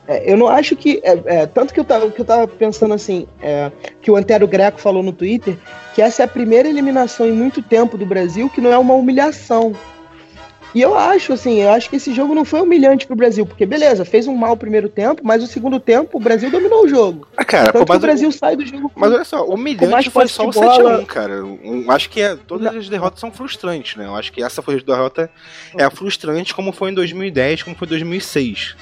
É, 0.07 0.31
eu 0.31 0.37
não 0.37 0.49
acho 0.49 0.75
que. 0.75 1.01
é, 1.05 1.23
é, 1.27 1.47
tanto 1.47 1.73
que 1.73 1.79
eu, 1.79 1.85
tava, 1.85 2.11
que 2.11 2.21
eu 2.21 2.25
tava 2.25 2.49
pensando 2.49 2.93
assim, 2.93 3.27
é, 3.41 3.71
que 4.01 4.11
o 4.11 4.17
Antero 4.17 4.49
Greco 4.49 4.81
falou 4.81 5.03
no 5.03 5.13
Twitter, 5.13 5.57
que 5.95 6.03
essa 6.03 6.23
é 6.23 6.25
a 6.25 6.29
primeira 6.29 6.69
eliminação 6.69 7.27
em 7.27 7.33
muito 7.33 7.63
tempo 7.63 7.97
do 7.97 8.05
Brasil 8.05 8.51
que 8.51 8.61
não 8.61 8.73
é 8.73 8.79
uma 8.79 8.95
humilhação. 8.95 9.73
E 10.75 10.81
eu 10.81 10.97
acho, 10.97 11.33
assim, 11.33 11.61
eu 11.61 11.71
acho 11.71 11.91
que 11.91 11.97
esse 11.97 12.13
jogo 12.15 12.35
não 12.35 12.45
foi 12.45 12.61
humilhante 12.61 13.07
pro 13.07 13.15
Brasil, 13.17 13.45
porque 13.45 13.67
beleza, 13.67 14.05
fez 14.05 14.27
um 14.27 14.35
mau 14.35 14.57
primeiro 14.57 14.89
tempo, 14.89 15.23
mas 15.25 15.43
o 15.43 15.47
segundo 15.47 15.79
tempo 15.79 16.17
o 16.17 16.21
Brasil 16.21 16.51
dominou 16.51 16.85
o 16.85 16.89
jogo. 16.89 17.27
Ah, 17.37 17.45
cara, 17.45 17.73
Tanto 17.73 17.87
pô, 17.87 17.95
o 17.95 17.99
Brasil 17.99 18.33
sai 18.33 18.57
do 18.57 18.65
jogo. 18.65 18.91
Mas 18.95 19.13
olha 19.13 19.25
só, 19.25 19.45
humilhante 19.45 20.11
foi 20.11 20.27
só 20.29 20.47
o 20.47 20.51
de 20.51 20.59
bola. 20.59 20.99
7x1, 21.01 21.07
cara. 21.07 21.45
Um, 21.45 21.91
acho 21.91 22.09
que 22.09 22.21
é, 22.23 22.37
todas 22.37 22.75
as 22.75 22.89
derrotas 22.89 23.21
são 23.21 23.31
frustrantes, 23.31 23.97
né? 23.97 24.07
Eu 24.07 24.17
acho 24.17 24.33
que 24.33 24.43
essa 24.43 24.63
foi 24.63 24.77
a 24.77 24.79
derrota 24.79 25.31
é 25.77 25.85
a 25.85 25.91
frustrante 25.91 26.55
como 26.55 26.73
foi 26.73 26.91
em 26.91 26.95
2010, 26.95 27.63
como 27.65 27.77
foi 27.77 27.87
em 27.87 27.91
2006. 27.91 28.75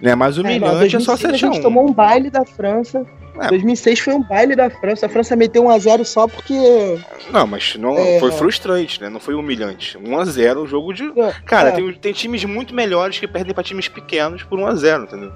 Né? 0.00 0.14
Mas 0.14 0.36
É, 0.38 0.42
não, 0.42 0.50
humilhante 0.50 0.96
é, 0.96 1.00
só 1.00 1.16
2006 1.16 1.24
A 1.34 1.36
gente 1.36 1.58
7x1. 1.58 1.62
tomou 1.62 1.88
um 1.88 1.92
baile 1.92 2.28
da 2.28 2.44
França. 2.44 3.06
É. 3.40 3.48
2006 3.48 3.98
foi 4.00 4.14
um 4.14 4.22
baile 4.22 4.54
da 4.56 4.68
França. 4.70 5.06
A 5.06 5.08
França 5.08 5.36
meteu 5.36 5.64
1x0 5.64 6.04
só 6.04 6.26
porque. 6.26 6.98
Não, 7.30 7.46
mas 7.46 7.76
não 7.76 7.96
É. 7.98 8.18
foi 8.20 8.30
frustrante, 8.32 9.00
né? 9.00 9.08
Não 9.08 9.20
foi 9.20 9.34
humilhante. 9.34 9.98
1x0 9.98 10.62
o 10.62 10.66
jogo 10.66 10.92
de. 10.92 11.12
Cara, 11.44 11.68
É. 11.70 11.72
tem, 11.72 11.92
tem 11.94 12.12
times 12.12 12.44
muito 12.44 12.74
melhores 12.74 13.18
que 13.18 13.26
perdem 13.26 13.54
pra 13.54 13.62
times 13.64 13.88
pequenos 13.88 14.42
por 14.42 14.58
1x0, 14.58 15.04
entendeu? 15.04 15.32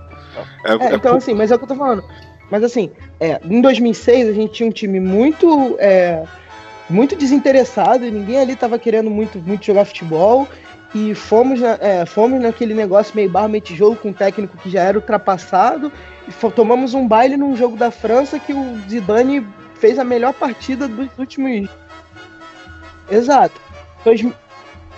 É, 0.65 0.73
É, 0.73 0.93
é 0.93 0.95
então, 0.95 1.17
assim, 1.17 1.35
mas 1.35 1.51
é 1.51 1.55
o 1.55 1.59
que 1.59 1.65
eu 1.65 1.69
tô 1.69 1.75
falando. 1.77 2.03
Mas 2.51 2.65
assim, 2.65 2.91
é, 3.21 3.41
em 3.45 3.61
2006 3.61 4.29
a 4.29 4.33
gente 4.33 4.53
tinha 4.55 4.69
um 4.69 4.73
time 4.73 4.99
muito. 5.01 5.77
é, 5.79 6.25
muito 6.89 7.15
desinteressado 7.15 8.05
e 8.05 8.11
ninguém 8.11 8.39
ali 8.41 8.57
tava 8.57 8.77
querendo 8.77 9.09
muito, 9.09 9.39
muito 9.39 9.65
jogar 9.65 9.85
futebol. 9.85 10.49
E 10.93 11.15
fomos, 11.15 11.61
na- 11.61 11.79
é, 11.81 12.05
fomos 12.05 12.41
naquele 12.43 12.75
negócio 12.75 13.15
meio 13.15 13.31
barro, 13.31 13.49
meio 13.49 13.63
tijolo 13.63 13.95
com 13.95 14.09
um 14.09 14.13
técnico 14.13 14.57
que 14.59 14.69
já 14.69 14.83
era 14.83 14.99
ultrapassado. 14.99 15.93
Tomamos 16.55 16.95
um 16.95 17.07
baile 17.07 17.37
num 17.37 17.57
jogo 17.57 17.77
da 17.77 17.91
França 17.91 18.39
que 18.39 18.53
o 18.53 18.79
Zidane 18.89 19.47
fez 19.75 19.99
a 19.99 20.05
melhor 20.05 20.33
partida 20.35 20.87
dos 20.87 21.09
últimos. 21.19 21.69
Exato. 23.11 23.61
Dois, 24.05 24.25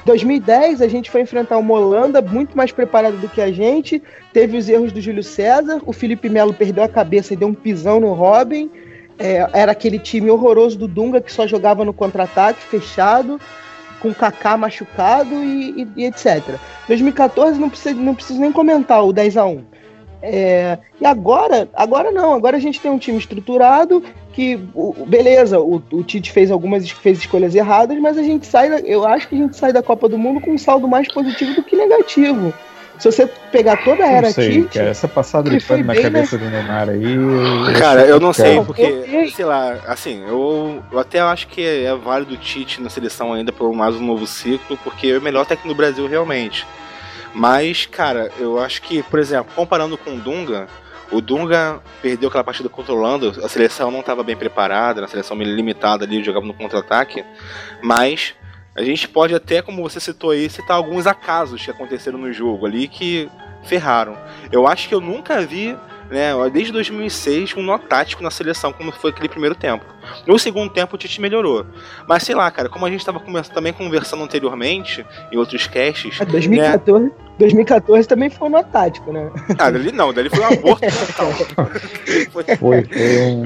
2010 0.05 0.83
a 0.83 0.89
gente 0.89 1.11
foi 1.11 1.21
enfrentar 1.23 1.59
uma 1.59 1.75
Holanda 1.75 2.21
muito 2.21 2.57
mais 2.57 2.73
preparada 2.73 3.17
do 3.17 3.29
que 3.29 3.41
a 3.41 3.53
gente. 3.53 4.03
Teve 4.33 4.57
os 4.57 4.69
erros 4.69 4.93
do 4.93 5.01
Júlio 5.01 5.23
César. 5.23 5.81
O 5.87 5.93
Felipe 5.93 6.29
Melo 6.29 6.53
perdeu 6.53 6.83
a 6.85 6.89
cabeça 6.89 7.33
e 7.33 7.37
deu 7.37 7.49
um 7.49 7.55
pisão 7.55 8.01
no 8.01 8.13
Robin. 8.13 8.71
É, 9.19 9.47
era 9.53 9.73
aquele 9.73 9.99
time 9.99 10.31
horroroso 10.31 10.79
do 10.79 10.89
Dunga 10.89 11.21
que 11.21 11.33
só 11.33 11.47
jogava 11.47 11.85
no 11.85 11.93
contra-ataque, 11.93 12.61
fechado, 12.63 13.41
com 14.01 14.09
o 14.09 14.15
Kaká 14.15 14.57
machucado 14.57 15.35
e, 15.45 15.83
e- 15.83 15.89
e 15.97 16.05
etc. 16.07 16.43
2014 16.89 17.61
não 17.61 17.69
precisa, 17.71 17.95
não 17.95 18.15
preciso 18.15 18.41
nem 18.41 18.51
comentar 18.51 19.05
o 19.05 19.13
10 19.13 19.37
a 19.37 19.45
1 19.47 19.65
É, 20.23 20.79
e 21.01 21.05
agora, 21.07 21.69
agora 21.75 22.11
não, 22.13 22.33
agora 22.35 22.57
a 22.57 22.61
gente 22.61 22.79
tem 22.81 22.91
um 22.91 22.99
time 22.99 23.19
estruturado 23.19 24.03
que, 24.33 24.59
o- 24.75 25.05
beleza, 25.07 25.59
o, 25.59 25.83
o 25.93 26.03
Tite 26.05 26.31
fez 26.31 26.51
algumas 26.51 26.89
fez 26.91 27.19
escolhas 27.19 27.55
erradas, 27.55 27.99
mas 27.99 28.17
a 28.17 28.23
gente 28.23 28.47
sai, 28.47 28.71
da- 28.71 28.79
eu 28.81 29.05
acho 29.07 29.29
que 29.29 29.35
a 29.35 29.39
gente 29.39 29.57
sai 29.57 29.73
da 29.73 29.83
Copa 29.83 30.09
do 30.09 30.17
Mundo 30.17 30.41
com 30.41 30.53
um 30.53 30.59
saldo 30.59 30.87
mais 30.87 31.13
positivo 31.13 31.55
do 31.55 31.63
que 31.63 31.75
negativo. 31.77 32.55
Se 32.99 33.11
você 33.11 33.27
pegar 33.51 33.83
toda 33.83 34.05
a 34.05 34.07
era 34.09 34.27
Não 34.29 34.33
sei, 34.33 34.63
Tite, 34.63 34.79
cara. 34.79 34.91
Essa 34.91 35.09
passada 35.09 35.51
de 35.51 35.57
ele 35.57 35.61
foi 35.61 35.79
pano 35.79 35.89
na 35.89 35.93
bem, 35.95 36.03
cabeça 36.05 36.39
do 36.39 36.45
Neymar 36.49 36.89
aí. 36.89 37.15
eu- 37.15 37.79
Cara, 37.81 38.03
eu 38.07 38.21
não 38.21 38.33
sei, 38.33 38.61
porque, 38.61 39.29
sei 39.35 39.45
lá, 39.45 39.77
assim, 39.89 40.23
eu, 40.29 40.81
eu 40.93 40.99
até 41.01 41.19
acho 41.19 41.49
que 41.49 41.61
é 41.67 41.93
válido 41.97 42.35
o 42.35 42.37
Tite 42.37 42.81
na 42.81 42.89
seleção 42.89 43.33
ainda 43.33 43.51
por 43.51 43.73
mais 43.75 43.97
um 43.97 44.05
novo 44.07 44.25
ciclo, 44.25 44.79
porque 44.85 45.09
é 45.09 45.19
o 45.19 45.23
melhor 45.23 45.45
técnico 45.45 45.69
do 45.69 45.75
Brasil 45.75 46.07
realmente. 46.07 46.65
Mas, 47.35 47.87
cara, 47.87 48.31
eu 48.39 48.59
acho 48.59 48.83
que, 48.83 49.03
por 49.03 49.19
exemplo, 49.19 49.53
comparando 49.55 49.97
com 49.97 50.17
o 50.17 50.21
Dunga, 50.21 50.69
o 51.11 51.21
Dunga 51.21 51.81
perdeu 52.01 52.29
aquela 52.29 52.45
partida 52.45 52.69
controlando, 52.69 53.29
a 53.45 53.49
seleção 53.49 53.91
não 53.91 54.01
estava 54.01 54.23
bem 54.23 54.37
preparada, 54.37 55.05
a 55.05 55.09
seleção 55.09 55.37
meio 55.37 55.55
limitada 55.55 56.05
ali, 56.05 56.23
jogava 56.23 56.47
no 56.47 56.55
contra-ataque, 56.55 57.25
mas 57.83 58.35
a 58.75 58.83
gente 58.83 59.07
pode 59.07 59.35
até, 59.35 59.61
como 59.61 59.83
você 59.83 60.01
citou 60.01 60.31
aí, 60.31 60.49
citar 60.49 60.77
alguns 60.77 61.07
acasos 61.07 61.63
que 61.63 61.71
aconteceram 61.71 62.19
no 62.19 62.33
jogo 62.33 62.65
ali 62.65 62.89
que 62.89 63.31
ferraram. 63.63 64.17
Eu 64.51 64.67
acho 64.67 64.89
que 64.89 64.95
eu 64.95 65.01
nunca 65.01 65.41
vi, 65.43 65.77
né, 66.13 66.33
desde 66.53 66.73
2006, 66.73 67.57
um 67.57 67.63
nó 67.63 67.79
tático 67.79 68.23
na 68.23 68.31
seleção, 68.31 68.73
como 68.73 68.93
foi 68.93 69.11
aquele 69.11 69.29
primeiro 69.29 69.55
tempo. 69.55 69.85
No 70.27 70.39
segundo 70.39 70.71
tempo, 70.71 70.95
o 70.95 70.99
Tite 70.99 71.21
melhorou. 71.21 71.65
Mas 72.07 72.23
sei 72.25 72.35
lá, 72.35 72.51
cara, 72.51 72.69
como 72.69 72.85
a 72.85 72.91
gente 72.91 73.01
estava 73.01 73.21
também 73.55 73.73
conversando 73.73 74.23
anteriormente, 74.23 75.07
em 75.33 75.37
outros 75.37 75.67
casts. 75.67 76.21
é 76.21 76.25
2014, 76.25 77.11
2014 77.39 78.07
também 78.09 78.29
foi 78.29 78.49
no 78.49 78.63
tático, 78.63 79.13
né? 79.13 79.31
Ah, 79.59 79.71
dali 79.71 79.91
não, 79.93 80.13
dali 80.13 80.29
foi 80.29 80.41
um 80.41 80.47
aborto 80.47 80.85
mental. 80.85 81.33
foi, 81.33 82.45
Foi, 82.57 82.85
foi 82.85 83.19
um. 83.23 83.45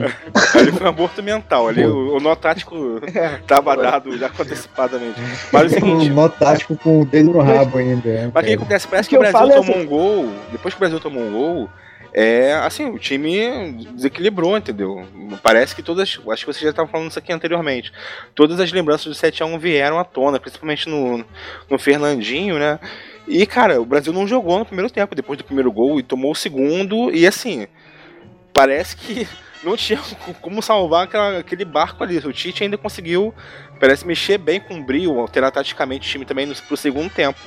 ali 0.59 0.73
foi 0.73 0.87
um 0.87 0.89
aborto 0.89 1.23
mental. 1.23 1.69
Ali 1.69 1.85
o, 1.85 2.17
o 2.17 2.21
nó 2.21 2.35
tático 2.35 3.01
tava 3.47 3.77
dado 3.77 4.17
já 4.19 4.27
antecipadamente. 4.27 5.21
Mas 5.53 5.63
é 5.63 5.67
o 5.67 5.81
seguinte. 5.81 6.11
Um 6.11 6.15
nó 6.15 6.29
tático 6.29 6.77
com 6.77 7.03
o 7.03 7.05
dedo 7.05 7.33
no 7.33 7.41
rabo 7.43 7.79
ainda. 7.79 8.09
né, 8.09 8.31
Mas 8.35 8.45
o 8.45 8.47
que 8.49 8.55
acontece? 8.55 8.89
Parece 8.89 9.09
que, 9.09 9.15
que 9.17 9.19
o 9.19 9.31
Brasil 9.31 9.51
é 9.53 9.55
tomou 9.57 9.75
assim- 9.75 9.85
um 9.85 9.87
gol. 9.87 10.33
Depois 10.51 10.75
que 10.75 10.79
o 10.79 10.81
Brasil 10.81 11.01
tomou 11.01 11.23
um 11.23 11.33
gol, 11.33 11.71
é 12.19 12.55
assim, 12.55 12.87
o 12.87 12.99
time 12.99 13.85
desequilibrou, 13.93 14.57
entendeu? 14.57 15.07
Parece 15.43 15.77
que 15.77 15.83
todas. 15.83 16.19
Acho 16.31 16.47
que 16.47 16.53
você 16.53 16.61
já 16.65 16.71
estava 16.71 16.89
falando 16.89 17.11
isso 17.11 17.19
aqui 17.19 17.31
anteriormente. 17.31 17.93
Todas 18.35 18.59
as 18.59 18.73
lembranças 18.73 19.05
do 19.05 19.13
7x1 19.13 19.59
vieram 19.59 19.99
à 19.99 20.05
tona, 20.05 20.41
principalmente 20.41 20.89
no, 20.89 21.23
no 21.69 21.79
Fernandinho, 21.79 22.59
né? 22.59 22.81
E, 23.29 23.45
cara, 23.45 23.81
o 23.81 23.85
Brasil 23.85 24.13
não 24.15 24.27
jogou 24.27 24.59
no 24.59 24.65
primeiro 24.65 24.91
tempo, 24.91 25.15
depois 25.15 25.37
do 25.37 25.45
primeiro 25.45 25.71
gol, 25.71 26.01
e 26.01 26.03
tomou 26.03 26.33
o 26.33 26.35
segundo, 26.35 27.15
e 27.15 27.27
assim. 27.27 27.67
Parece 28.55 28.97
que 28.97 29.29
não 29.63 29.77
tinha 29.77 30.01
como 30.41 30.63
salvar 30.63 31.05
aquela- 31.05 31.39
aquele 31.41 31.65
barco 31.67 32.03
ali. 32.03 32.17
O 32.19 32.33
Tite 32.33 32.63
ainda 32.65 32.79
conseguiu, 32.79 33.35
parece, 33.79 34.07
mexer 34.07 34.39
bem 34.39 34.61
com 34.61 34.79
o 34.79 34.83
brio, 34.83 35.19
alterar 35.19 35.51
taticamente 35.53 36.09
o 36.09 36.11
time 36.13 36.25
também 36.25 36.47
no, 36.47 36.55
pro 36.55 36.77
segundo 36.77 37.11
tempo. 37.11 37.39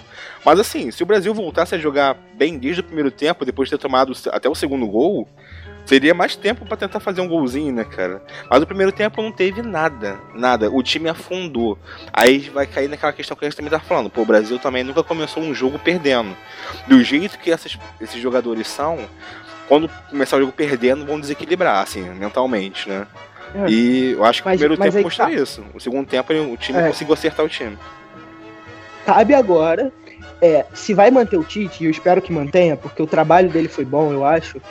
Mas 0.46 0.60
assim, 0.60 0.90
se 0.92 1.04
o 1.04 1.06
Brasil 1.06 1.34
voltasse 1.34 1.76
a 1.76 1.78
jogar 1.78 2.16
bem 2.36 2.58
desde 2.58 2.82
o 2.82 2.84
primeiro 2.84 3.12
tempo, 3.12 3.46
depois 3.46 3.70
de 3.70 3.76
ter 3.78 3.82
tomado 3.82 4.14
até 4.32 4.48
o 4.48 4.56
segundo 4.56 4.88
gol, 4.88 5.28
seria 5.86 6.14
mais 6.14 6.36
tempo 6.36 6.66
pra 6.66 6.78
tentar 6.78 7.00
fazer 7.00 7.20
um 7.20 7.28
golzinho, 7.28 7.74
né, 7.74 7.84
cara? 7.84 8.22
Mas 8.50 8.62
o 8.62 8.66
primeiro 8.68 8.92
tempo 8.92 9.22
não 9.22 9.32
teve 9.32 9.62
nada, 9.62 10.20
nada. 10.36 10.70
O 10.72 10.84
time 10.84 11.10
afundou. 11.10 11.78
Aí 12.14 12.40
vai 12.50 12.68
cair 12.68 12.88
naquela 12.88 13.12
questão 13.12 13.36
que 13.36 13.44
a 13.44 13.50
gente 13.50 13.58
também 13.58 13.72
tá 13.72 13.80
falando. 13.80 14.10
Pô, 14.10 14.22
o 14.22 14.26
Brasil 14.26 14.60
também 14.60 14.84
nunca 14.84 15.04
começou 15.04 15.42
um 15.44 15.54
jogo 15.54 15.80
perdendo. 15.80 16.36
Do 16.88 17.04
jeito 17.04 17.40
que 17.40 17.52
essas- 17.52 17.78
esses 18.00 18.22
jogadores 18.22 18.68
são, 18.68 19.00
quando 19.68 19.90
começar 20.10 20.38
o 20.38 20.42
jogo 20.42 20.52
perdendo, 20.52 21.06
vão 21.06 21.20
desequilibrar, 21.20 21.82
assim, 21.84 22.02
mentalmente, 22.12 22.88
né? 22.88 23.06
É. 23.56 23.70
E 23.70 24.12
eu 24.12 24.24
acho 24.24 24.42
que 24.44 24.48
Mas- 24.50 24.56
o 24.56 24.60
primeiro 24.60 24.82
tempo 24.82 25.04
mostrou 25.04 25.28
tá. 25.28 25.34
isso. 25.34 25.64
O 25.74 25.80
segundo 25.80 26.08
tempo 26.08 26.32
o 26.34 26.58
time 26.58 26.80
É. 26.80 26.88
conseguiu 26.88 27.14
acertar 27.14 27.46
o 27.46 27.50
time. 27.50 27.78
Cabe 29.06 29.34
agora, 29.34 29.92
é, 30.42 30.66
se 30.74 30.94
vai 30.94 31.10
manter 31.10 31.38
o 31.38 31.44
Tite, 31.44 31.84
e 31.84 31.86
eu 31.88 31.92
espero 31.92 32.22
que 32.22 32.32
mantenha, 32.32 32.76
porque 32.78 33.02
o 33.02 33.08
trabalho 33.08 33.50
dele 33.50 33.68
foi 33.68 33.86
bom, 33.86 34.12
eu 34.12 34.24
acho. 34.24 34.62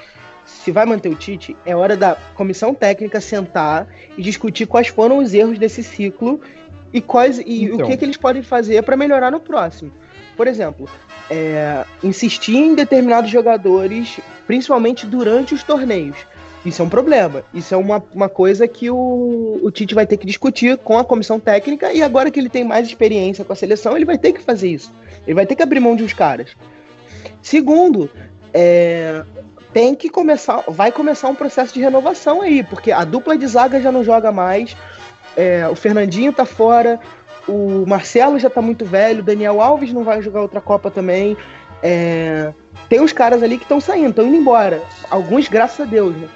Se 0.46 0.70
vai 0.70 0.86
manter 0.86 1.08
o 1.08 1.14
Tite, 1.14 1.56
é 1.66 1.74
hora 1.74 1.96
da 1.96 2.14
comissão 2.34 2.72
técnica 2.72 3.20
sentar 3.20 3.86
e 4.16 4.22
discutir 4.22 4.66
quais 4.66 4.88
foram 4.88 5.18
os 5.18 5.34
erros 5.34 5.58
desse 5.58 5.82
ciclo 5.82 6.40
e 6.92 7.00
quais 7.00 7.38
e 7.38 7.64
Então. 7.64 7.84
o 7.86 7.88
que, 7.90 7.96
que 7.96 8.04
eles 8.04 8.16
podem 8.16 8.42
fazer 8.42 8.82
para 8.82 8.96
melhorar 8.96 9.30
no 9.30 9.40
próximo. 9.40 9.92
Por 10.36 10.46
exemplo, 10.46 10.88
é, 11.28 11.84
insistir 12.02 12.56
em 12.56 12.74
determinados 12.74 13.30
jogadores, 13.30 14.20
principalmente 14.46 15.04
durante 15.04 15.52
os 15.54 15.62
torneios. 15.62 16.16
Isso 16.68 16.82
é 16.82 16.84
um 16.84 16.88
problema. 16.88 17.42
Isso 17.52 17.74
é 17.74 17.76
uma, 17.76 18.02
uma 18.14 18.28
coisa 18.28 18.68
que 18.68 18.90
o, 18.90 19.58
o 19.62 19.70
Tite 19.70 19.94
vai 19.94 20.06
ter 20.06 20.16
que 20.16 20.26
discutir 20.26 20.76
com 20.78 20.98
a 20.98 21.04
comissão 21.04 21.40
técnica 21.40 21.92
e 21.92 22.02
agora 22.02 22.30
que 22.30 22.38
ele 22.38 22.48
tem 22.48 22.64
mais 22.64 22.86
experiência 22.86 23.44
com 23.44 23.52
a 23.52 23.56
seleção, 23.56 23.96
ele 23.96 24.04
vai 24.04 24.18
ter 24.18 24.32
que 24.32 24.42
fazer 24.42 24.68
isso. 24.68 24.92
Ele 25.26 25.34
vai 25.34 25.46
ter 25.46 25.56
que 25.56 25.62
abrir 25.62 25.80
mão 25.80 25.96
de 25.96 26.04
uns 26.04 26.12
caras. 26.12 26.50
Segundo, 27.42 28.10
é, 28.52 29.22
tem 29.72 29.94
que 29.94 30.08
começar, 30.08 30.62
vai 30.68 30.92
começar 30.92 31.28
um 31.28 31.34
processo 31.34 31.72
de 31.72 31.80
renovação 31.80 32.42
aí, 32.42 32.62
porque 32.62 32.92
a 32.92 33.04
dupla 33.04 33.36
de 33.36 33.46
zaga 33.46 33.80
já 33.80 33.90
não 33.90 34.04
joga 34.04 34.30
mais, 34.30 34.76
é, 35.36 35.68
o 35.68 35.74
Fernandinho 35.74 36.32
tá 36.32 36.44
fora, 36.44 37.00
o 37.46 37.84
Marcelo 37.86 38.38
já 38.38 38.50
tá 38.50 38.60
muito 38.60 38.84
velho, 38.84 39.20
o 39.20 39.24
Daniel 39.24 39.60
Alves 39.60 39.92
não 39.92 40.04
vai 40.04 40.20
jogar 40.20 40.42
outra 40.42 40.60
Copa 40.60 40.90
também. 40.90 41.36
é, 41.82 42.52
tem 42.88 43.00
uns 43.00 43.12
caras 43.12 43.42
ali 43.42 43.56
que 43.56 43.64
estão 43.64 43.80
saindo, 43.80 44.10
estão 44.10 44.26
indo 44.26 44.36
embora. 44.36 44.82
Alguns, 45.10 45.48
graças 45.48 45.80
a 45.80 45.84
Deus, 45.84 46.16
né? 46.16 46.28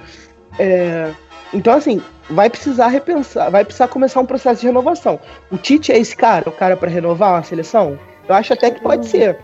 É, 0.59 1.11
então, 1.53 1.75
assim, 1.75 2.01
vai 2.31 2.49
precisar 2.51 2.89
repensar, 2.89 3.51
vai 3.51 3.65
precisar 3.65 3.89
começar 3.89 4.21
um 4.21 4.27
processo 4.27 4.61
de 4.61 4.67
renovação. 4.67 5.21
O 5.51 5.57
Tite 5.59 5.93
é 5.93 5.99
esse 5.99 6.17
cara, 6.17 6.49
o 6.49 6.53
cara 6.53 6.77
para 6.77 6.89
renovar 6.91 7.33
uma 7.35 7.43
seleção? 7.43 7.99
Eu 8.29 8.35
acho 8.35 8.53
até 8.53 8.71
que 8.71 8.81
pode 8.81 9.07
ser. 9.07 9.37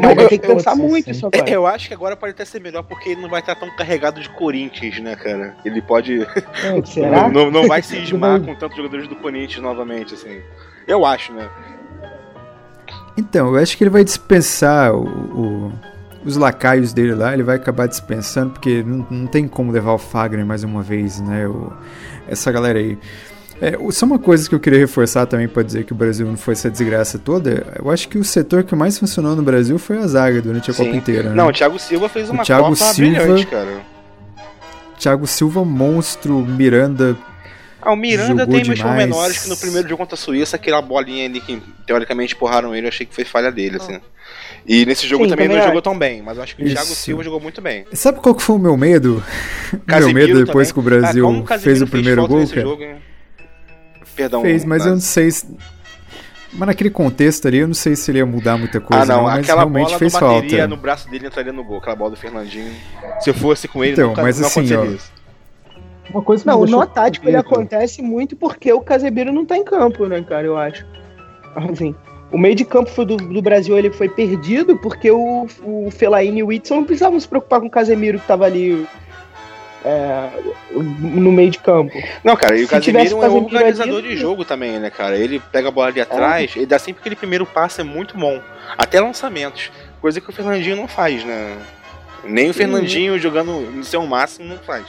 Mas 0.00 0.14
vai 0.14 0.28
ter 0.28 0.38
que 0.38 0.46
pensar 0.46 0.70
Eu- 0.72 0.78
eu- 0.78 0.88
muito 0.88 1.10
isso 1.10 1.26
agora. 1.26 1.50
Eu 1.50 1.66
acho 1.66 1.88
que 1.88 1.94
agora 1.94 2.16
pode 2.16 2.32
até 2.32 2.44
ser 2.44 2.60
melhor 2.60 2.82
porque 2.84 3.10
ele 3.10 3.20
não 3.20 3.28
vai 3.28 3.40
estar 3.40 3.54
tão 3.56 3.68
carregado 3.76 4.20
de 4.20 4.28
Corinthians, 4.30 4.98
né, 5.00 5.16
cara? 5.16 5.54
Ele 5.64 5.82
pode. 5.82 6.26
Será? 6.86 7.28
Não, 7.28 7.50
não 7.50 7.66
vai 7.66 7.82
se 7.82 7.96
esmar 8.00 8.40
com 8.40 8.54
tantos 8.54 8.76
jogadores 8.76 9.08
do 9.08 9.16
Corinthians 9.16 9.62
novamente, 9.62 10.14
assim. 10.14 10.40
Eu 10.86 11.04
acho, 11.04 11.32
né? 11.32 11.48
Então, 13.18 13.54
eu 13.54 13.62
acho 13.62 13.76
que 13.76 13.82
ele 13.84 13.90
vai 13.90 14.04
dispensar 14.04 14.94
o, 14.94 15.02
o- 15.04 15.72
os 16.26 16.36
lacaios 16.36 16.92
dele 16.92 17.14
lá, 17.14 17.32
ele 17.32 17.42
vai 17.42 17.56
acabar 17.56 17.86
dispensando, 17.86 18.50
porque 18.52 18.82
não, 18.82 19.06
não 19.10 19.26
tem 19.26 19.46
como 19.48 19.70
levar 19.72 19.92
o 19.92 19.98
Fagner 19.98 20.44
mais 20.44 20.64
uma 20.64 20.82
vez, 20.82 21.20
né? 21.20 21.46
o- 21.48 21.72
essa 22.28 22.50
galera 22.52 22.78
aí. 22.78 22.98
É, 23.60 23.72
só 23.90 24.04
uma 24.04 24.18
coisa 24.18 24.46
que 24.46 24.54
eu 24.54 24.60
queria 24.60 24.78
reforçar 24.80 25.24
também 25.24 25.48
para 25.48 25.62
dizer 25.62 25.84
que 25.84 25.92
o 25.92 25.96
Brasil 25.96 26.26
não 26.26 26.36
foi 26.36 26.52
essa 26.52 26.70
desgraça 26.70 27.18
toda. 27.18 27.66
Eu 27.82 27.90
acho 27.90 28.06
que 28.08 28.18
o 28.18 28.24
setor 28.24 28.64
que 28.64 28.74
mais 28.74 28.98
funcionou 28.98 29.34
no 29.34 29.42
Brasil 29.42 29.78
foi 29.78 29.96
a 29.96 30.06
zaga 30.06 30.42
durante 30.42 30.70
a 30.70 30.74
Sim. 30.74 30.84
Copa 30.84 30.96
inteira. 30.96 31.30
Né? 31.30 31.34
Não, 31.34 31.48
o 31.48 31.52
Thiago 31.52 31.78
Silva 31.78 32.06
fez 32.08 32.28
uma 32.28 32.42
Thiago 32.44 32.64
Copa 32.64 32.76
Silva- 32.76 32.94
brilhante, 33.18 33.46
cara. 33.46 33.80
Thiago 34.98 35.26
Silva, 35.26 35.64
monstro, 35.64 36.38
Miranda. 36.40 37.16
Ah, 37.80 37.92
o 37.92 37.96
Miranda 37.96 38.42
Jogou 38.42 38.46
tem 38.60 38.64
meus 38.64 38.82
menores 38.82 39.44
que 39.44 39.48
no 39.48 39.56
primeiro 39.56 39.88
jogo 39.88 39.98
contra 40.02 40.14
a 40.14 40.18
Suíça, 40.18 40.56
aquela 40.56 40.82
bolinha 40.82 41.24
ali 41.26 41.40
que 41.40 41.62
teoricamente 41.86 42.34
porraram 42.34 42.74
ele, 42.74 42.86
eu 42.86 42.88
achei 42.88 43.06
que 43.06 43.14
foi 43.14 43.24
falha 43.24 43.52
dele, 43.52 43.76
assim. 43.76 44.00
E 44.68 44.84
nesse 44.84 45.06
jogo 45.06 45.24
Sim, 45.24 45.30
também, 45.30 45.44
também 45.46 45.56
não 45.58 45.62
acho. 45.62 45.68
jogou 45.68 45.82
tão 45.82 45.96
bem, 45.98 46.22
mas 46.22 46.36
eu 46.36 46.42
acho 46.42 46.56
que 46.56 46.62
o 46.62 46.66
Isso. 46.66 46.74
Thiago 46.74 46.88
Silva 46.90 47.22
jogou 47.22 47.40
muito 47.40 47.62
bem. 47.62 47.86
Sabe 47.92 48.20
qual 48.20 48.34
que 48.34 48.42
foi 48.42 48.56
o 48.56 48.58
meu 48.58 48.76
medo? 48.76 49.22
meu 49.72 49.80
Casemiro 49.86 50.34
medo 50.34 50.44
depois 50.44 50.68
também. 50.68 50.72
que 50.72 50.78
o 50.80 50.82
Brasil 51.00 51.28
Ah, 51.28 51.42
Casemiro 51.44 51.60
fez 51.60 51.82
o 51.82 51.86
primeiro 51.86 52.26
gol, 52.26 52.46
cara? 52.48 52.60
jogo, 52.62 52.82
hein? 52.82 52.96
Perdão. 54.16 54.42
Fez, 54.42 54.64
mas 54.64 54.84
eu 54.84 54.92
não 54.92 55.00
sei 55.00 55.30
se... 55.30 55.46
Mas 56.52 56.68
naquele 56.68 56.88
contexto 56.90 57.46
ali, 57.46 57.58
eu 57.58 57.66
não 57.66 57.74
sei 57.74 57.94
se 57.94 58.10
ele 58.10 58.18
ia 58.18 58.24
mudar 58.26 58.56
muita 58.56 58.80
coisa, 58.80 59.02
ah, 59.02 59.16
não, 59.16 59.24
mas 59.24 59.40
aquela 59.44 59.60
realmente 59.60 59.86
bola 59.88 59.98
fez 59.98 60.12
falta. 60.16 60.66
no 60.66 60.76
braço 60.76 61.10
dele 61.10 61.26
entraria 61.26 61.52
no 61.52 61.62
gol, 61.62 61.78
aquela 61.78 61.94
bola 61.96 62.10
do 62.12 62.16
Fernandinho. 62.16 62.72
Se 63.20 63.28
eu 63.28 63.34
fosse 63.34 63.68
com 63.68 63.84
ele, 63.84 63.92
Então, 63.92 64.08
nunca, 64.08 64.22
mas 64.22 64.40
não 64.40 64.46
assim, 64.46 64.60
aconteceria 64.60 64.90
ó, 64.90 64.94
isso. 64.94 65.12
Uma 66.10 66.22
coisa 66.22 66.42
que 66.44 66.48
Não, 66.48 66.60
o 66.60 66.66
nó 66.66 66.86
tático 66.86 67.28
ele 67.28 67.36
acontece 67.36 68.00
muito 68.00 68.34
porque 68.36 68.72
o 68.72 68.80
Casemiro 68.80 69.32
não 69.32 69.44
tá 69.44 69.56
em 69.56 69.64
campo, 69.64 70.06
né, 70.06 70.22
cara? 70.22 70.46
Eu 70.46 70.56
acho. 70.56 70.86
Assim, 71.54 71.94
o 72.30 72.38
meio 72.38 72.54
de 72.54 72.64
campo 72.64 73.04
do, 73.04 73.16
do 73.16 73.40
Brasil 73.40 73.76
ele 73.78 73.90
foi 73.90 74.08
perdido 74.08 74.76
porque 74.76 75.10
o, 75.10 75.46
o 75.62 75.90
Fellaini 75.90 76.40
e 76.40 76.42
o 76.42 76.46
Whitson 76.48 76.76
não 76.76 76.84
precisavam 76.84 77.18
se 77.20 77.28
preocupar 77.28 77.60
com 77.60 77.66
o 77.66 77.70
Casemiro 77.70 78.18
que 78.18 78.26
tava 78.26 78.44
ali 78.44 78.86
é, 79.84 80.28
no 80.72 81.30
meio 81.30 81.50
de 81.50 81.58
campo. 81.58 81.92
Não, 82.24 82.34
cara, 82.36 82.58
e 82.58 82.64
o 82.64 82.68
Se 82.68 82.80
tivesse 82.80 83.14
Casemiro 83.14 83.14
é 83.14 83.16
um 83.16 83.20
Casemiro 83.20 83.56
organizador 83.56 83.98
ali- 83.98 84.08
de 84.08 84.16
jogo 84.16 84.44
também, 84.44 84.78
né, 84.80 84.90
cara? 84.90 85.16
Ele 85.16 85.40
pega 85.52 85.68
a 85.68 85.70
bola 85.70 85.88
ali 85.88 86.00
atrás, 86.00 86.52
ele 86.56 86.66
dá 86.66 86.78
sempre 86.78 87.00
aquele 87.00 87.14
primeiro 87.16 87.46
passe, 87.46 87.80
é 87.80 87.84
muito 87.84 88.18
bom. 88.18 88.40
Até 88.76 89.00
lançamentos. 89.00 89.70
Coisa 90.00 90.20
que 90.20 90.28
o 90.28 90.32
Fernandinho 90.32 90.76
não 90.76 90.88
faz, 90.88 91.24
né? 91.24 91.56
Nem 92.24 92.50
o 92.50 92.54
Fernandinho 92.54 93.16
jogando 93.18 93.52
no 93.60 93.84
seu 93.84 94.04
máximo 94.04 94.48
não 94.48 94.58
faz. 94.58 94.84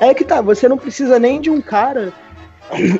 É, 0.00 0.10
é 0.10 0.14
que 0.14 0.24
tá, 0.24 0.42
você 0.42 0.68
não 0.68 0.76
precisa 0.76 1.18
nem 1.18 1.40
de 1.40 1.48
um 1.48 1.60
cara 1.62 2.12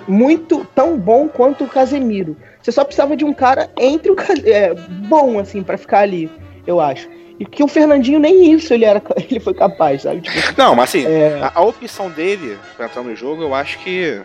muito 0.09 0.67
tão 0.75 0.97
bom 0.97 1.29
quanto 1.29 1.65
o 1.65 1.69
Casemiro. 1.69 2.37
Você 2.67 2.73
só 2.73 2.85
precisava 2.85 3.17
de 3.17 3.25
um 3.25 3.33
cara 3.33 3.71
entre 3.79 4.11
o 4.11 4.17
é, 4.45 4.75
bom 4.75 5.39
assim 5.39 5.63
pra 5.63 5.79
ficar 5.79 6.01
ali, 6.01 6.29
eu 6.67 6.81
acho. 6.81 7.09
E 7.39 7.47
que 7.47 7.63
o 7.63 7.69
Fernandinho 7.69 8.19
nem 8.19 8.53
isso 8.53 8.75
ele 8.75 8.85
era 8.85 9.01
ele 9.31 9.39
foi 9.39 9.55
capaz, 9.55 10.03
sabe? 10.03 10.23
Tipo, 10.23 10.37
Não, 10.59 10.75
mas 10.75 10.89
assim, 10.89 11.07
é, 11.07 11.39
a, 11.41 11.53
a 11.55 11.63
opção 11.63 12.11
dele 12.11 12.59
pra 12.77 12.87
entrar 12.87 13.05
no 13.05 13.15
jogo, 13.15 13.41
eu 13.41 13.55
acho 13.55 13.79
que 13.79 14.21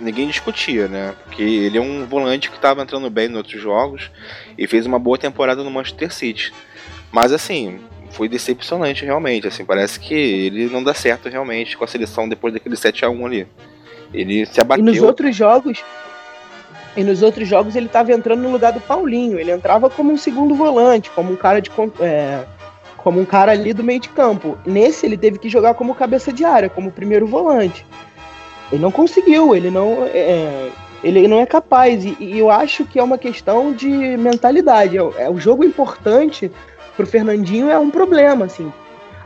ninguém 0.00 0.28
discutia, 0.28 0.86
né? 0.86 1.14
Porque 1.24 1.42
ele 1.42 1.78
é 1.78 1.80
um 1.80 2.04
volante 2.04 2.50
que 2.50 2.60
tava 2.60 2.82
entrando 2.82 3.08
bem 3.08 3.30
em 3.30 3.36
outros 3.36 3.58
jogos 3.58 4.10
e 4.58 4.66
fez 4.66 4.84
uma 4.84 4.98
boa 4.98 5.16
temporada 5.16 5.64
no 5.64 5.70
Manchester 5.70 6.12
City. 6.12 6.52
Mas 7.10 7.32
assim, 7.32 7.80
foi 8.10 8.28
decepcionante 8.28 9.02
realmente, 9.02 9.46
assim, 9.46 9.64
parece 9.64 9.98
que 9.98 10.12
ele 10.12 10.66
não 10.66 10.84
dá 10.84 10.92
certo 10.92 11.30
realmente 11.30 11.74
com 11.74 11.84
a 11.84 11.88
seleção 11.88 12.28
depois 12.28 12.52
daquele 12.52 12.76
7 12.76 13.06
a 13.06 13.08
1 13.08 13.26
ali. 13.26 13.46
Ele 14.12 14.44
se 14.44 14.58
e 14.58 14.60
abateu. 14.60 14.84
nos 14.84 15.00
outros 15.00 15.34
jogos 15.34 15.82
e 16.98 17.04
nos 17.04 17.22
outros 17.22 17.46
jogos 17.46 17.76
ele 17.76 17.86
tava 17.86 18.12
entrando 18.12 18.42
no 18.42 18.50
lugar 18.50 18.72
do 18.72 18.80
Paulinho. 18.80 19.38
Ele 19.38 19.52
entrava 19.52 19.88
como 19.88 20.12
um 20.12 20.16
segundo 20.16 20.52
volante, 20.52 21.08
como 21.10 21.32
um 21.32 21.36
cara 21.36 21.62
de 21.62 21.70
é, 22.00 22.44
como 22.96 23.20
um 23.20 23.24
cara 23.24 23.52
ali 23.52 23.72
do 23.72 23.84
meio 23.84 24.00
de 24.00 24.08
campo. 24.08 24.58
Nesse 24.66 25.06
ele 25.06 25.16
teve 25.16 25.38
que 25.38 25.48
jogar 25.48 25.74
como 25.74 25.94
cabeça 25.94 26.32
de 26.32 26.44
área, 26.44 26.68
como 26.68 26.90
primeiro 26.90 27.24
volante. 27.24 27.86
Ele 28.72 28.82
não 28.82 28.90
conseguiu, 28.90 29.54
ele 29.54 29.70
não 29.70 30.08
é, 30.12 30.70
ele 31.04 31.28
não 31.28 31.38
é 31.38 31.46
capaz 31.46 32.04
e, 32.04 32.16
e 32.18 32.36
eu 32.36 32.50
acho 32.50 32.84
que 32.84 32.98
é 32.98 33.02
uma 33.02 33.16
questão 33.16 33.72
de 33.72 33.88
mentalidade. 34.16 34.98
É, 34.98 35.02
é 35.18 35.30
o 35.30 35.38
jogo 35.38 35.62
importante 35.62 36.50
pro 36.96 37.06
Fernandinho 37.06 37.70
é 37.70 37.78
um 37.78 37.90
problema 37.90 38.46
assim. 38.46 38.72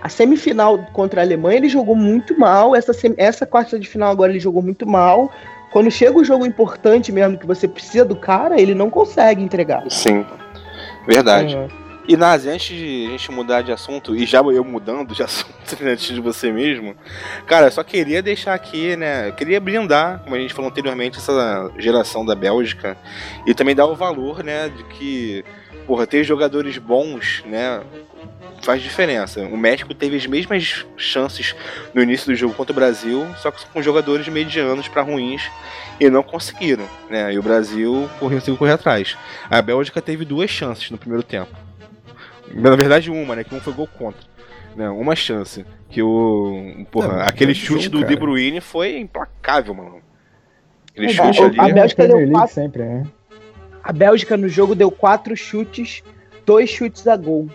A 0.03 0.11
semifinal 0.11 0.79
contra 0.93 1.23
a 1.23 1.25
Alemanha 1.25 1.57
ele 1.57 1.71
jogou 1.71 1.97
muito 1.97 2.39
mal. 2.39 2.77
Essa, 2.77 2.93
essa 3.17 3.47
quarta 3.47 3.79
de 3.79 3.89
final 3.89 4.11
agora 4.11 4.31
ele 4.31 4.41
jogou 4.41 4.61
muito 4.61 4.87
mal. 4.87 5.33
Quando 5.73 5.91
chega 5.91 6.19
o 6.19 6.25
jogo 6.25 6.45
importante 6.45 7.11
mesmo, 7.11 7.39
que 7.39 7.47
você 7.47 7.67
precisa 7.67 8.05
do 8.05 8.15
cara, 8.15 8.61
ele 8.61 8.75
não 8.75 8.91
consegue 8.91 9.43
entregar. 9.43 9.83
Sim. 9.91 10.25
Verdade. 11.07 11.57
É. 11.57 11.69
E 12.07 12.17
Nazi, 12.17 12.51
antes 12.51 12.77
de 12.77 13.07
a 13.07 13.11
gente 13.11 13.31
mudar 13.31 13.63
de 13.63 13.71
assunto, 13.71 14.15
e 14.17 14.27
já 14.27 14.41
eu 14.41 14.65
mudando 14.65 15.15
de 15.15 15.23
assunto 15.25 15.53
né, 15.81 15.93
antes 15.93 16.13
de 16.13 16.21
você 16.21 16.51
mesmo, 16.51 16.97
cara, 17.47 17.71
só 17.71 17.83
queria 17.85 18.21
deixar 18.21 18.55
aqui, 18.55 18.97
né? 18.97 19.31
Queria 19.33 19.61
brindar, 19.61 20.21
como 20.25 20.35
a 20.35 20.39
gente 20.39 20.53
falou 20.53 20.71
anteriormente, 20.71 21.19
essa 21.19 21.71
geração 21.79 22.27
da 22.27 22.35
Bélgica, 22.35 22.97
e 23.47 23.55
também 23.55 23.75
dar 23.75 23.87
o 23.87 23.95
valor, 23.95 24.43
né, 24.43 24.69
de 24.69 24.83
que, 24.85 25.45
porra, 25.87 26.07
ter 26.07 26.25
jogadores 26.25 26.77
bons, 26.77 27.45
né? 27.47 27.81
Faz 28.63 28.81
diferença. 28.81 29.41
O 29.41 29.57
México 29.57 29.93
teve 29.93 30.17
as 30.17 30.25
mesmas 30.27 30.87
chances 30.97 31.55
no 31.93 32.01
início 32.03 32.27
do 32.27 32.35
jogo 32.37 32.55
contra 32.55 32.73
o 32.73 32.77
Brasil, 32.77 33.27
só 33.39 33.51
que 33.51 33.67
com 33.67 33.83
jogadores 33.83 34.29
medianos 34.29 34.87
para 34.87 35.03
ruins 35.03 35.43
e 35.99 36.09
não 36.09 36.23
conseguiram, 36.23 36.85
né? 37.11 37.33
E 37.35 37.39
o 37.39 37.43
Brasil 37.43 38.09
correu, 38.21 38.39
conseguiu 38.39 38.57
correr 38.57 38.73
atrás. 38.73 39.17
A 39.51 39.61
Bélgica 39.61 40.01
teve 40.01 40.25
duas 40.25 40.49
chances 40.49 40.91
no 40.93 40.99
primeiro 40.99 41.25
tempo. 41.25 41.51
Na 42.55 42.77
verdade, 42.77 43.11
uma, 43.11 43.35
né? 43.35 43.43
Que 43.43 43.55
um 43.55 43.61
foi 43.61 43.73
gol 43.73 43.89
contra. 43.99 44.21
Né, 44.77 44.89
uma 44.89 45.15
chance. 45.15 45.67
Que 45.91 46.01
o. 46.03 46.87
Porra, 46.91 47.09
Não, 47.09 47.21
aquele 47.21 47.51
é 47.51 47.55
chute 47.55 47.85
jogo, 47.85 47.99
do 47.99 48.05
De. 48.07 48.17
Bruyne 48.17 48.61
foi 48.61 48.97
implacável, 48.99 49.75
mano. 49.75 50.01
Aquele 50.93 51.07
É, 51.09 51.11
chute 51.11 51.43
o- 51.43 51.45
ali. 51.47 51.61
a 51.61 51.69
Bélgica 51.75 52.07
deu 52.09 52.17
League 52.17 52.33
quatro. 52.33 52.55
sempre, 52.55 52.83
né? 52.83 53.07
A 53.85 53.93
Bélgica 53.93 54.37
no 54.37 54.49
jogo 54.49 54.75
deu 54.75 54.91
quatro 54.91 55.37
chutes, 55.37 56.03
dois 56.47 56.71
chutes 56.71 57.07
a 57.07 57.17
gol. 57.17 57.51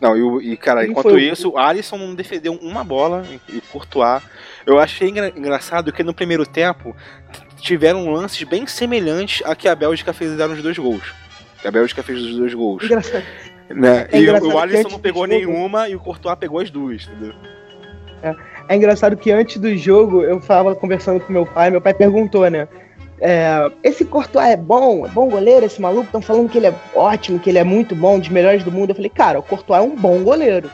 Não, 0.00 0.16
e, 0.16 0.22
o- 0.22 0.40
e, 0.40 0.56
cara, 0.56 0.80
Quem 0.82 0.90
enquanto 0.92 1.12
o- 1.12 1.18
isso, 1.18 1.50
o 1.50 1.58
Alisson 1.58 1.98
não 1.98 2.14
defendeu 2.14 2.54
uma 2.54 2.82
bola 2.82 3.22
e, 3.48 3.56
e 3.58 3.60
Courtois. 3.60 4.22
Eu 4.64 4.78
achei 4.78 5.08
engra- 5.08 5.32
engraçado 5.36 5.92
que 5.92 6.02
no 6.02 6.14
primeiro 6.14 6.46
tempo 6.46 6.96
tiveram 7.58 8.10
lances 8.10 8.42
bem 8.44 8.66
semelhantes 8.66 9.42
a 9.46 9.54
que 9.54 9.68
a 9.68 9.74
Bélgica 9.74 10.12
fez 10.12 10.34
dar 10.36 10.48
os 10.48 10.62
dois 10.62 10.78
gols. 10.78 11.12
Que 11.60 11.68
a 11.68 11.70
Bélgica 11.70 12.02
fez 12.02 12.18
os 12.20 12.36
dois 12.36 12.54
gols. 12.54 12.84
Engraçado. 12.84 13.24
Né? 13.68 14.08
É 14.10 14.16
e 14.16 14.20
o- 14.20 14.22
engraçado 14.22 14.48
o 14.48 14.52
que 14.52 14.58
Alisson 14.58 14.88
não 14.88 14.98
pegou 14.98 15.26
nenhuma 15.26 15.88
e 15.88 15.94
o 15.94 16.00
Courtois 16.00 16.36
pegou 16.38 16.60
as 16.60 16.70
duas, 16.70 17.04
entendeu? 17.06 17.34
É 18.68 18.76
engraçado 18.76 19.16
que 19.16 19.30
antes 19.30 19.56
do 19.56 19.74
jogo 19.76 20.22
eu 20.22 20.40
falava 20.40 20.74
conversando 20.74 21.20
com 21.20 21.32
meu 21.32 21.46
pai, 21.46 21.70
meu 21.70 21.80
pai 21.80 21.94
perguntou, 21.94 22.48
né? 22.50 22.68
É, 23.20 23.70
esse 23.82 24.04
Courtois 24.04 24.48
é 24.48 24.56
bom, 24.56 25.04
é 25.06 25.08
bom 25.08 25.28
goleiro 25.28 25.66
esse 25.66 25.80
maluco? 25.80 26.06
Estão 26.06 26.22
falando 26.22 26.48
que 26.48 26.58
ele 26.58 26.68
é 26.68 26.74
ótimo, 26.94 27.38
que 27.38 27.50
ele 27.50 27.58
é 27.58 27.64
muito 27.64 27.94
bom, 27.94 28.18
dos 28.18 28.28
melhores 28.28 28.64
do 28.64 28.72
mundo. 28.72 28.90
Eu 28.90 28.94
falei, 28.94 29.10
cara, 29.10 29.38
o 29.38 29.42
Courtois 29.42 29.80
é 29.80 29.82
um 29.82 29.94
bom 29.94 30.22
goleiro. 30.22 30.70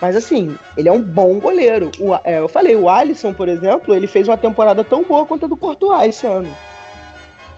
Mas 0.00 0.16
assim, 0.16 0.56
ele 0.76 0.88
é 0.88 0.92
um 0.92 1.00
bom 1.00 1.38
goleiro. 1.38 1.90
O- 2.00 2.14
é, 2.24 2.40
eu 2.40 2.48
falei, 2.48 2.74
o 2.74 2.88
Alisson, 2.88 3.32
por 3.32 3.48
exemplo, 3.48 3.94
ele 3.94 4.08
fez 4.08 4.26
uma 4.26 4.36
temporada 4.36 4.82
tão 4.82 5.04
boa 5.04 5.24
quanto 5.24 5.44
a 5.44 5.48
do 5.48 5.56
Courtois 5.56 6.08
esse 6.08 6.26
ano. 6.26 6.48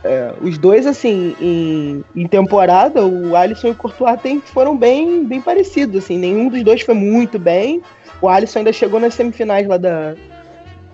É, 0.04 0.34
os 0.42 0.58
dois, 0.58 0.86
assim, 0.86 1.34
em, 1.40 2.04
em 2.14 2.28
temporada, 2.28 3.02
o 3.02 3.34
Alisson 3.34 3.68
e 3.68 3.70
o 3.70 3.74
Courtois 3.74 4.20
tem, 4.20 4.38
foram 4.40 4.76
bem, 4.76 5.24
bem 5.24 5.40
parecidos, 5.40 6.04
assim. 6.04 6.18
Nenhum 6.18 6.50
dos 6.50 6.62
dois 6.62 6.82
foi 6.82 6.94
muito 6.94 7.38
bem. 7.38 7.80
O 8.20 8.28
Alisson 8.28 8.58
ainda 8.58 8.72
chegou 8.74 9.00
nas 9.00 9.14
semifinais 9.14 9.66
lá 9.66 9.78
da, 9.78 10.14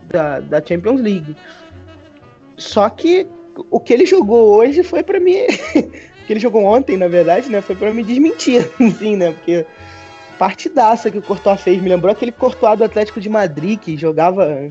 da, 0.05 0.39
da 0.39 0.65
Champions 0.65 1.01
League. 1.01 1.35
Só 2.61 2.89
que 2.89 3.27
o 3.71 3.81
que 3.81 3.93
ele 3.93 4.07
jogou 4.07 4.55
hoje 4.57 4.83
foi 4.83 5.03
pra 5.03 5.19
mim. 5.19 5.37
o 5.75 6.27
que 6.27 6.33
ele 6.33 6.41
jogou 6.41 6.65
ontem, 6.65 6.97
na 6.97 7.09
verdade, 7.09 7.51
né? 7.51 7.61
Foi 7.61 7.75
pra 7.75 7.93
me 7.93 8.03
desmentir, 8.05 8.71
assim, 8.81 9.17
né? 9.17 9.33
Porque 9.33 9.67
partidaça 10.39 11.11
que 11.11 11.19
o 11.19 11.23
Courtois 11.23 11.61
fez. 11.61 11.83
Me 11.83 11.89
lembrou 11.89 12.13
aquele 12.13 12.33
Courtois 12.33 12.79
do 12.79 12.85
Atlético 12.85 13.21
de 13.21 13.29
Madrid 13.29 13.79
que 13.79 13.97
jogava. 13.97 14.71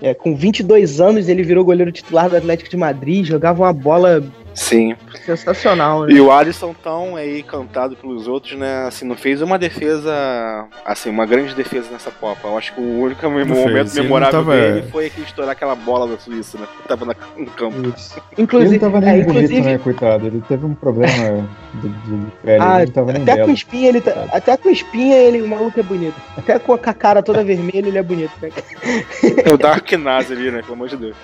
é, 0.00 0.14
com 0.14 0.34
22 0.34 1.00
anos 1.00 1.28
ele 1.28 1.42
virou 1.42 1.64
goleiro 1.64 1.90
titular 1.90 2.30
do 2.30 2.36
Atlético 2.36 2.70
de 2.70 2.76
Madrid, 2.76 3.26
jogava 3.26 3.62
uma 3.62 3.72
bola 3.72 4.22
Sim. 4.54 4.96
sensacional, 5.24 6.04
né? 6.04 6.12
E 6.12 6.20
o 6.20 6.30
Alisson 6.30 6.74
tão 6.82 7.16
aí 7.16 7.42
cantado 7.42 7.96
pelos 7.96 8.26
outros, 8.26 8.58
né? 8.58 8.84
Assim, 8.86 9.06
não 9.06 9.16
fez 9.16 9.40
uma 9.42 9.58
defesa, 9.58 10.66
assim, 10.84 11.08
uma 11.10 11.24
grande 11.26 11.54
defesa 11.54 11.88
nessa 11.90 12.10
Copa. 12.10 12.48
Eu 12.48 12.58
acho 12.58 12.74
que 12.74 12.80
o 12.80 13.00
único 13.02 13.22
Não 13.22 13.30
momento 13.30 13.72
fez, 13.72 13.96
ele 13.96 14.02
memorável 14.04 14.40
tava- 14.40 14.54
dele 14.56 14.82
foi 14.90 15.06
aquele 15.06 15.26
estourar 15.26 15.52
aquela 15.52 15.74
bola 15.74 16.08
da 16.08 16.18
Suíça, 16.18 16.58
né? 16.58 16.66
Que 16.82 16.88
tava 16.88 17.04
na- 17.04 17.14
no 17.36 17.46
campo. 17.46 17.76
Ele 17.78 17.94
Inclusive, 18.38 18.72
não 18.78 18.78
tava 18.92 18.98
é, 18.98 19.12
nem 19.12 19.22
bonito, 19.24 19.30
inclusive 19.44 19.60
né, 19.60 19.78
coitado? 19.78 20.26
Ele 20.26 20.42
teve 20.48 20.66
um 20.66 20.74
problema 20.74 21.48
de, 21.74 21.88
de 21.88 22.26
pele, 22.42 22.62
Ah, 22.62 22.82
ele 22.82 22.90
tava 22.90 23.12
nem 23.12 23.22
até 23.22 23.44
com 23.44 23.50
espinha 23.52 23.88
ele 23.88 24.00
tá, 24.00 24.26
até 24.32 24.56
com 24.56 24.68
espinha 24.70 25.16
ele, 25.16 25.42
o 25.42 25.48
maluco 25.48 25.78
é 25.78 25.82
bonito. 25.82 26.16
Até 26.36 26.58
com 26.58 26.72
a 26.74 26.78
cara 26.78 27.22
toda 27.22 27.44
vermelha 27.44 27.86
ele 27.88 27.98
é 27.98 28.02
bonito, 28.02 28.32
né? 28.42 28.50
É 29.44 29.52
o 29.52 29.58
Dark 29.58 29.90
Nazi 29.92 30.32
ali, 30.32 30.50
né? 30.50 30.60
Pelo 30.62 30.74
amor 30.74 30.88
de 30.88 30.96
Deus. 30.96 31.16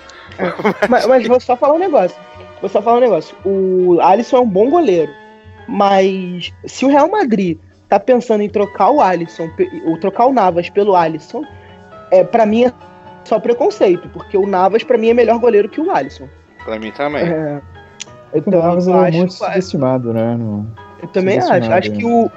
mas, 0.89 1.05
mas 1.05 1.27
vou 1.27 1.39
só 1.39 1.55
falar 1.57 1.73
um 1.73 1.79
negócio. 1.79 2.15
Vou 2.61 2.69
só 2.69 2.81
falar 2.81 2.97
um 2.97 3.01
negócio. 3.01 3.35
O 3.45 3.99
Alisson 4.01 4.37
é 4.37 4.39
um 4.41 4.49
bom 4.49 4.69
goleiro. 4.69 5.11
Mas 5.67 6.53
se 6.65 6.85
o 6.85 6.89
Real 6.89 7.09
Madrid 7.09 7.57
tá 7.89 7.99
pensando 7.99 8.41
em 8.41 8.49
trocar 8.49 8.89
o 8.91 9.01
Alisson, 9.01 9.49
ou 9.85 9.97
trocar 9.99 10.25
o 10.27 10.33
Navas 10.33 10.69
pelo 10.69 10.95
Alisson, 10.95 11.43
é, 12.11 12.23
para 12.23 12.45
mim 12.45 12.65
é 12.65 12.71
só 13.25 13.39
preconceito, 13.39 14.07
porque 14.09 14.37
o 14.37 14.47
Navas 14.47 14.83
pra 14.83 14.97
mim 14.97 15.09
é 15.09 15.13
melhor 15.13 15.39
goleiro 15.39 15.67
que 15.69 15.81
o 15.81 15.91
Alisson. 15.91 16.27
Pra 16.63 16.79
mim 16.79 16.91
também. 16.91 17.23
É, 17.23 17.61
O 18.33 18.37
então, 18.37 18.61
Navas 18.61 18.87
eu 18.87 18.93
ele 18.93 19.03
é 19.03 19.07
acho, 19.09 19.17
muito 19.17 19.33
subestimado, 19.33 20.13
né? 20.13 20.35
No... 20.37 20.65
eu 21.01 21.07
também 21.09 21.37
acho. 21.37 21.51
Acho 21.73 21.91
né? 21.91 21.97
que 21.97 22.05
o 22.05 22.31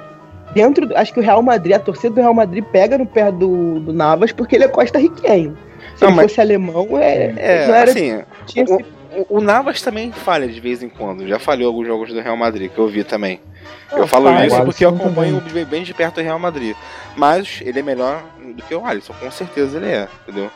dentro, 0.53 0.85
do- 0.87 0.95
acho 0.97 1.13
que 1.13 1.19
o 1.19 1.23
Real 1.23 1.41
Madrid, 1.41 1.73
a 1.75 1.79
torcida 1.79 2.15
do 2.15 2.21
Real 2.21 2.33
Madrid 2.33 2.63
pega 2.65 2.97
no 2.97 3.05
pé 3.05 3.31
do, 3.31 3.79
do 3.79 3.93
Navas 3.93 4.31
porque 4.33 4.55
ele 4.57 4.65
é 4.65 4.67
costa-riquenho. 4.67 5.57
Se 5.95 6.01
Não, 6.03 6.09
ele 6.09 6.17
mas- 6.17 6.25
fosse 6.31 6.41
alemão, 6.41 6.87
é, 6.97 7.33
É, 7.37 7.67
não 7.67 7.75
era 7.75 7.91
assim, 7.91 8.21
tinha 8.45 8.65
o, 8.65 8.73
esse- 8.75 8.85
o- 9.15 9.37
o 9.37 9.41
Navas 9.41 9.81
também 9.81 10.11
falha 10.11 10.47
de 10.47 10.59
vez 10.59 10.81
em 10.81 10.89
quando. 10.89 11.27
Já 11.27 11.37
falhou 11.39 11.67
alguns 11.67 11.87
jogos 11.87 12.13
do 12.13 12.19
Real 12.21 12.37
Madrid, 12.37 12.71
que 12.71 12.77
eu 12.79 12.87
vi 12.87 13.03
também. 13.03 13.39
Eu 13.91 13.99
Não, 13.99 14.07
falo 14.07 14.29
isso 14.43 14.63
porque 14.63 14.85
eu 14.85 14.89
acompanho 14.89 15.41
também. 15.41 15.65
bem- 15.65 15.83
de 15.83 15.93
perto 15.93 16.19
o 16.19 16.23
Real 16.23 16.39
Madrid. 16.39 16.75
Mas 17.15 17.59
ele 17.61 17.79
é 17.79 17.83
melhor 17.83 18.23
do 18.55 18.63
que 18.63 18.73
o 18.73 18.85
Alisson, 18.85 19.13
com 19.19 19.29
certeza 19.29 19.77
ele 19.77 19.87
é, 19.87 20.07
entendeu? 20.23 20.49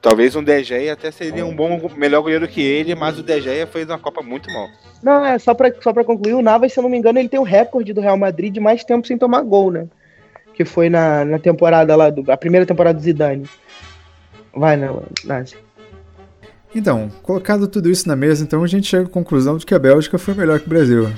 Talvez 0.00 0.36
um 0.36 0.44
Gea 0.44 0.92
até 0.92 1.10
seria 1.10 1.46
um 1.46 1.54
bom, 1.54 1.90
melhor 1.96 2.20
goleiro 2.20 2.46
que 2.46 2.60
ele, 2.60 2.94
mas 2.94 3.18
o 3.18 3.24
Gea 3.26 3.66
fez 3.66 3.88
uma 3.88 3.98
Copa 3.98 4.22
muito 4.22 4.50
mal. 4.52 4.68
Não, 5.02 5.24
é 5.24 5.38
só 5.38 5.54
pra, 5.54 5.72
só 5.80 5.92
pra 5.92 6.04
concluir, 6.04 6.34
o 6.34 6.42
Navas, 6.42 6.72
se 6.72 6.78
eu 6.78 6.82
não 6.82 6.90
me 6.90 6.98
engano, 6.98 7.18
ele 7.18 7.28
tem 7.28 7.40
o 7.40 7.42
recorde 7.44 7.92
do 7.92 8.00
Real 8.02 8.16
Madrid 8.16 8.52
de 8.52 8.60
mais 8.60 8.84
tempo 8.84 9.06
sem 9.06 9.16
tomar 9.18 9.40
gol, 9.42 9.70
né? 9.70 9.86
Que 10.54 10.64
foi 10.64 10.88
na, 10.90 11.24
na 11.24 11.38
temporada 11.38 11.96
lá, 11.96 12.10
do, 12.10 12.30
a 12.30 12.36
primeira 12.36 12.64
temporada 12.66 12.98
do 12.98 13.02
Zidane. 13.02 13.48
Vai, 14.54 14.76
né, 14.76 14.88
Nazi. 15.24 15.56
Então, 16.74 17.10
colocado 17.22 17.68
tudo 17.68 17.88
isso 17.88 18.08
na 18.08 18.16
mesa, 18.16 18.42
então 18.42 18.62
a 18.62 18.66
gente 18.66 18.86
chega 18.86 19.04
à 19.04 19.08
conclusão 19.08 19.56
de 19.56 19.64
que 19.64 19.74
a 19.74 19.78
Bélgica 19.78 20.18
foi 20.18 20.34
melhor 20.34 20.58
que 20.58 20.66
o 20.66 20.68
Brasil. 20.68 21.10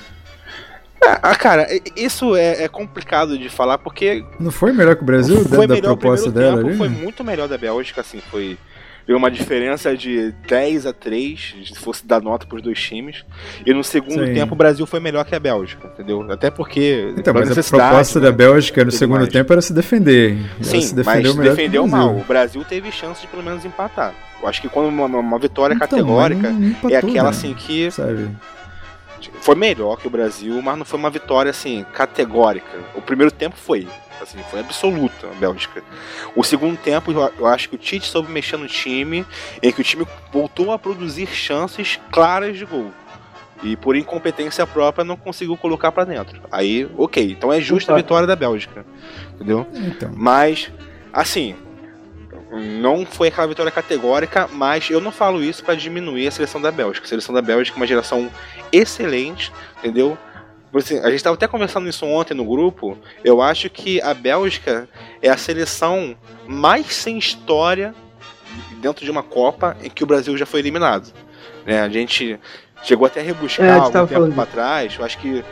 Ah, 1.01 1.35
cara, 1.37 1.69
isso 1.95 2.35
é, 2.35 2.65
é 2.65 2.69
complicado 2.69 3.39
de 3.39 3.49
falar 3.49 3.79
porque 3.79 4.25
Não 4.41 4.51
foi 4.51 4.73
melhor 4.73 4.97
que 4.97 5.03
o 5.03 5.07
Brasil, 5.07 5.37
dentro 5.37 5.55
foi 5.55 5.67
da 5.67 5.75
melhor 5.75 5.93
o 5.93 5.97
proposta 5.97 6.31
dela 6.31 6.57
tempo, 6.57 6.69
ali? 6.69 6.77
foi 6.77 6.89
muito 6.89 7.23
melhor 7.23 7.49
da 7.49 7.57
Bélgica, 7.57 8.01
assim, 8.01 8.21
foi 8.31 8.59
deu 9.07 9.17
uma 9.17 9.31
diferença 9.31 9.97
de 9.97 10.33
10 10.49 10.87
a 10.87 10.93
3, 10.93 11.55
se 11.73 11.79
fosse 11.79 12.07
dar 12.07 12.21
nota 12.21 12.45
pros 12.47 12.61
dois 12.63 12.81
times. 12.81 13.25
E 13.65 13.73
no 13.73 13.85
segundo 13.85 14.27
Sim. 14.27 14.35
tempo 14.35 14.55
o 14.55 14.57
Brasil 14.57 14.85
foi 14.87 14.99
melhor 15.01 15.25
que 15.25 15.35
a 15.35 15.39
Bélgica, 15.41 15.87
entendeu? 15.87 16.27
Até 16.31 16.51
porque 16.51 17.15
Então, 17.17 17.33
mas 17.33 17.51
a 17.57 17.63
proposta 17.63 18.19
né? 18.19 18.27
da 18.27 18.33
Bélgica 18.33 18.85
no 18.85 18.91
segundo 18.91 19.19
mais. 19.21 19.29
tempo 19.33 19.53
era 19.53 19.63
se 19.63 19.73
defender. 19.73 20.37
Sim, 20.61 20.81
se 20.81 20.95
mas 20.97 21.05
defendeu 21.23 21.33
o 21.33 21.43
defendeu 21.43 21.87
mal. 21.87 22.17
O 22.17 22.25
Brasil 22.25 22.65
teve 22.65 22.91
chance 22.91 23.21
de 23.21 23.27
pelo 23.29 23.43
menos 23.43 23.65
empatar. 23.65 24.13
Eu 24.43 24.49
acho 24.49 24.61
que 24.61 24.69
quando 24.69 24.89
uma, 24.89 25.07
uma 25.07 25.39
vitória 25.39 25.75
Então, 25.75 25.89
categórica 25.89 26.43
mas 26.43 26.53
não- 26.53 26.59
não 26.61 26.67
é 26.67 26.71
empatou, 26.71 26.99
aquela 27.11 27.23
né? 27.25 27.29
assim 27.31 27.55
que 27.55 27.91
Sabe? 27.91 28.29
Foi 29.41 29.55
melhor 29.55 29.97
que 29.99 30.07
o 30.07 30.11
Brasil, 30.11 30.61
mas 30.61 30.77
não 30.77 30.85
foi 30.85 30.99
uma 30.99 31.09
vitória 31.11 31.51
assim 31.51 31.85
categórica. 31.93 32.69
O 32.95 33.01
primeiro 33.01 33.31
tempo 33.33 33.57
foi, 33.57 33.89
assim, 34.21 34.39
foi 34.51 34.61
absoluta 34.61 35.29
a 35.29 35.35
Bélgica. 35.35 35.83
O 36.35 36.43
segundo 36.43 36.77
tempo, 36.77 37.13
eu, 37.13 37.47
acho 37.47 37.69
que 37.69 37.75
o 37.75 37.79
Tite 37.79 38.07
soube 38.07 38.31
mexer 38.31 38.57
no 38.57 38.67
time, 38.67 39.25
em 39.63 39.73
que 39.73 39.81
o 39.81 39.85
time 39.85 40.07
voltou 40.33 40.73
a 40.73 40.79
produzir 40.79 41.27
chances 41.27 41.99
claras 42.11 42.57
de 42.57 42.65
gol. 42.65 42.91
E 43.63 43.77
por 43.77 43.97
incompetência 43.97 44.67
própria 44.67 45.05
não 45.05 45.17
conseguiu 45.17 45.57
colocar 45.57 45.91
pra 45.91 46.05
dentro. 46.05 46.41
Aí, 46.53 46.89
ok. 46.97 47.33
Então 47.33 47.53
é 47.53 47.61
justa 47.61 47.93
a 47.93 47.97
vitória 47.97 48.27
da 48.27 48.37
Bélgica. 48.37 48.85
Entendeu? 49.35 49.67
Então, 49.73 50.11
Mas, 50.15 50.71
assim, 51.13 51.57
não 52.51 53.05
foi 53.05 53.29
aquela 53.29 53.47
vitória 53.47 53.73
categórica, 53.73 54.49
mas 54.53 54.89
eu 54.91 55.01
não 55.01 55.11
falo 55.11 55.43
isso 55.43 55.65
pra 55.65 55.75
diminuir 55.75 56.29
a 56.29 56.31
seleção 56.31 56.61
da 56.61 56.71
Bélgica. 56.71 57.07
A 57.07 57.09
seleção 57.09 57.35
da 57.35 57.43
Bélgica 57.43 57.77
é 57.77 57.81
uma 57.81 57.87
geração 57.87 58.31
excelente, 58.73 59.53
entendeu? 59.79 60.17
Assim, 60.79 60.99
a 60.99 61.07
gente 61.07 61.17
estava 61.17 61.35
até 61.35 61.47
conversando 61.47 61.89
isso 61.89 62.05
ontem 62.07 62.35
no 62.35 62.45
grupo. 62.45 62.97
Eu 63.25 63.41
acho 63.41 63.69
que 63.71 64.01
a 64.03 64.13
Bélgica 64.15 64.89
é 65.23 65.29
a 65.29 65.37
seleção 65.37 66.17
mais 66.47 66.87
sem 66.95 67.19
história 67.19 67.95
dentro 68.81 69.05
de 69.05 69.11
uma 69.11 69.23
Copa 69.23 69.77
em 69.83 69.91
que 69.91 70.03
o 70.03 70.07
Brasil 70.07 70.37
já 70.37 70.47
foi 70.47 70.61
eliminado. 70.61 71.13
Né? 71.65 71.81
A 71.81 71.89
gente 71.89 72.39
chegou 72.83 73.07
até 73.07 73.21
a 73.21 73.23
rebuscar 73.23 73.67
É, 73.67 73.71
a 73.71 73.75
algum 73.75 73.93
tempo 73.93 74.07
falando 74.13 74.35
para 74.35 74.47
trás. 74.47 74.97
Eu 74.99 75.05
acho 75.05 75.19
que 75.19 75.45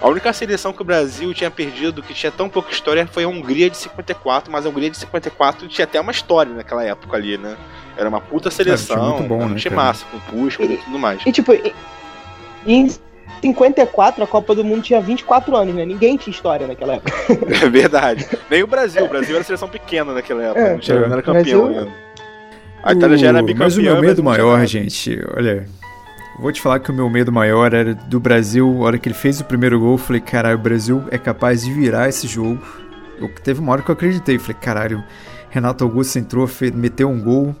a 0.00 0.08
única 0.08 0.32
seleção 0.32 0.72
que 0.72 0.80
o 0.80 0.84
Brasil 0.84 1.34
tinha 1.34 1.50
perdido, 1.50 2.02
que 2.02 2.14
tinha 2.14 2.30
tão 2.30 2.48
pouca 2.48 2.70
história, 2.70 3.06
foi 3.06 3.24
a 3.24 3.28
Hungria 3.28 3.68
de 3.68 3.76
54, 3.76 4.50
mas 4.50 4.64
a 4.64 4.68
Hungria 4.68 4.88
de 4.90 4.96
54 4.96 5.66
tinha 5.66 5.84
até 5.84 6.00
uma 6.00 6.12
história 6.12 6.52
naquela 6.54 6.84
época 6.84 7.16
ali, 7.16 7.36
né? 7.36 7.56
Era 7.96 8.08
uma 8.08 8.20
puta 8.20 8.48
seleção, 8.48 9.16
muito 9.16 9.28
bom, 9.28 9.42
era 9.42 9.44
um 9.46 9.54
né, 9.54 9.94
com 10.12 10.20
Puskas 10.20 10.70
e 10.70 10.76
tudo 10.76 10.98
mais. 11.00 11.20
E 11.26 11.32
tipo, 11.32 11.52
e- 11.52 11.74
em 12.64 12.88
54 13.40 14.22
a 14.24 14.26
Copa 14.26 14.54
do 14.54 14.64
Mundo 14.64 14.82
tinha 14.82 15.00
24 15.00 15.56
anos, 15.56 15.74
né? 15.74 15.84
Ninguém 15.84 16.16
tinha 16.16 16.32
história 16.32 16.66
naquela 16.66 16.94
época. 16.94 17.12
É 17.64 17.68
verdade. 17.68 18.26
Nem 18.50 18.62
o 18.62 18.66
Brasil. 18.66 19.04
O 19.04 19.08
Brasil 19.08 19.34
era 19.34 19.44
seleção 19.44 19.68
pequena 19.68 20.12
naquela 20.12 20.42
época. 20.42 20.60
É, 20.60 20.72
não, 20.72 20.78
tinha, 20.78 21.00
não 21.00 21.12
era 21.12 21.22
campeão 21.22 21.64
Brasil- 21.64 21.66
ainda. 21.80 22.08
A 22.82 22.92
Itália 22.92 23.16
já 23.18 23.28
era 23.28 23.42
bicampeã. 23.42 23.64
Mas 23.66 23.76
o 23.76 23.82
meu 23.82 24.00
medo 24.00 24.22
maior, 24.22 24.64
gente, 24.66 25.20
olha. 25.36 25.66
Vou 26.38 26.52
te 26.52 26.60
falar 26.60 26.78
que 26.78 26.90
o 26.90 26.94
meu 26.94 27.10
medo 27.10 27.32
maior 27.32 27.74
era 27.74 27.92
do 27.94 28.20
Brasil. 28.20 28.82
A 28.82 28.86
hora 28.86 28.98
que 28.98 29.08
ele 29.08 29.14
fez 29.14 29.40
o 29.40 29.44
primeiro 29.44 29.80
gol, 29.80 29.92
eu 29.94 29.98
falei, 29.98 30.20
caralho, 30.20 30.54
o 30.56 30.60
Brasil 30.60 31.02
é 31.10 31.18
capaz 31.18 31.64
de 31.64 31.72
virar 31.72 32.08
esse 32.08 32.28
jogo. 32.28 32.60
Eu, 33.20 33.28
teve 33.42 33.58
uma 33.60 33.72
hora 33.72 33.82
que 33.82 33.90
eu 33.90 33.92
acreditei. 33.92 34.38
Falei, 34.38 34.56
caralho, 34.60 35.02
Renato 35.50 35.82
Augusto 35.82 36.16
entrou, 36.16 36.46
fez, 36.46 36.70
meteu 36.70 37.08
um 37.08 37.20
gol. 37.20 37.56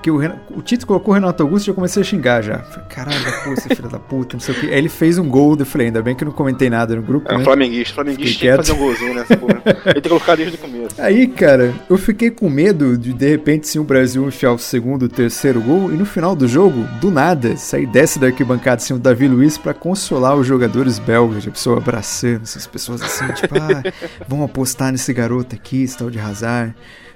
Porque 0.00 0.10
o, 0.10 0.16
Ren- 0.16 0.38
o 0.56 0.62
Tito 0.62 0.86
colocou 0.86 1.12
o 1.12 1.14
Renato 1.14 1.42
Augusto 1.42 1.66
e 1.66 1.68
já 1.68 1.74
comecei 1.74 2.00
a 2.00 2.04
xingar 2.06 2.40
já. 2.42 2.60
Falei, 2.60 2.86
caralho, 2.88 3.18
pô, 3.44 3.52
esse 3.52 3.68
filho 3.68 3.86
da 3.90 3.98
puta, 3.98 4.34
não 4.34 4.40
sei 4.40 4.54
o 4.54 4.58
quê. 4.58 4.66
Aí 4.68 4.78
ele 4.78 4.88
fez 4.88 5.18
um 5.18 5.28
gol, 5.28 5.54
eu 5.58 5.66
falei, 5.66 5.88
ainda 5.88 6.00
bem 6.00 6.14
que 6.14 6.24
eu 6.24 6.26
não 6.26 6.32
comentei 6.32 6.70
nada 6.70 6.96
no 6.96 7.02
grupo, 7.02 7.30
um 7.30 7.36
né? 7.36 7.44
flamenguista. 7.44 7.96
Flamenguista 7.96 8.38
tinha 8.38 8.52
que 8.52 8.56
fazer 8.56 8.72
um 8.72 8.78
golzinho 8.78 9.14
nessa 9.14 9.36
porra. 9.36 9.60
Ele 9.84 9.92
tem 9.92 10.02
que 10.02 10.08
colocar 10.08 10.36
desde 10.36 10.56
o 10.56 10.58
começo. 10.58 10.94
Aí, 10.98 11.26
cara, 11.26 11.74
eu 11.90 11.98
fiquei 11.98 12.30
com 12.30 12.48
medo 12.48 12.96
de 12.96 13.12
de 13.12 13.28
repente 13.28 13.68
sim 13.68 13.78
o 13.78 13.84
Brasil 13.84 14.26
enfiar 14.26 14.52
o 14.52 14.58
segundo, 14.58 15.02
o 15.02 15.08
terceiro 15.08 15.60
gol 15.60 15.92
e 15.92 15.96
no 15.98 16.06
final 16.06 16.34
do 16.34 16.48
jogo, 16.48 16.82
do 16.98 17.10
nada, 17.10 17.54
sair 17.58 17.84
desce 17.86 18.18
da 18.18 18.28
arquibancada 18.28 18.76
assim 18.76 18.94
o 18.94 18.98
Davi 18.98 19.28
Luiz 19.28 19.58
pra 19.58 19.74
consolar 19.74 20.34
os 20.34 20.46
jogadores 20.46 20.98
belgas, 20.98 21.46
a 21.46 21.50
pessoa 21.50 21.76
abraçando 21.76 22.44
essas 22.44 22.66
pessoas 22.66 23.02
assim, 23.02 23.26
tipo, 23.34 23.54
ah, 23.54 23.82
vamos 24.26 24.46
apostar 24.46 24.92
nesse 24.92 25.12
garoto 25.12 25.54
aqui, 25.54 25.82
esse 25.82 25.98
tal 25.98 26.08
de 26.08 26.18
Hazard. 26.18 26.74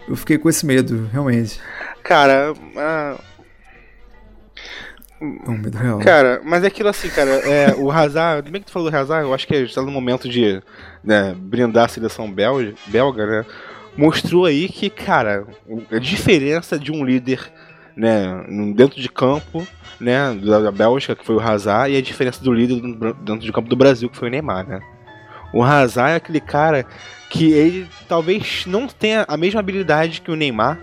Eu 0.09 0.17
fiquei 0.17 0.37
com 0.39 0.49
esse 0.49 0.67
medo, 0.67 1.09
realmente. 1.13 1.61
Cara, 2.03 2.53
ah, 2.77 3.17
É 5.21 5.51
um 5.51 5.57
medo 5.57 5.79
real. 5.79 5.99
cara, 6.01 6.43
mas 6.45 6.63
é 6.63 6.67
aquilo 6.67 6.89
assim, 6.91 7.09
cara. 7.09 7.31
É, 7.31 7.75
o 7.77 7.91
Hazard, 7.91 8.51
bem 8.51 8.61
que 8.61 8.67
tu 8.67 8.73
falou 8.73 8.91
do 8.91 8.97
Hazard, 8.97 9.27
eu 9.27 9.33
acho 9.35 9.47
que 9.47 9.55
está 9.55 9.81
no 9.81 9.91
momento 9.91 10.29
de 10.29 10.63
né, 11.03 11.35
brindar 11.37 11.87
a 11.87 11.89
seleção 11.89 12.31
belga, 12.31 12.75
belga, 12.87 13.27
né? 13.27 13.47
Mostrou 13.97 14.45
aí 14.45 14.69
que, 14.69 14.91
cara, 14.91 15.47
a 15.91 15.99
diferença 15.99 16.79
de 16.79 16.91
um 16.91 17.05
líder, 17.05 17.41
né, 17.97 18.45
dentro 18.75 19.01
de 19.01 19.09
campo, 19.09 19.67
né, 20.01 20.35
da, 20.45 20.59
da 20.59 20.73
Bélgica, 20.73 21.15
que 21.15 21.25
foi 21.25 21.37
o 21.37 21.41
Hazard, 21.41 21.93
e 21.93 21.97
a 21.97 22.03
diferença 22.03 22.43
do 22.43 22.53
líder 22.53 22.83
dentro 23.23 23.47
de 23.47 23.53
campo 23.53 23.69
do 23.69 23.77
Brasil, 23.77 24.11
que 24.11 24.17
foi 24.17 24.29
o 24.29 24.31
Neymar, 24.31 24.67
né? 24.67 24.81
O 25.53 25.63
Hazard 25.63 26.13
é 26.13 26.17
aquele 26.17 26.41
cara 26.41 26.85
que 27.35 27.53
ele 27.53 27.89
talvez 28.09 28.65
não 28.65 28.87
tenha 28.87 29.25
a 29.27 29.37
mesma 29.37 29.59
habilidade 29.59 30.21
que 30.21 30.31
o 30.31 30.37
Neymar, 30.37 30.79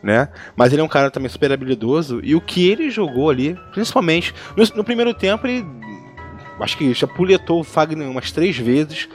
né? 0.00 0.28
Mas 0.56 0.72
ele 0.72 0.80
é 0.80 0.84
um 0.84 0.88
cara 0.88 1.10
também 1.10 1.28
super 1.28 1.50
habilidoso. 1.50 2.20
E 2.22 2.36
o 2.36 2.40
que 2.40 2.68
ele 2.68 2.88
jogou 2.88 3.28
ali, 3.30 3.58
principalmente 3.72 4.32
no, 4.56 4.64
no 4.76 4.84
primeiro 4.84 5.12
tempo, 5.12 5.44
ele 5.46 5.66
acho 6.60 6.76
que 6.76 6.94
chapuletou 6.94 7.60
o 7.60 7.64
Fagner 7.64 8.08
umas 8.08 8.30
três 8.30 8.56
vezes 8.56 9.08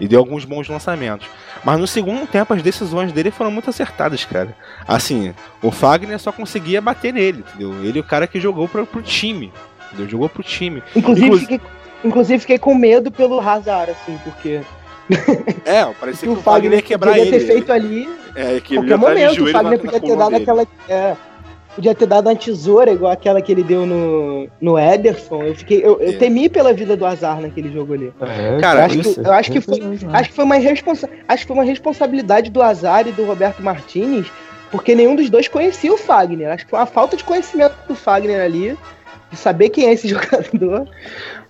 e 0.00 0.06
deu 0.06 0.20
alguns 0.20 0.44
bons 0.44 0.68
lançamentos. 0.68 1.26
Mas 1.64 1.80
no 1.80 1.88
segundo 1.88 2.24
tempo 2.24 2.54
as 2.54 2.62
decisões 2.62 3.10
dele 3.10 3.32
foram 3.32 3.50
muito 3.50 3.68
acertadas, 3.68 4.24
cara. 4.24 4.56
Assim, 4.86 5.34
o 5.60 5.72
Fagner 5.72 6.20
só 6.20 6.30
conseguia 6.30 6.80
bater 6.80 7.12
nele, 7.12 7.40
entendeu? 7.48 7.84
Ele 7.84 7.98
é 7.98 8.00
o 8.00 8.04
cara 8.04 8.28
que 8.28 8.38
jogou 8.38 8.68
pro, 8.68 8.86
pro 8.86 9.02
time. 9.02 9.52
Entendeu? 9.88 10.08
Jogou 10.08 10.28
pro 10.28 10.44
time. 10.44 10.84
Inclusive, 10.94 11.26
Inclusive- 11.26 11.52
fiquei, 11.52 11.68
inclusive 12.04 12.38
fiquei 12.40 12.58
com 12.58 12.76
medo 12.76 13.10
pelo 13.10 13.40
Hazard, 13.40 13.90
assim, 13.90 14.16
porque 14.22 14.60
É, 15.64 15.84
parecia 16.00 16.30
o 16.30 16.34
que 16.34 16.40
o 16.40 16.42
Fagner 16.42 16.72
ia 16.78 16.82
quebrar 16.82 17.12
podia 17.12 17.26
ele. 17.26 17.38
ter 17.38 17.46
feito 17.46 17.72
ali 17.72 18.08
É, 18.34 18.60
que 18.60 18.74
qualquer 18.76 18.96
momento. 18.98 19.42
O 19.44 19.50
Fagner 19.50 19.78
podia 19.78 20.00
ter 20.00 20.16
dado 20.16 20.30
dele. 20.30 20.42
aquela. 20.42 20.66
é, 20.88 21.16
podia 21.74 21.94
ter 21.94 22.06
dado 22.06 22.26
uma 22.28 22.34
tesoura 22.36 22.90
igual 22.90 23.12
aquela 23.12 23.40
que 23.40 23.52
ele 23.52 23.62
deu 23.62 23.86
no, 23.86 24.48
no 24.60 24.78
Ederson. 24.78 25.42
Eu, 25.44 25.54
fiquei, 25.54 25.78
eu, 25.84 26.00
eu 26.00 26.10
É. 26.10 26.12
temi 26.12 26.48
pela 26.48 26.72
vida 26.72 26.96
do 26.96 27.06
Azar 27.06 27.40
naquele 27.40 27.70
jogo 27.72 27.94
ali. 27.94 28.12
Cara, 28.60 28.80
eu 28.80 28.84
acho, 28.86 28.98
isso- 29.00 29.20
que, 29.22 29.28
eu 29.28 29.32
acho 29.32 29.52
que 29.52 29.60
foi, 29.60 29.80
acho 30.12 30.28
que 30.30 30.34
foi 30.34 30.44
uma 30.44 30.56
responsa 30.56 31.08
acho 31.28 31.42
que 31.42 31.46
foi 31.48 31.56
uma 31.56 31.64
responsabilidade 31.64 32.50
do 32.50 32.60
Azar 32.62 33.06
e 33.06 33.12
do 33.12 33.24
Roberto 33.24 33.62
Martinez, 33.62 34.26
porque 34.70 34.94
nenhum 34.94 35.14
dos 35.14 35.30
dois 35.30 35.46
conhecia 35.48 35.92
o 35.92 35.96
Fagner. 35.96 36.50
Acho 36.50 36.64
que 36.64 36.70
foi 36.70 36.78
uma 36.80 36.86
falta 36.86 37.16
de 37.16 37.24
conhecimento 37.24 37.74
do 37.86 37.94
Fagner 37.94 38.40
ali, 38.42 38.76
de 39.30 39.36
saber 39.36 39.68
quem 39.70 39.86
é 39.86 39.92
esse 39.92 40.06
jogador. 40.08 40.88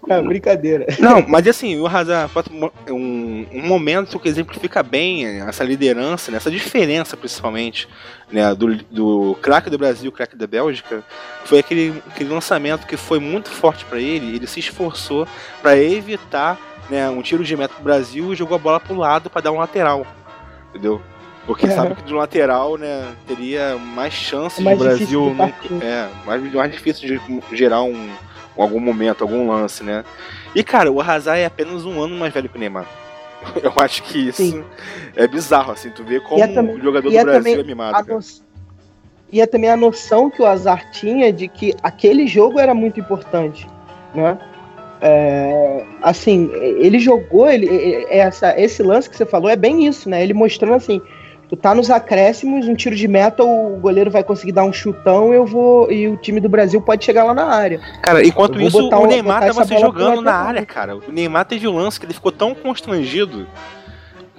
É, 0.08 0.22
brincadeira. 0.22 0.86
Não, 0.98 1.22
mas 1.28 1.46
assim, 1.46 1.78
o 1.78 1.86
Hazard 1.86 2.32
pode 2.32 2.50
mo- 2.50 2.72
um, 2.88 3.46
um 3.52 3.66
momento 3.66 4.18
que 4.18 4.28
exemplifica 4.28 4.82
bem 4.82 5.26
essa 5.42 5.62
liderança, 5.64 6.30
né, 6.30 6.36
essa 6.38 6.50
diferença 6.50 7.16
principalmente 7.16 7.88
né, 8.30 8.54
do, 8.54 8.76
do 8.84 9.36
craque 9.42 9.68
do 9.68 9.76
Brasil 9.76 10.08
e 10.08 10.12
craque 10.12 10.36
da 10.36 10.46
Bélgica, 10.46 11.02
foi 11.44 11.58
aquele, 11.58 12.02
aquele 12.08 12.30
lançamento 12.30 12.86
que 12.86 12.96
foi 12.96 13.18
muito 13.18 13.50
forte 13.50 13.84
pra 13.84 13.98
ele, 14.00 14.36
ele 14.36 14.46
se 14.46 14.60
esforçou 14.60 15.26
pra 15.60 15.76
evitar 15.76 16.58
né, 16.88 17.10
um 17.10 17.20
tiro 17.20 17.44
de 17.44 17.56
meta 17.56 17.74
pro 17.74 17.84
Brasil 17.84 18.32
e 18.32 18.36
jogou 18.36 18.54
a 18.54 18.58
bola 18.58 18.80
pro 18.80 18.96
lado 18.96 19.28
pra 19.28 19.42
dar 19.42 19.52
um 19.52 19.58
lateral, 19.58 20.06
entendeu? 20.70 21.02
Porque 21.48 21.66
É. 21.66 21.70
sabe 21.70 21.94
que 21.94 22.02
do 22.02 22.14
lateral, 22.14 22.76
né, 22.76 23.06
teria 23.26 23.78
mais 23.78 24.12
chances 24.12 24.62
Mais 24.62 24.78
do 24.78 24.86
difícil 24.86 25.24
Brasil 25.34 25.48
de 25.64 25.70
não, 25.72 25.80
é, 25.82 26.08
mais, 26.26 26.52
mais 26.52 26.70
difícil 26.72 27.18
de 27.18 27.56
gerar 27.56 27.82
um, 27.82 28.10
algum 28.54 28.78
momento, 28.78 29.22
algum 29.22 29.48
lance, 29.50 29.82
né? 29.82 30.04
E 30.54 30.62
cara, 30.62 30.92
o 30.92 31.00
Hazard 31.00 31.40
é 31.40 31.46
apenas 31.46 31.86
um 31.86 32.02
ano 32.02 32.14
mais 32.18 32.34
velho 32.34 32.50
que 32.50 32.56
o 32.56 32.60
Neymar. 32.60 32.84
Eu 33.62 33.72
acho 33.78 34.02
que 34.02 34.28
isso 34.28 34.42
Sim. 34.42 34.62
é 35.16 35.26
bizarro, 35.26 35.72
assim, 35.72 35.88
tu 35.88 36.04
vê 36.04 36.20
como 36.20 36.38
é 36.44 36.46
também- 36.48 36.76
o 36.76 36.82
jogador 36.82 37.08
do 37.08 37.16
é 37.16 37.24
Brasil 37.24 37.60
é 37.60 37.62
mimado, 37.64 38.06
no- 38.12 38.20
E 39.32 39.40
é 39.40 39.46
também 39.46 39.70
a 39.70 39.76
noção 39.76 40.28
que 40.28 40.42
o 40.42 40.46
Azar 40.46 40.90
tinha 40.90 41.32
de 41.32 41.48
que 41.48 41.74
aquele 41.82 42.26
jogo 42.26 42.58
era 42.60 42.74
muito 42.74 43.00
importante, 43.00 43.66
né? 44.14 44.38
É, 45.00 45.82
assim, 46.02 46.50
ele 46.52 46.98
jogou, 46.98 47.48
ele, 47.48 48.04
essa, 48.10 48.58
esse 48.60 48.82
lance 48.82 49.08
que 49.08 49.16
você 49.16 49.24
falou 49.24 49.48
é 49.48 49.56
bem 49.56 49.86
isso, 49.86 50.10
né? 50.10 50.22
Ele 50.22 50.34
mostrando 50.34 50.74
assim, 50.74 51.00
tu 51.48 51.56
tá 51.56 51.74
nos 51.74 51.90
acréscimos, 51.90 52.68
um 52.68 52.74
tiro 52.74 52.94
de 52.94 53.08
meta, 53.08 53.42
o 53.42 53.76
goleiro 53.80 54.10
vai 54.10 54.22
conseguir 54.22 54.52
dar 54.52 54.64
um 54.64 54.72
chutão, 54.72 55.32
eu 55.32 55.46
vou 55.46 55.90
e 55.90 56.06
o 56.08 56.16
time 56.16 56.40
do 56.40 56.48
Brasil 56.48 56.80
pode 56.80 57.04
chegar 57.04 57.24
lá 57.24 57.32
na 57.34 57.44
área. 57.46 57.80
Cara, 58.02 58.26
enquanto 58.26 58.60
isso, 58.60 58.82
botar 58.82 58.98
o 58.98 59.06
Neymar 59.06 59.40
tava 59.46 59.64
se 59.64 59.78
jogando 59.78 60.20
na 60.20 60.34
área, 60.34 60.64
cara. 60.66 60.96
O 60.96 61.02
Neymar 61.10 61.44
teve 61.46 61.66
um 61.66 61.76
lance 61.76 61.98
que 61.98 62.04
ele 62.06 62.12
ficou 62.14 62.30
tão 62.32 62.54
constrangido 62.54 63.46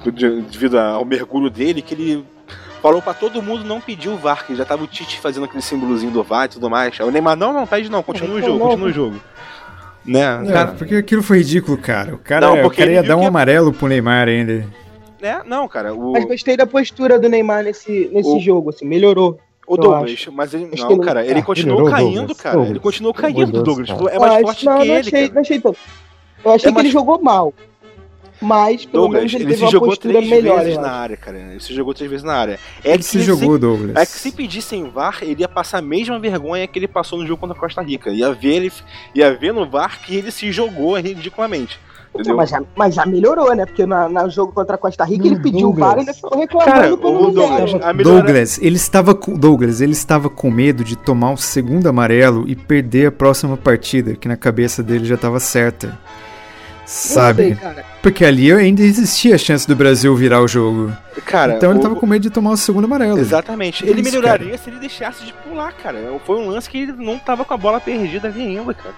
de- 0.05 0.41
devido 0.43 0.79
ao 0.79 1.03
mergulho 1.03 1.49
dele 1.49 1.81
que 1.81 1.93
ele 1.93 2.25
falou 2.81 3.01
pra 3.01 3.13
todo 3.13 3.41
mundo 3.41 3.63
não 3.65 3.81
pedir 3.81 4.07
o 4.09 4.15
VAR, 4.15 4.45
que 4.45 4.55
já 4.55 4.63
tava 4.63 4.83
o 4.83 4.87
Tite 4.87 5.19
fazendo 5.19 5.43
aquele 5.45 5.61
símbolozinho 5.61 6.11
do 6.11 6.23
VAR 6.23 6.45
e 6.45 6.49
tudo 6.49 6.69
mais. 6.69 6.95
Aí 6.99 7.05
o 7.05 7.11
Neymar, 7.11 7.35
não, 7.35 7.51
não, 7.51 7.67
pede 7.67 7.89
não, 7.89 8.01
continua 8.01 8.37
o 8.37 8.41
jogo, 8.41 8.59
continua 8.59 8.87
o 8.87 8.93
jogo. 8.93 9.19
Né, 10.05 10.21
É, 10.47 10.51
cara, 10.53 10.71
porque 10.77 10.95
aquilo 10.95 11.21
foi 11.21 11.39
ridículo, 11.39 11.77
cara. 11.77 12.15
O 12.15 12.17
cara, 12.17 12.47
Não, 12.47 12.65
o 12.65 12.71
cara 12.71 12.89
ia 12.91 13.03
dar 13.03 13.17
um 13.17 13.21
que- 13.21 13.25
amarelo 13.25 13.73
pro 13.73 13.87
Neymar 13.87 14.27
ainda. 14.29 14.65
Né, 15.21 15.41
não, 15.45 15.67
cara, 15.67 15.93
o, 15.93 16.11
Mas 16.13 16.25
gostei 16.25 16.55
da 16.57 16.65
postura 16.65 17.17
do 17.19 17.27
Neymar 17.29 17.63
nesse, 17.63 18.09
nesse 18.13 18.29
O- 18.29 18.39
jogo, 18.39 18.69
assim, 18.69 18.85
melhorou. 18.85 19.39
o 19.67 19.77
Douglas, 19.77 20.27
mas 20.33 20.53
ele, 20.53 20.69
não, 20.77 20.97
cara, 20.99 21.23
ele 21.25 21.39
Ah, 21.39 21.43
continuou 21.43 21.77
melhorou 21.83 21.95
caindo, 21.97 22.15
Douglas, 22.17 22.37
cara, 22.41 22.53
Douglas. 22.55 22.69
ele 22.71 22.79
continuou 22.79 23.13
caindo, 23.13 23.63
Douglas, 23.63 23.87
cara. 23.89 24.09
é 24.15 24.19
mais 24.19 24.33
Ah, 24.33 24.39
forte 24.41 24.65
não, 24.65 24.71
que 24.73 24.77
não 24.79 24.83
ele, 24.85 24.93
achei, 24.99 25.11
cara. 25.21 25.33
não 25.33 25.41
achei 25.41 25.59
tanto. 25.59 25.79
Eu 26.43 26.51
achei 26.51 26.67
É 26.67 26.71
que 26.71 26.75
mais- 26.75 26.85
ele 26.85 26.91
jogou 26.93 27.21
mal. 27.21 27.53
mas 28.41 28.85
pelo 28.85 29.03
Douglas, 29.03 29.19
menos 29.19 29.33
ele, 29.33 29.43
ele 29.43 29.49
teve 29.49 29.57
se 29.57 29.63
uma 29.65 29.71
jogou 29.71 29.89
postura 29.89 30.13
três 30.13 30.29
melhor. 30.29 30.59
vezes 30.63 30.77
na 30.79 30.91
área, 30.91 31.17
cara. 31.17 31.37
Ele 31.37 31.59
se 31.59 31.73
jogou 31.73 31.93
três 31.93 32.09
vezes 32.09 32.23
na 32.25 32.33
área. 32.33 32.59
É 32.83 32.89
Ele 32.91 32.97
que 32.99 33.03
se 33.03 33.21
jogou, 33.21 33.59
Douglas. 33.59 33.95
É 33.95 34.05
que 34.05 34.11
se 34.13 34.31
pedissem 34.31 34.89
VAR, 34.89 35.19
ele 35.21 35.41
ia 35.41 35.47
passar 35.49 35.79
a 35.79 35.81
mesma 35.81 36.17
vergonha 36.17 36.65
que 36.65 36.79
ele 36.79 36.87
passou 36.87 37.19
no 37.19 37.27
jogo 37.27 37.41
contra 37.41 37.55
a 37.55 37.59
Costa 37.59 37.81
Rica. 37.81 38.09
Ia 38.11 38.31
ver, 38.33 38.55
ele, 38.55 38.71
ia 39.13 39.33
ver 39.35 39.53
no 39.53 39.69
VAR 39.69 40.01
que 40.01 40.15
ele 40.15 40.31
se 40.31 40.51
jogou 40.53 40.95
ridiculamente. 40.95 41.77
Então, 42.11 42.21
Entendeu? 42.21 42.37
mas, 42.37 42.49
já, 42.49 42.61
mas 42.75 42.95
já 42.95 43.05
melhorou, 43.05 43.55
né? 43.55 43.65
Porque 43.65 43.85
na- 43.85 44.09
no 44.09 44.29
jogo 44.29 44.51
contra 44.51 44.75
a 44.75 44.77
Costa 44.77 45.03
Rica 45.05 45.27
ele 45.27 45.39
pediu 45.39 45.69
o 45.69 45.73
Douglas. 45.73 45.87
VAR 45.87 45.97
e 45.97 45.99
ainda 45.99 46.13
ficou 46.13 46.37
reclamando 46.39 46.71
Cara, 46.71 46.87
o 46.87 46.89
não 46.97 47.31
Douglas, 47.31 47.73
melhora... 47.73 47.93
Douglas, 48.03 48.59
ele 48.61 48.75
estava 48.75 49.13
com 49.15 49.37
Douglas, 49.37 49.79
ele 49.79 49.91
estava 49.91 50.29
com 50.29 50.49
medo 50.49 50.83
de 50.83 50.95
tomar 50.95 51.31
o 51.33 51.37
segundo 51.37 51.87
amarelo 51.87 52.45
e 52.47 52.55
perder 52.55 53.07
a 53.07 53.11
próxima 53.11 53.55
partida, 53.55 54.15
que 54.15 54.27
na 54.27 54.35
cabeça 54.35 54.81
dele 54.81 55.05
já 55.05 55.15
estava 55.15 55.39
certa. 55.39 55.97
Sabe? 56.85 57.43
Sei, 57.43 57.55
cara. 57.55 57.85
Porque 58.01 58.25
ali 58.25 58.51
ainda 58.51 58.81
existia 58.81 59.35
a 59.35 59.37
chance 59.37 59.67
do 59.67 59.75
Brasil 59.75 60.15
virar 60.15 60.41
o 60.41 60.47
jogo. 60.47 60.91
Cara, 61.23 61.53
então 61.57 61.69
ele 61.69 61.77
o- 61.77 61.81
tava 61.83 61.95
com 61.95 62.07
medo 62.07 62.23
de 62.23 62.31
tomar 62.31 62.49
o 62.49 62.57
segundo 62.57 62.85
amarelo. 62.85 63.19
Exatamente. 63.19 63.83
Isso, 63.83 63.93
Ele 63.93 64.01
melhoraria 64.01 64.57
se 64.57 64.71
ele 64.71 64.79
deixasse 64.79 65.23
de 65.23 65.31
pular, 65.33 65.71
cara. 65.73 65.99
Foi 66.25 66.37
um 66.37 66.49
lance 66.49 66.67
que 66.67 66.79
ele 66.79 66.93
não 66.93 67.19
tava 67.19 67.45
com 67.45 67.53
a 67.53 67.57
bola 67.57 67.79
perdida 67.79 68.29
ainda, 68.29 68.73
cara. 68.73 68.95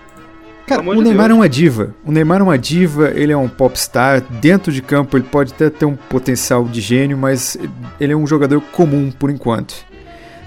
Cara, 0.68 0.82
o 0.82 1.02
Neymar 1.02 1.28
Deus. 1.28 1.32
é 1.32 1.34
uma 1.34 1.50
diva. 1.50 1.96
O 2.06 2.12
Neymar 2.12 2.40
é 2.40 2.44
uma 2.44 2.58
diva, 2.58 3.12
ele 3.14 3.32
é 3.32 3.38
um 3.38 3.50
popstar. 3.50 4.22
Dentro 4.22 4.72
de 4.72 4.82
campo 4.82 5.18
ele 5.18 5.26
pode 5.26 5.54
até 5.54 5.70
ter 5.70 5.86
um 5.86 5.96
potencial 5.96 6.64
de 6.66 6.80
gênio, 6.80 7.18
mas 7.18 7.58
ele 8.00 8.14
é 8.14 8.16
um 8.16 8.26
jogador 8.26 8.62
comum 8.72 9.12
por 9.12 9.30
enquanto. 9.30 9.76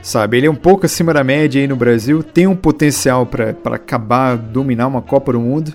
Sabe, 0.03 0.37
ele 0.37 0.47
é 0.47 0.51
um 0.51 0.55
pouco 0.55 0.85
acima 0.85 1.15
da 1.15 1.25
média 1.25 1.61
aí 1.61 1.67
no 1.67 1.77
Brasil, 1.77 2.23
tem 2.23 2.47
um 2.47 2.55
potencial 2.55 3.25
pra 3.25 3.55
acabar, 3.73 4.37
dominar 4.37 4.87
uma 4.87 5.01
Copa 5.01 5.33
do 5.33 5.41
Mundo, 5.41 5.73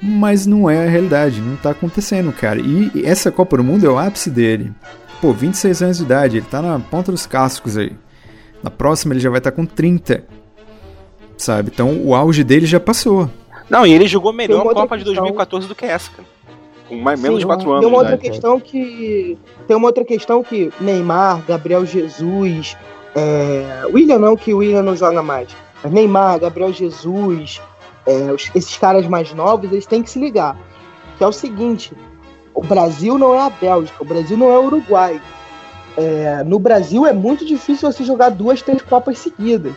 mas 0.00 0.46
não 0.46 0.70
é 0.70 0.86
a 0.86 0.88
realidade, 0.88 1.40
não 1.40 1.56
tá 1.56 1.70
acontecendo, 1.70 2.30
cara. 2.32 2.60
E 2.60 3.02
essa 3.04 3.32
Copa 3.32 3.56
do 3.56 3.64
Mundo 3.64 3.84
é 3.84 3.88
o 3.88 3.98
ápice 3.98 4.30
dele. 4.30 4.72
Pô, 5.20 5.32
26 5.32 5.82
anos 5.82 5.96
de 5.98 6.04
idade, 6.04 6.36
ele 6.36 6.46
tá 6.48 6.62
na 6.62 6.78
ponta 6.78 7.10
dos 7.10 7.26
cascos 7.26 7.76
aí. 7.76 7.92
Na 8.62 8.70
próxima 8.70 9.14
ele 9.14 9.20
já 9.20 9.30
vai 9.30 9.38
estar 9.38 9.50
com 9.50 9.66
30. 9.66 10.22
Sabe? 11.36 11.70
Então 11.74 12.00
o 12.04 12.14
auge 12.14 12.44
dele 12.44 12.66
já 12.66 12.78
passou. 12.78 13.28
Não, 13.68 13.86
e 13.86 13.92
ele 13.92 14.06
jogou 14.06 14.32
melhor 14.32 14.60
a 14.60 14.74
Copa 14.74 14.96
de 14.96 15.04
questão. 15.04 15.24
2014 15.24 15.68
do 15.68 15.74
que 15.74 15.84
essa, 15.84 16.10
cara. 16.10 16.28
Com 16.88 16.96
mais, 16.96 17.20
menos 17.20 17.38
de 17.38 17.42
Sim, 17.42 17.48
4 17.48 17.70
anos. 17.70 17.80
Tem 17.80 17.88
uma 17.88 17.98
de 17.98 18.02
outra 18.02 18.14
idade. 18.14 18.30
questão 18.30 18.60
que. 18.60 19.38
Tem 19.66 19.76
uma 19.76 19.88
outra 19.88 20.04
questão 20.04 20.42
que 20.42 20.72
Neymar, 20.80 21.42
Gabriel 21.46 21.84
Jesus, 21.84 22.76
é, 23.14 23.82
William 23.92 24.18
não, 24.18 24.36
que 24.36 24.54
o 24.54 24.58
William 24.58 24.82
não 24.82 24.94
joga 24.94 25.22
mais. 25.22 25.48
Mas 25.82 25.92
Neymar, 25.92 26.38
Gabriel 26.38 26.72
Jesus, 26.72 27.60
é, 28.06 28.34
esses 28.54 28.76
caras 28.76 29.06
mais 29.08 29.34
novos, 29.34 29.70
eles 29.72 29.86
têm 29.86 30.02
que 30.02 30.10
se 30.10 30.18
ligar. 30.18 30.56
Que 31.18 31.24
é 31.24 31.26
o 31.26 31.32
seguinte: 31.32 31.92
o 32.54 32.62
Brasil 32.62 33.18
não 33.18 33.34
é 33.34 33.40
a 33.40 33.50
Bélgica, 33.50 34.02
o 34.02 34.06
Brasil 34.06 34.36
não 34.36 34.50
é 34.52 34.58
o 34.58 34.66
Uruguai. 34.66 35.20
É, 35.96 36.44
no 36.44 36.58
Brasil 36.58 37.06
é 37.06 37.12
muito 37.12 37.44
difícil 37.44 37.90
você 37.90 38.04
jogar 38.04 38.28
duas, 38.28 38.62
três 38.62 38.82
Copas 38.82 39.18
seguidas. 39.18 39.74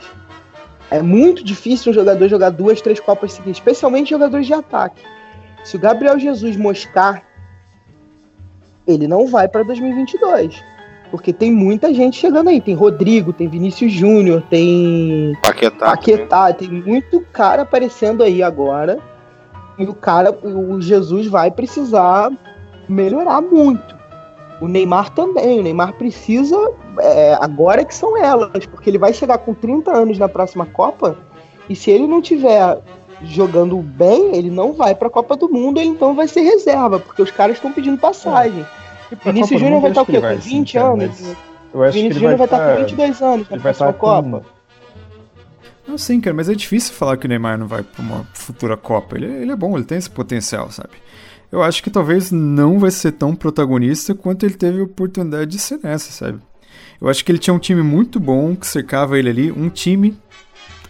É 0.92 1.02
muito 1.02 1.44
difícil 1.44 1.92
um 1.92 1.96
jogador 1.96 2.28
jogar 2.28 2.50
duas, 2.50 2.82
três 2.82 3.00
Copas 3.00 3.34
seguidas, 3.34 3.58
especialmente 3.58 4.10
jogadores 4.10 4.48
de 4.48 4.54
ataque. 4.54 5.02
Se 5.64 5.76
o 5.76 5.80
Gabriel 5.80 6.18
Jesus 6.18 6.56
moscar, 6.56 7.24
ele 8.88 9.08
não 9.08 9.28
vai 9.28 9.48
para 9.48 9.64
2022. 9.64 10.64
Porque 11.12 11.34
tem 11.34 11.52
muita 11.52 11.94
gente 11.94 12.20
chegando 12.20 12.50
aí. 12.50 12.62
Tem 12.62 12.76
Rodrigo, 12.76 13.34
tem 13.34 13.48
Vinícius 13.48 13.92
Júnior, 13.92 14.44
tem 14.50 15.34
Paquetá. 15.42 15.86
Paquetá, 15.88 16.54
tem 16.54 16.70
muito 16.70 17.22
cara 17.32 17.64
aparecendo 17.64 18.24
aí 18.24 18.44
agora. 18.44 19.00
E 19.78 19.84
o 19.86 19.94
cara, 19.94 20.32
o 20.32 20.80
Jesus 20.82 21.28
vai 21.28 21.50
precisar 21.50 22.32
melhorar 22.88 23.42
muito. 23.42 23.98
O 24.62 24.68
Neymar 24.68 25.10
também. 25.12 25.60
O 25.60 25.64
Neymar 25.64 25.94
precisa. 25.94 26.58
É, 27.00 27.38
agora 27.40 27.84
que 27.84 27.94
são 27.94 28.18
elas, 28.18 28.66
porque 28.66 28.90
ele 28.90 28.98
vai 28.98 29.14
chegar 29.14 29.38
com 29.40 29.54
30 29.54 29.92
anos 29.92 30.18
na 30.18 30.30
próxima 30.30 30.66
Copa. 30.66 31.18
E 31.70 31.76
se 31.76 31.92
ele 31.92 32.08
não 32.08 32.22
tiver 32.22 32.82
jogando 33.24 33.78
bem, 33.78 34.36
ele 34.36 34.50
não 34.50 34.74
vai 34.74 34.96
para 34.96 35.08
a 35.08 35.12
Copa 35.12 35.36
do 35.36 35.50
Mundo, 35.50 35.80
ele 35.80 35.90
então 35.90 36.16
vai 36.16 36.28
ser 36.28 36.42
reserva, 36.42 37.00
porque 37.00 37.22
os 37.22 37.32
caras 37.32 37.58
estão 37.58 37.72
pedindo 37.72 37.98
passagem. 37.98 38.66
E 39.12 39.16
pra 39.16 39.32
Vinícius 39.32 39.60
Júnior 39.60 39.82
vai 39.82 39.92
estar 39.92 40.02
acho 40.02 40.12
o 40.12 40.14
quê? 40.14 40.20
Com 40.20 40.28
vai, 40.28 40.36
20 40.38 40.72
sim, 40.72 40.78
cara, 40.78 40.94
anos? 40.94 41.22
mas 41.22 41.38
Eu 41.74 41.84
acho 41.84 41.94
Vinícius 41.94 42.22
Júnior 42.22 42.38
vai 42.38 42.48
estar 42.48 42.76
com 42.76 42.82
22 42.82 43.22
anos 43.22 43.50
na 43.50 43.58
próxima 43.58 43.94
Copa. 43.94 44.40
com... 44.40 44.60
Não, 45.92 45.98
sim, 45.98 46.22
cara, 46.22 46.36
mas 46.36 46.48
é 46.48 46.54
difícil 46.54 46.94
falar 46.94 47.18
que 47.18 47.26
o 47.26 47.30
Neymar 47.30 47.58
não 47.58 47.68
vai 47.68 47.82
pra 47.82 48.02
uma 48.02 48.24
futura 48.34 48.78
Copa. 48.78 49.18
Ele, 49.18 49.26
ele 49.26 49.52
é 49.52 49.56
bom, 49.56 49.76
ele 49.76 49.86
tem 49.86 49.98
esse 49.98 50.10
potencial, 50.10 50.70
sabe? 50.72 50.92
Eu 51.52 51.64
acho 51.64 51.82
que 51.82 51.90
talvez 51.90 52.32
não 52.32 52.78
vai 52.78 52.92
ser 52.92 53.14
tão 53.14 53.36
protagonista 53.36 54.14
quanto 54.14 54.46
ele 54.46 54.54
teve 54.54 54.82
a 54.82 54.84
oportunidade 54.84 55.50
de 55.50 55.58
ser 55.58 55.80
nessa, 55.82 56.12
sabe? 56.12 56.40
Eu 57.02 57.08
acho 57.08 57.24
que 57.24 57.32
ele 57.32 57.40
tinha 57.40 57.54
um 57.54 57.60
time 57.60 57.82
muito 57.82 58.20
bom 58.20 58.56
que 58.56 58.68
cercava 58.68 59.18
ele 59.18 59.30
ali, 59.30 59.52
um 59.52 59.70
time 59.70 60.18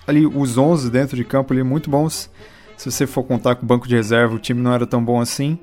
ali, 0.07 0.25
os 0.25 0.57
11 0.57 0.89
dentro 0.89 1.15
de 1.15 1.23
campo 1.23 1.53
ali 1.53 1.61
muito 1.61 1.89
bons. 1.89 2.29
Se 2.75 2.89
você 2.89 3.05
for 3.05 3.23
contar 3.23 3.55
com 3.55 3.63
o 3.63 3.67
banco 3.67 3.87
de 3.87 3.95
reserva, 3.95 4.35
o 4.35 4.39
time 4.39 4.61
não 4.61 4.73
era 4.73 4.87
tão 4.87 5.03
bom 5.03 5.19
assim. 5.19 5.59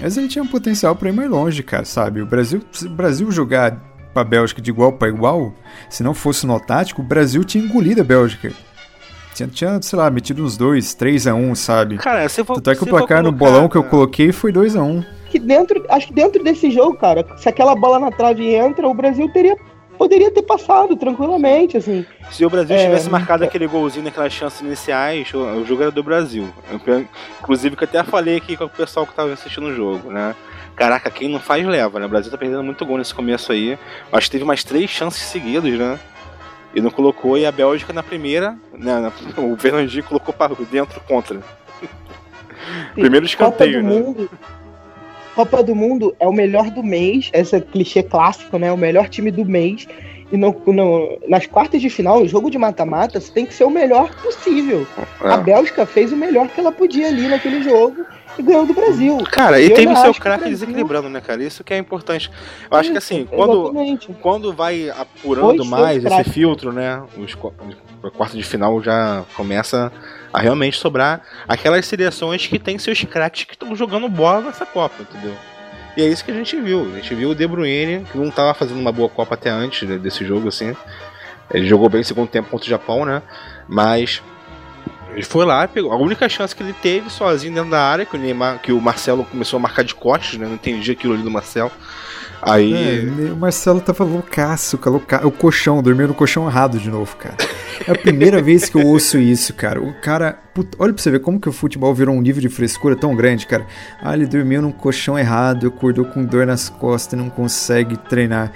Mas 0.00 0.16
ele 0.16 0.28
tinha 0.28 0.42
um 0.42 0.48
potencial 0.48 0.96
para 0.96 1.08
ir 1.08 1.12
mais 1.12 1.30
longe, 1.30 1.62
cara, 1.62 1.84
sabe? 1.84 2.20
O 2.20 2.26
Brasil, 2.26 2.60
o 2.82 2.88
Brasil 2.88 3.30
jogar 3.30 3.76
pra 4.12 4.24
Bélgica 4.24 4.60
de 4.60 4.70
igual 4.70 4.92
para 4.92 5.08
igual, 5.08 5.54
se 5.88 6.02
não 6.02 6.12
fosse 6.12 6.46
no 6.46 6.58
tático, 6.58 7.02
o 7.02 7.04
Brasil 7.04 7.44
tinha 7.44 7.62
engolido 7.62 8.00
a 8.00 8.04
Bélgica. 8.04 8.52
Tinha, 9.38 9.48
tinha, 9.48 9.82
sei 9.82 9.98
lá, 9.98 10.10
metido 10.10 10.42
uns 10.42 10.56
2, 10.56 10.94
3 10.94 11.26
a 11.28 11.34
1 11.34 11.54
sabe? 11.54 11.98
Cara, 11.98 12.28
se 12.28 12.42
for. 12.42 12.54
Tanto 12.54 12.70
é 12.70 12.74
que 12.74 12.82
o 12.82 12.86
placar 12.86 13.22
no 13.22 13.32
colocar, 13.32 13.52
bolão 13.52 13.68
que 13.68 13.76
eu 13.76 13.84
coloquei 13.84 14.32
foi 14.32 14.50
2 14.50 14.74
a 14.74 14.82
1 14.82 15.04
que 15.28 15.38
dentro, 15.38 15.84
acho 15.90 16.06
que 16.08 16.14
dentro 16.14 16.42
desse 16.42 16.70
jogo, 16.70 16.96
cara, 16.96 17.24
se 17.36 17.48
aquela 17.48 17.74
bola 17.76 17.98
na 17.98 18.10
trave 18.10 18.54
entra, 18.54 18.88
o 18.88 18.94
Brasil 18.94 19.30
teria 19.30 19.56
poderia 19.98 20.30
ter 20.30 20.42
passado 20.42 20.96
tranquilamente, 20.96 21.76
assim. 21.76 22.06
Se 22.30 22.44
o 22.46 22.48
Brasil 22.50 22.76
É, 22.76 22.84
tivesse 22.84 23.10
marcado 23.10 23.42
aquele 23.42 23.66
golzinho 23.66 24.04
naquelas 24.04 24.32
chances 24.32 24.60
iniciais, 24.60 25.34
o, 25.34 25.38
o 25.38 25.66
jogo 25.66 25.82
era 25.82 25.90
do 25.90 26.04
Brasil. 26.04 26.48
Eu, 26.86 27.04
inclusive, 27.40 27.74
que 27.74 27.82
eu 27.82 27.88
até 27.88 28.04
falei 28.04 28.36
aqui 28.36 28.56
com 28.56 28.64
o 28.64 28.68
pessoal 28.68 29.04
que 29.04 29.12
tava 29.12 29.32
assistindo 29.32 29.66
o 29.66 29.74
jogo, 29.74 30.10
né? 30.10 30.36
Caraca, 30.76 31.10
quem 31.10 31.28
não 31.28 31.40
faz 31.40 31.66
leva, 31.66 31.98
né? 31.98 32.06
O 32.06 32.08
Brasil 32.08 32.30
tá 32.30 32.38
perdendo 32.38 32.62
muito 32.62 32.86
gol 32.86 32.96
nesse 32.96 33.12
começo 33.12 33.50
aí. 33.50 33.76
Acho 34.12 34.26
que 34.28 34.32
teve 34.32 34.44
mais 34.44 34.62
três 34.62 34.88
chances 34.88 35.20
seguidas, 35.22 35.76
né? 35.76 35.98
E 36.78 36.80
não 36.80 36.90
colocou, 36.92 37.36
e 37.36 37.44
a 37.44 37.50
Bélgica 37.50 37.92
na 37.92 38.02
primeira, 38.04 38.56
né? 38.72 39.00
na- 39.00 39.12
o 39.42 39.56
Fernandinho 39.56 40.04
colocou 40.04 40.32
para 40.32 40.54
dentro 40.70 41.00
contra. 41.00 41.40
Primeiro 42.94 43.26
escanteio, 43.26 43.80
Copa 43.82 43.88
do 43.88 43.94
né? 43.94 44.00
Mundo. 44.00 44.30
Copa 45.34 45.62
do 45.62 45.74
Mundo 45.74 46.16
é 46.20 46.26
o 46.26 46.32
melhor 46.32 46.70
do 46.70 46.82
mês, 46.82 47.30
esse 47.32 47.60
clichê 47.60 48.02
clássico, 48.02 48.58
né? 48.58 48.72
O 48.72 48.76
melhor 48.76 49.08
time 49.08 49.30
do 49.30 49.44
mês. 49.44 49.86
E 50.30 50.36
no, 50.36 50.52
no- 50.66 51.18
nas 51.26 51.46
quartas 51.46 51.80
de 51.80 51.88
final, 51.88 52.20
o 52.22 52.28
jogo 52.28 52.50
de 52.50 52.58
mata-mata, 52.58 53.18
você 53.20 53.32
tem 53.32 53.46
que 53.46 53.54
ser 53.54 53.64
o 53.64 53.70
melhor 53.70 54.14
possível. 54.22 54.86
A 55.20 55.34
É. 55.34 55.36
Bélgica 55.38 55.86
fez 55.86 56.12
o 56.12 56.16
melhor 56.16 56.48
que 56.48 56.60
ela 56.60 56.70
podia 56.70 57.08
ali 57.08 57.26
naquele 57.28 57.62
jogo 57.62 58.04
e 58.38 58.42
ganhou 58.42 58.66
do 58.66 58.74
Brasil. 58.74 59.16
Cara, 59.32 59.58
e 59.58 59.70
Eu 59.70 59.74
teve 59.74 59.90
o 59.90 59.96
seu 59.96 60.12
craque 60.12 60.40
Brasil- 60.40 60.50
desequilibrando, 60.50 61.08
né, 61.08 61.20
cara? 61.22 61.42
Isso 61.42 61.64
que 61.64 61.72
é 61.72 61.78
importante. 61.78 62.30
Eu 62.70 62.76
acho 62.76 62.92
que 62.92 62.98
assim, 62.98 63.20
Isso, 63.22 63.28
quando, 63.30 63.62
Exatamente. 63.64 64.16
quando 64.20 64.52
vai 64.52 64.90
apurando 64.90 65.64
mais 65.64 65.96
esse 66.04 66.06
craque. 66.14 66.30
filtro, 66.30 66.72
né? 66.72 67.02
Os 67.16 67.34
qu- 67.34 67.52
a 68.02 68.10
quarta 68.10 68.36
de 68.36 68.42
final 68.42 68.82
já 68.82 69.24
começa 69.34 69.90
a 70.30 70.38
realmente 70.40 70.76
sobrar 70.76 71.22
aquelas 71.48 71.86
seleções 71.86 72.46
que 72.46 72.58
tem 72.58 72.78
seus 72.78 73.02
craques 73.02 73.44
que 73.44 73.54
estão 73.54 73.74
jogando 73.74 74.06
bola 74.10 74.42
nessa 74.42 74.66
Copa, 74.66 74.94
entendeu? 75.00 75.34
E 75.98 76.00
é 76.00 76.06
isso 76.06 76.24
que 76.24 76.30
a 76.30 76.34
gente 76.34 76.54
viu. 76.60 76.92
A 76.92 76.94
gente 76.94 77.12
viu 77.12 77.30
o 77.30 77.34
De 77.34 77.44
Bruyne, 77.44 78.04
que 78.04 78.16
não 78.16 78.28
estava 78.28 78.54
fazendo 78.54 78.78
uma 78.78 78.92
boa 78.92 79.08
Copa 79.08 79.34
até 79.34 79.50
antes 79.50 79.88
desse 79.98 80.24
jogo, 80.24 80.46
assim. 80.46 80.72
Ele 81.52 81.66
jogou 81.66 81.88
bem 81.88 81.98
no 81.98 82.04
segundo 82.04 82.28
tempo 82.28 82.48
contra 82.48 82.64
o 82.64 82.70
Japão, 82.70 83.04
né? 83.04 83.20
Mas 83.66 84.22
ele 85.10 85.24
foi 85.24 85.44
lá, 85.44 85.66
pegou. 85.66 85.92
A 85.92 85.96
única 85.96 86.28
chance 86.28 86.54
que 86.54 86.62
ele 86.62 86.72
teve 86.72 87.10
sozinho 87.10 87.52
dentro 87.52 87.70
da 87.70 87.82
área, 87.82 88.06
que 88.06 88.14
o, 88.14 88.18
Neymar, 88.20 88.60
que 88.60 88.70
o 88.70 88.80
Marcelo 88.80 89.24
começou 89.24 89.56
a 89.56 89.60
marcar 89.60 89.82
de 89.82 89.92
costas, 89.92 90.38
né? 90.38 90.46
Não 90.46 90.54
entendi 90.54 90.92
aquilo 90.92 91.14
ali 91.14 91.22
do 91.24 91.32
Marcelo. 91.32 91.72
Aí. 92.42 92.72
É, 92.72 93.32
o 93.32 93.36
Marcelo 93.36 93.80
tava 93.80 94.04
loucaço, 94.04 94.78
o 95.24 95.30
colchão, 95.30 95.82
dormiu 95.82 96.08
no 96.08 96.14
colchão 96.14 96.46
errado 96.46 96.78
de 96.78 96.90
novo, 96.90 97.16
cara. 97.16 97.36
É 97.86 97.92
a 97.92 97.94
primeira 97.94 98.40
vez 98.42 98.68
que 98.68 98.76
eu 98.76 98.86
ouço 98.86 99.18
isso, 99.18 99.54
cara. 99.54 99.80
O 99.80 99.92
cara, 100.00 100.38
olha 100.78 100.92
pra 100.92 101.02
você 101.02 101.10
ver 101.10 101.20
como 101.20 101.40
que 101.40 101.48
o 101.48 101.52
futebol 101.52 101.94
virou 101.94 102.14
um 102.14 102.20
nível 102.20 102.40
de 102.40 102.48
frescura 102.48 102.94
tão 102.94 103.14
grande, 103.14 103.46
cara. 103.46 103.66
Ah, 104.02 104.14
ele 104.14 104.26
dormiu 104.26 104.62
num 104.62 104.72
colchão 104.72 105.18
errado, 105.18 105.66
acordou 105.66 106.04
com 106.04 106.24
dor 106.24 106.46
nas 106.46 106.68
costas 106.68 107.14
e 107.14 107.16
não 107.16 107.30
consegue 107.30 107.96
treinar. 107.96 108.52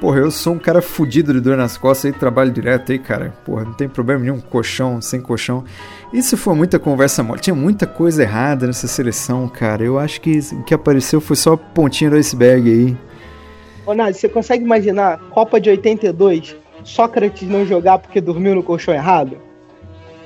Porra, 0.00 0.18
eu 0.20 0.30
sou 0.30 0.54
um 0.54 0.58
cara 0.60 0.80
fudido 0.80 1.32
de 1.32 1.40
dor 1.40 1.56
nas 1.56 1.76
costas 1.76 2.12
e 2.14 2.16
trabalho 2.16 2.52
direto 2.52 2.92
aí, 2.92 3.00
cara. 3.00 3.34
Porra, 3.44 3.64
não 3.64 3.72
tem 3.72 3.88
problema 3.88 4.22
nenhum, 4.22 4.40
colchão, 4.40 5.00
sem 5.00 5.20
colchão. 5.20 5.64
Isso 6.12 6.36
foi 6.36 6.54
muita 6.54 6.78
conversa 6.78 7.22
mole. 7.22 7.40
Tinha 7.40 7.54
muita 7.54 7.84
coisa 7.84 8.22
errada 8.22 8.66
nessa 8.66 8.86
seleção, 8.86 9.48
cara. 9.48 9.82
Eu 9.82 9.98
acho 9.98 10.20
que 10.20 10.38
o 10.52 10.62
que 10.62 10.72
apareceu 10.72 11.20
foi 11.20 11.34
só 11.34 11.54
a 11.54 11.56
pontinha 11.56 12.10
do 12.10 12.16
iceberg 12.16 12.70
aí. 12.70 12.96
Ô, 13.88 13.94
Nath, 13.94 14.16
você 14.16 14.28
consegue 14.28 14.62
imaginar 14.62 15.18
Copa 15.30 15.58
de 15.58 15.70
82, 15.70 16.54
Sócrates 16.84 17.48
não 17.48 17.64
jogar 17.64 17.98
porque 17.98 18.20
dormiu 18.20 18.54
no 18.54 18.62
colchão 18.62 18.92
errado? 18.92 19.38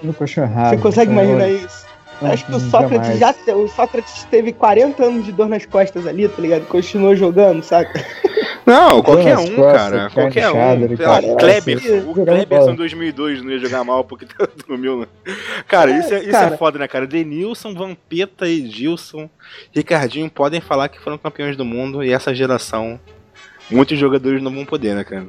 No 0.02 0.12
colchão 0.12 0.42
errado. 0.42 0.70
Você 0.70 0.76
consegue 0.78 1.10
É, 1.12 1.14
imaginar 1.14 1.44
olha, 1.44 1.52
isso? 1.52 1.86
Acho 2.22 2.44
que 2.46 2.52
o 2.56 2.58
Sócrates 2.58 3.18
jamais. 3.18 3.36
já 3.46 3.54
o 3.54 3.68
Sócrates 3.68 4.24
teve 4.24 4.52
40 4.52 5.04
anos 5.04 5.24
de 5.24 5.30
dor 5.30 5.48
nas 5.48 5.64
costas 5.64 6.08
ali, 6.08 6.28
tá 6.28 6.42
ligado? 6.42 6.66
Continuou 6.66 7.14
jogando, 7.14 7.62
saca? 7.62 8.04
Não, 8.66 9.00
qualquer 9.00 9.38
um, 9.38 9.54
costas, 9.54 9.72
cara. 9.76 10.10
Qualquer 10.10 10.50
um. 10.50 10.56
lá, 10.56 11.20
tá- 11.20 11.36
Kleber. 11.38 11.78
O 12.08 12.14
Kleberson 12.14 12.70
em 12.70 12.76
2002 12.76 13.42
não 13.42 13.50
ia 13.52 13.58
jogar 13.60 13.84
mal 13.84 14.02
porque 14.04 14.26
dormiu, 14.66 15.00
né? 15.00 15.06
Cara, 15.68 15.90
isso, 15.92 16.12
é, 16.12 16.18
isso 16.20 16.28
é 16.30 16.32
cara. 16.32 16.56
foda, 16.56 16.80
né, 16.80 16.88
cara? 16.88 17.06
Denilson, 17.06 17.74
Vampeta 17.74 18.48
e 18.48 18.68
Gilson, 18.68 19.30
Ricardinho 19.72 20.28
podem 20.28 20.60
falar 20.60 20.88
que 20.88 21.00
foram 21.00 21.16
campeões 21.18 21.56
do 21.56 21.64
mundo 21.64 22.02
e 22.04 22.12
essa 22.12 22.32
geração, 22.34 23.00
muitos 23.70 23.98
jogadores 23.98 24.42
não 24.42 24.52
vão 24.52 24.64
poder, 24.64 24.94
né, 24.94 25.04
cara? 25.04 25.26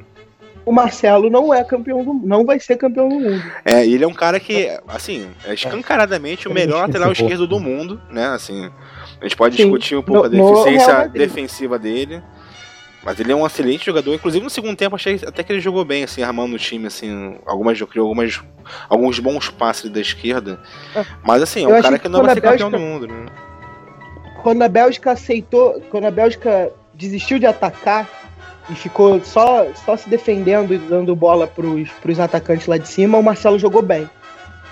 O 0.66 0.72
Marcelo 0.72 1.28
não 1.28 1.52
é 1.52 1.62
campeão 1.62 2.02
do 2.02 2.14
não 2.26 2.44
vai 2.44 2.58
ser 2.58 2.76
campeão 2.76 3.08
do 3.08 3.16
mundo. 3.20 3.42
É, 3.64 3.86
e 3.86 3.92
ele 3.94 4.04
é 4.04 4.08
um 4.08 4.14
cara 4.14 4.40
que, 4.40 4.70
assim, 4.88 5.28
é 5.44 5.52
escancaradamente 5.52 6.48
o 6.48 6.50
Eu 6.50 6.54
melhor 6.54 6.76
que 6.86 6.86
lateral 6.92 7.10
é 7.10 7.12
esquerdo 7.12 7.46
do 7.46 7.60
mundo, 7.60 8.00
né? 8.10 8.28
Assim, 8.28 8.70
a 9.20 9.24
gente 9.24 9.36
pode 9.36 9.56
Sim. 9.56 9.64
discutir 9.64 9.94
um 9.96 10.02
pouco 10.02 10.20
No- 10.22 10.26
a 10.26 10.28
deficiência 10.28 11.08
defensiva 11.08 11.78
dele. 11.78 12.22
Mas 13.04 13.20
ele 13.20 13.30
é 13.32 13.36
um 13.36 13.44
excelente 13.46 13.84
jogador. 13.84 14.14
Inclusive 14.14 14.42
no 14.42 14.48
segundo 14.48 14.74
tempo 14.74 14.96
achei 14.96 15.20
até 15.26 15.42
que 15.42 15.52
ele 15.52 15.60
jogou 15.60 15.84
bem, 15.84 16.04
assim, 16.04 16.22
armando 16.22 16.54
o 16.56 16.58
time, 16.58 16.86
assim, 16.86 17.36
algumas, 17.44 17.78
criou 17.82 18.06
algumas, 18.08 18.40
alguns 18.88 19.18
bons 19.18 19.50
passes 19.50 19.90
da 19.90 20.00
esquerda. 20.00 20.58
Mas 21.22 21.42
assim, 21.42 21.64
é 21.64 21.68
um 21.68 21.82
cara 21.82 21.98
que 21.98 22.04
que 22.04 22.08
não 22.08 22.22
vai 22.22 22.32
ser 22.32 22.40
campeão 22.40 22.70
do 22.70 22.78
Bélgica- 22.78 22.92
mundo, 22.92 23.06
né? 23.06 23.26
Quando 24.42 24.62
a 24.62 24.68
Bélgica 24.68 25.10
aceitou, 25.12 25.82
quando 25.90 26.06
a 26.06 26.10
Bélgica 26.10 26.72
desistiu 26.94 27.38
de 27.38 27.46
atacar 27.46 28.08
e 28.70 28.74
ficou 28.74 29.20
só, 29.22 29.66
só 29.84 29.96
se 29.96 30.08
defendendo 30.08 30.72
e 30.72 30.78
dando 30.78 31.14
bola 31.14 31.46
pros, 31.46 31.90
pros 32.02 32.18
atacantes 32.18 32.66
lá 32.66 32.78
de 32.78 32.88
cima, 32.88 33.18
o 33.18 33.22
Marcelo 33.22 33.58
jogou 33.58 33.82
bem. 33.82 34.08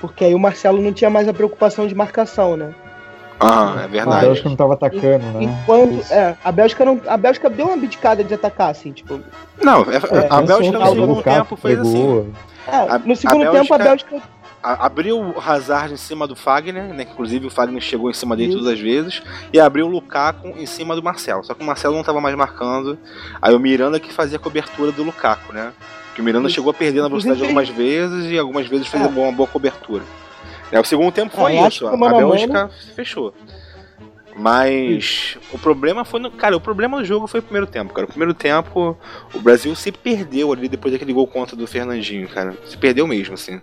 Porque 0.00 0.24
aí 0.24 0.34
o 0.34 0.38
Marcelo 0.38 0.80
não 0.82 0.92
tinha 0.92 1.10
mais 1.10 1.28
a 1.28 1.32
preocupação 1.34 1.86
de 1.86 1.94
marcação, 1.94 2.56
né? 2.56 2.70
Ah, 3.38 3.76
é 3.80 3.84
A 3.84 3.86
verdade. 3.86 4.26
Bélgica 4.26 4.48
não 4.48 4.56
tava 4.56 4.74
atacando, 4.74 5.24
né? 5.38 5.42
Enquanto. 5.44 6.12
É, 6.12 6.36
a 6.44 6.52
Bélgica 6.52 6.84
não. 6.84 7.00
A 7.06 7.16
Bélgica 7.16 7.50
deu 7.50 7.66
uma 7.66 7.74
abdicada 7.74 8.22
de 8.22 8.32
atacar, 8.32 8.70
assim, 8.70 8.92
tipo. 8.92 9.20
Não, 9.60 9.80
é- 9.82 9.96
É, 9.96 10.26
a 10.30 10.40
Bélgica 10.42 10.78
no 10.78 10.86
segundo 10.86 11.22
tempo 11.22 11.56
foi 11.56 11.72
assim. 11.74 11.92
pegou. 11.92 12.26
É, 12.68 12.76
A- 12.76 12.98
no 13.04 13.16
segundo 13.16 13.48
a 13.48 13.50
tempo 13.50 13.74
a 13.74 13.78
Bélgica- 13.78 14.10
Bélgica. 14.14 14.41
A- 14.62 14.86
abriu 14.86 15.18
o 15.20 15.40
Hazard 15.40 15.92
em 15.92 15.96
cima 15.96 16.26
do 16.26 16.36
Fagner, 16.36 16.84
né? 16.94 17.02
Inclusive 17.10 17.46
o 17.46 17.50
Fagner 17.50 17.80
chegou 17.82 18.08
em 18.10 18.14
cima 18.14 18.36
dele 18.36 18.50
Isso. 18.50 18.58
todas 18.58 18.74
as 18.74 18.80
vezes. 18.80 19.22
E 19.52 19.58
abriu 19.58 19.86
o 19.86 19.88
Lukaku 19.90 20.48
em 20.48 20.66
cima 20.66 20.94
do 20.94 21.02
Marcelo. 21.02 21.42
Só 21.44 21.52
que 21.54 21.62
o 21.62 21.66
Marcelo 21.66 21.94
não 21.94 22.00
estava 22.02 22.20
mais 22.20 22.36
marcando. 22.36 22.96
Aí 23.40 23.54
o 23.54 23.58
Miranda 23.58 23.98
que 23.98 24.12
fazia 24.12 24.36
a 24.36 24.40
cobertura 24.40 24.92
do 24.92 25.02
Lukaku, 25.02 25.52
né? 25.52 25.72
Que 26.14 26.20
o 26.20 26.24
Miranda 26.24 26.46
Isso. 26.46 26.54
chegou 26.56 26.70
a 26.70 26.74
perder 26.74 27.00
na 27.02 27.08
velocidade 27.08 27.40
algumas 27.42 27.68
vezes 27.70 28.30
e 28.30 28.38
algumas 28.38 28.66
vezes 28.68 28.86
fez 28.86 29.02
É. 29.02 29.06
uma 29.08 29.32
boa, 29.32 29.48
cobertura. 29.48 30.04
É, 30.70 30.78
o 30.80 30.84
segundo 30.84 31.10
tempo 31.12 31.34
foi 31.36 31.56
É, 31.56 31.66
isso. 31.68 31.86
A 31.86 31.96
mano 31.96 32.16
a 32.16 32.20
mano- 32.20 32.30
Bélgica 32.30 32.70
fechou. 32.94 33.34
Mas 34.34 35.36
o 35.52 35.58
problema 35.58 36.04
foi 36.04 36.20
no. 36.20 36.30
Cara, 36.30 36.56
o 36.56 36.60
problema 36.60 36.98
do 36.98 37.04
jogo 37.04 37.26
foi 37.26 37.40
o 37.40 37.42
primeiro 37.42 37.66
tempo, 37.66 37.92
cara. 37.92 38.06
O 38.06 38.08
primeiro 38.08 38.32
tempo, 38.32 38.96
o 39.34 39.40
Brasil 39.40 39.74
se 39.74 39.92
perdeu 39.92 40.52
ali 40.52 40.68
depois 40.68 40.92
daquele 40.92 41.12
gol 41.12 41.26
contra 41.26 41.54
do 41.54 41.66
Fernandinho, 41.66 42.28
cara. 42.28 42.56
Se 42.64 42.76
perdeu 42.76 43.06
mesmo, 43.06 43.34
assim. 43.34 43.60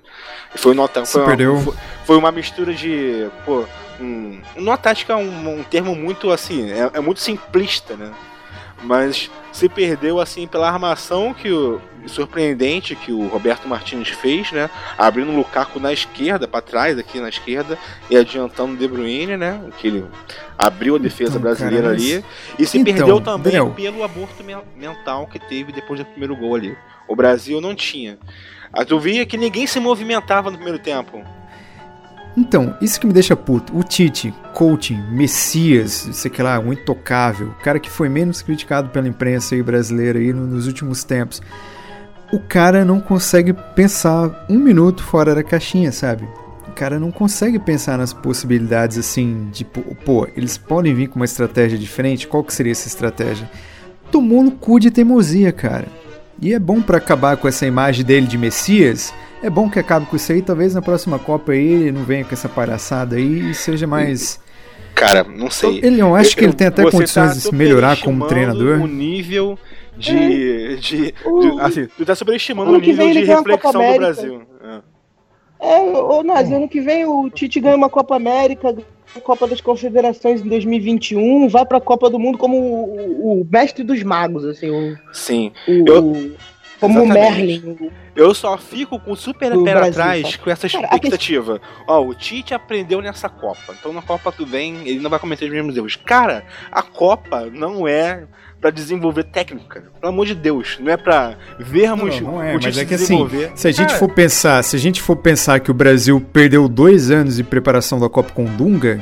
E 0.53 0.57
Foi 0.57 0.74
nota. 0.74 1.03
Se 1.05 1.13
Foi 1.13 1.22
uma, 1.22 1.28
perdeu. 1.28 1.57
Foi, 1.59 1.74
foi 2.05 2.17
uma 2.17 2.32
mistura 2.32 2.74
de. 2.74 3.28
Pô, 3.45 3.65
um. 3.99 4.39
Nó 4.55 4.78
tática 4.78 5.13
é 5.13 5.15
um, 5.15 5.59
um 5.59 5.63
termo 5.63 5.95
muito 5.95 6.32
assim. 6.32 6.72
É, 6.72 6.91
é 6.93 6.99
muito 6.99 7.20
simplista, 7.20 7.95
né? 7.95 8.11
Mas 8.84 9.30
se 9.52 9.68
perdeu 9.68 10.20
assim 10.20 10.48
pela 10.48 10.70
armação 10.70 11.34
que 11.34 11.52
o 11.52 11.82
surpreendente 12.08 12.96
que 12.96 13.12
o 13.12 13.28
Roberto 13.28 13.68
Martins 13.68 14.08
fez, 14.10 14.52
né? 14.54 14.70
Abrindo 14.98 15.32
o 15.32 15.36
Lukaku 15.36 15.80
na 15.80 15.92
esquerda, 15.92 16.48
para 16.48 16.62
trás 16.62 16.98
aqui 16.98 17.20
na 17.20 17.28
esquerda 17.30 17.78
e 18.10 18.16
adiantando 18.16 18.74
o 18.74 18.78
De 18.78 18.88
Bruyne, 18.88 19.36
né? 19.36 19.62
Que 19.78 19.88
ele 19.88 20.06
abriu 20.58 20.96
a 20.96 21.00
defesa 21.00 21.32
Então, 21.32 21.42
brasileira 21.42 21.90
cara, 21.90 21.94
mas- 21.96 22.04
ali 22.14 22.26
e 22.58 22.66
se 22.66 22.78
Então, 22.80 22.94
perdeu 22.96 23.20
também 23.22 23.44
Daniel. 23.54 23.74
pelo 23.76 24.04
aborto 24.04 24.44
men- 24.44 24.64
mental 24.78 25.28
que 25.28 25.40
teve 25.40 25.72
depois 25.74 26.00
do 26.00 26.06
primeiro 26.06 26.36
gol 26.36 26.56
ali. 26.56 26.78
O 27.08 27.16
Brasil 27.16 27.60
não 27.60 27.76
tinha. 27.76 28.18
Ah, 28.72 28.86
Tu 28.86 28.98
via 29.00 29.26
que 29.26 29.36
ninguém 29.38 29.68
se 29.68 29.80
movimentava 29.80 30.50
no 30.50 30.56
primeiro 30.58 30.80
tempo. 30.80 31.22
Então, 32.40 32.74
isso 32.82 33.00
que 33.02 33.06
me 33.06 33.12
deixa 33.12 33.36
puto. 33.36 33.78
O 33.78 33.84
Tite, 33.84 34.34
coaching, 34.54 35.02
Messias, 35.12 36.08
sei 36.14 36.32
que 36.32 36.42
lá, 36.42 36.58
um 36.58 36.72
intocável, 36.72 37.50
o 37.50 37.64
cara 37.64 37.80
que 37.80 37.90
foi 37.90 38.08
menos 38.08 38.42
criticado 38.42 38.90
pela 38.90 39.08
imprensa 39.10 39.56
aí 39.56 39.62
brasileira 39.62 40.18
aí 40.20 40.32
no- 40.32 40.48
nos 40.48 40.66
últimos 40.66 41.04
tempos. 41.04 41.42
O 42.32 42.40
cara 42.40 42.86
não 42.86 43.02
consegue 43.02 43.52
pensar 43.76 44.46
um 44.50 44.58
minuto 44.58 45.04
fora 45.04 45.36
da 45.36 45.44
caixinha, 45.44 45.92
sabe? 45.92 46.26
O 46.66 46.72
cara 46.72 46.98
não 46.98 47.12
consegue 47.12 47.60
pensar 47.60 47.98
nas 47.98 48.14
possibilidades 48.14 48.98
assim, 48.98 49.50
de 49.52 49.66
pô, 49.66 50.26
eles 50.38 50.58
podem 50.58 50.94
vir 50.94 51.08
com 51.08 51.18
uma 51.18 51.26
estratégia 51.26 51.78
diferente. 51.78 52.26
Qual 52.26 52.42
que 52.44 52.54
seria 52.54 52.72
essa 52.72 52.88
estratégia? 52.88 53.50
Tomou 54.10 54.42
no 54.44 54.52
cu 54.52 54.80
de 54.80 54.90
teimosia, 54.90 55.52
cara. 55.52 55.88
E 56.42 56.54
é 56.54 56.60
bom 56.60 56.82
pra 56.82 57.00
acabar 57.00 57.36
com 57.36 57.50
essa 57.50 57.66
imagem 57.66 58.06
dele 58.06 58.28
de 58.28 58.38
Messias. 58.38 59.14
É 59.42 59.50
bom 59.50 59.70
que 59.70 59.80
acabe 59.80 60.06
com 60.06 60.16
isso 60.16 60.32
aí. 60.32 60.42
Talvez 60.42 60.74
na 60.74 60.82
próxima 60.82 61.18
Copa 61.18 61.52
aí 61.54 61.60
ele 61.66 61.92
não 61.92 62.04
venha 62.04 62.26
com 62.26 62.34
essa 62.34 62.50
palhaçada 62.50 63.16
aí 63.16 63.52
e 63.52 63.54
seja 63.54 63.88
mais. 63.88 64.40
Cara, 64.94 65.24
não 65.24 65.50
sei. 65.50 65.78
Ele 65.78 65.98
não 65.98 66.14
acho 66.16 66.36
que 66.36 66.42
ele 66.44 66.52
Eu- 66.52 66.56
tem 66.58 66.68
até 66.68 66.84
você 66.84 66.92
condições 66.98 67.28
tá 67.30 67.34
de 67.36 67.42
se 67.42 67.56
melhorar 67.56 68.02
como 68.02 68.28
treinador. 68.28 68.82
O 68.82 68.88
nível 68.88 69.58
de. 69.98 70.76
de, 70.78 71.14
O- 71.26 71.40
de- 71.40 71.62
assim, 71.62 71.88
tu 71.98 72.06
tá 72.06 72.16
superestimando 72.16 72.70
ano 72.70 72.78
o 72.80 72.82
nível 72.82 73.10
de 73.12 73.24
reflexão 73.24 73.72
do. 73.72 73.98
Brasil. 73.98 74.42
É. 74.64 74.80
É, 75.62 75.78
ô 75.82 76.24
Nazi, 76.24 76.54
ano 76.54 76.68
que 76.70 76.80
vem 76.80 77.06
o 77.06 77.30
Tite 77.30 77.60
ganha 77.60 77.76
uma 77.76 77.90
Copa 77.90 78.16
América, 78.16 78.72
ganha 78.72 78.86
a 79.16 79.20
Copa 79.20 79.46
das 79.48 79.60
Confederações 79.60 80.42
em 80.42 80.48
2021, 80.48 81.50
vai 81.50 81.66
pra 81.66 81.82
Copa 81.82 82.10
do 82.10 82.18
Mundo 82.20 82.38
como 82.38 82.58
o, 82.58 83.42
o 83.42 83.48
mestre 83.50 83.84
dos 83.84 84.02
magos, 84.04 84.46
assim, 84.46 84.70
o. 84.70 84.98
Sim. 85.14 85.52
o- 85.68 85.86
Eu- 85.88 86.32
o- 86.80 86.88
como 86.88 87.00
o 87.02 87.04
Exatamente. 87.06 87.60
Merlin. 87.66 87.78
o- 87.88 87.92
Eu 88.16 88.34
só 88.34 88.58
fico 88.58 89.00
com 89.00 89.16
super 89.16 89.52
Do 89.54 89.64
pé 89.64 89.74
atrás 89.74 90.36
com 90.36 90.50
essa 90.50 90.68
Cara, 90.68 90.88
a 90.92 90.96
expectativa. 90.96 91.62
Ó, 91.88 92.02
o 92.02 92.14
Tite 92.14 92.54
aprendeu 92.54 93.02
nessa 93.02 93.30
Copa. 93.30 93.74
Então 93.80 93.94
na 93.94 94.02
Copa 94.02 94.32
que 94.32 94.44
vem 94.44 94.76
ele 94.88 95.00
não 95.00 95.10
vai 95.10 95.20
cometer 95.20 95.46
os 95.46 95.52
mesmos 95.52 95.78
erros. 95.78 95.96
Cara, 95.96 96.44
a 96.72 96.82
Copa 96.82 97.46
não 97.54 97.88
é 97.88 98.24
pra 98.60 98.72
desenvolver 98.72 99.24
técnico, 99.24 99.66
cara. 99.68 99.86
Pelo 100.02 100.12
amor 100.12 100.26
de 100.26 100.36
Deus. 100.36 100.78
Não 100.82 100.92
é 100.92 100.98
pra 100.98 101.38
vermos 101.58 102.20
Não, 102.20 102.32
não 102.34 102.44
é, 102.44 102.56
o 102.56 102.60
Tite 102.60 102.66
mas 102.68 102.78
é 102.78 102.80
se 102.82 102.86
que 102.88 102.94
assim, 102.96 103.04
desenvolver. 103.06 103.52
se 103.56 103.68
a 103.68 103.72
gente 103.72 103.88
Cara, 103.88 104.00
for 104.00 104.10
pensar, 104.10 104.64
se 104.64 104.76
a 104.76 104.80
gente 104.80 105.02
for 105.02 105.16
pensar 105.16 105.60
que 105.62 105.72
o 105.72 105.74
Brasil 105.74 106.20
perdeu 106.34 106.68
dois 106.68 107.10
anos 107.10 107.38
de 107.38 107.44
preparação 107.44 108.00
da 108.02 108.10
Copa 108.10 108.32
com 108.34 108.44
o 108.44 108.50
Dunga, 108.50 109.02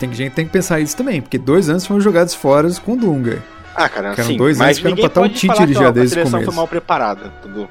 tem 0.00 0.12
gente 0.12 0.30
que 0.30 0.36
tem 0.36 0.46
que 0.46 0.52
pensar 0.52 0.80
isso 0.80 0.96
também, 0.96 1.20
porque 1.20 1.38
dois 1.38 1.68
anos 1.68 1.86
foram 1.86 2.00
jogados 2.00 2.34
fora 2.34 2.68
com 2.84 2.92
o 2.94 2.96
Dunga. 2.96 3.42
Ah, 3.78 3.88
cara, 3.88 4.10
Ficaram 4.10 4.28
sim, 4.30 4.36
dois 4.36 4.58
mas 4.58 4.78
anos 4.78 4.90
ninguém 4.90 5.08
pra 5.08 5.22
pode 5.22 5.34
Tite 5.34 5.46
falar 5.54 5.66
que, 5.66 5.72
já 5.74 5.80
ó, 5.86 5.90
a 5.90 5.94
seleção 5.94 6.30
começo. 6.32 6.44
foi 6.44 6.54
mal 6.54 6.66
preparada, 6.68 7.32
entendeu? 7.38 7.68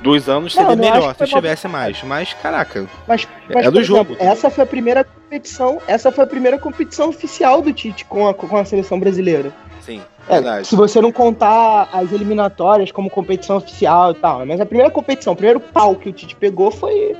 Dois 0.00 0.28
anos 0.28 0.54
Não, 0.54 0.62
seria 0.62 0.76
não 0.76 0.84
melhor 0.84 1.14
se 1.14 1.20
mal 1.20 1.28
tivesse 1.28 1.66
mais. 1.68 2.02
Mas, 2.02 2.32
caraca, 2.34 2.86
Mas, 3.08 3.26
É 3.48 3.54
mas 3.54 3.64
do 3.66 3.72
por 3.72 3.82
jogo. 3.82 4.12
exemplo, 4.12 4.16
essa 4.32 4.50
foi 4.50 4.64
a 4.64 4.66
primeira 4.66 5.02
competição, 5.04 5.78
essa 5.86 6.12
foi 6.12 6.24
a 6.24 6.26
primeira 6.26 6.58
competição 6.58 7.08
oficial 7.08 7.62
do 7.62 7.72
Tite 7.72 8.04
com 8.04 8.28
a, 8.28 8.34
com 8.34 8.56
a 8.56 8.64
seleção 8.64 9.00
brasileira. 9.00 9.50
sim, 9.80 10.00
É, 10.28 10.34
verdade. 10.34 10.66
se 10.68 10.76
você 10.76 11.00
não 11.00 11.10
contar 11.10 11.88
as 11.92 12.12
eliminatórias 12.12 12.92
como 12.92 13.08
competição 13.10 13.56
oficial 13.56 14.12
e 14.12 14.14
tal, 14.14 14.44
mas 14.46 14.60
a 14.60 14.66
primeira 14.66 14.90
competição, 14.90 15.32
o 15.32 15.36
primeiro 15.36 15.58
pau 15.58 15.96
que 15.96 16.10
o 16.10 16.12
Tite 16.12 16.36
pegou 16.36 16.70
foi 16.70 17.16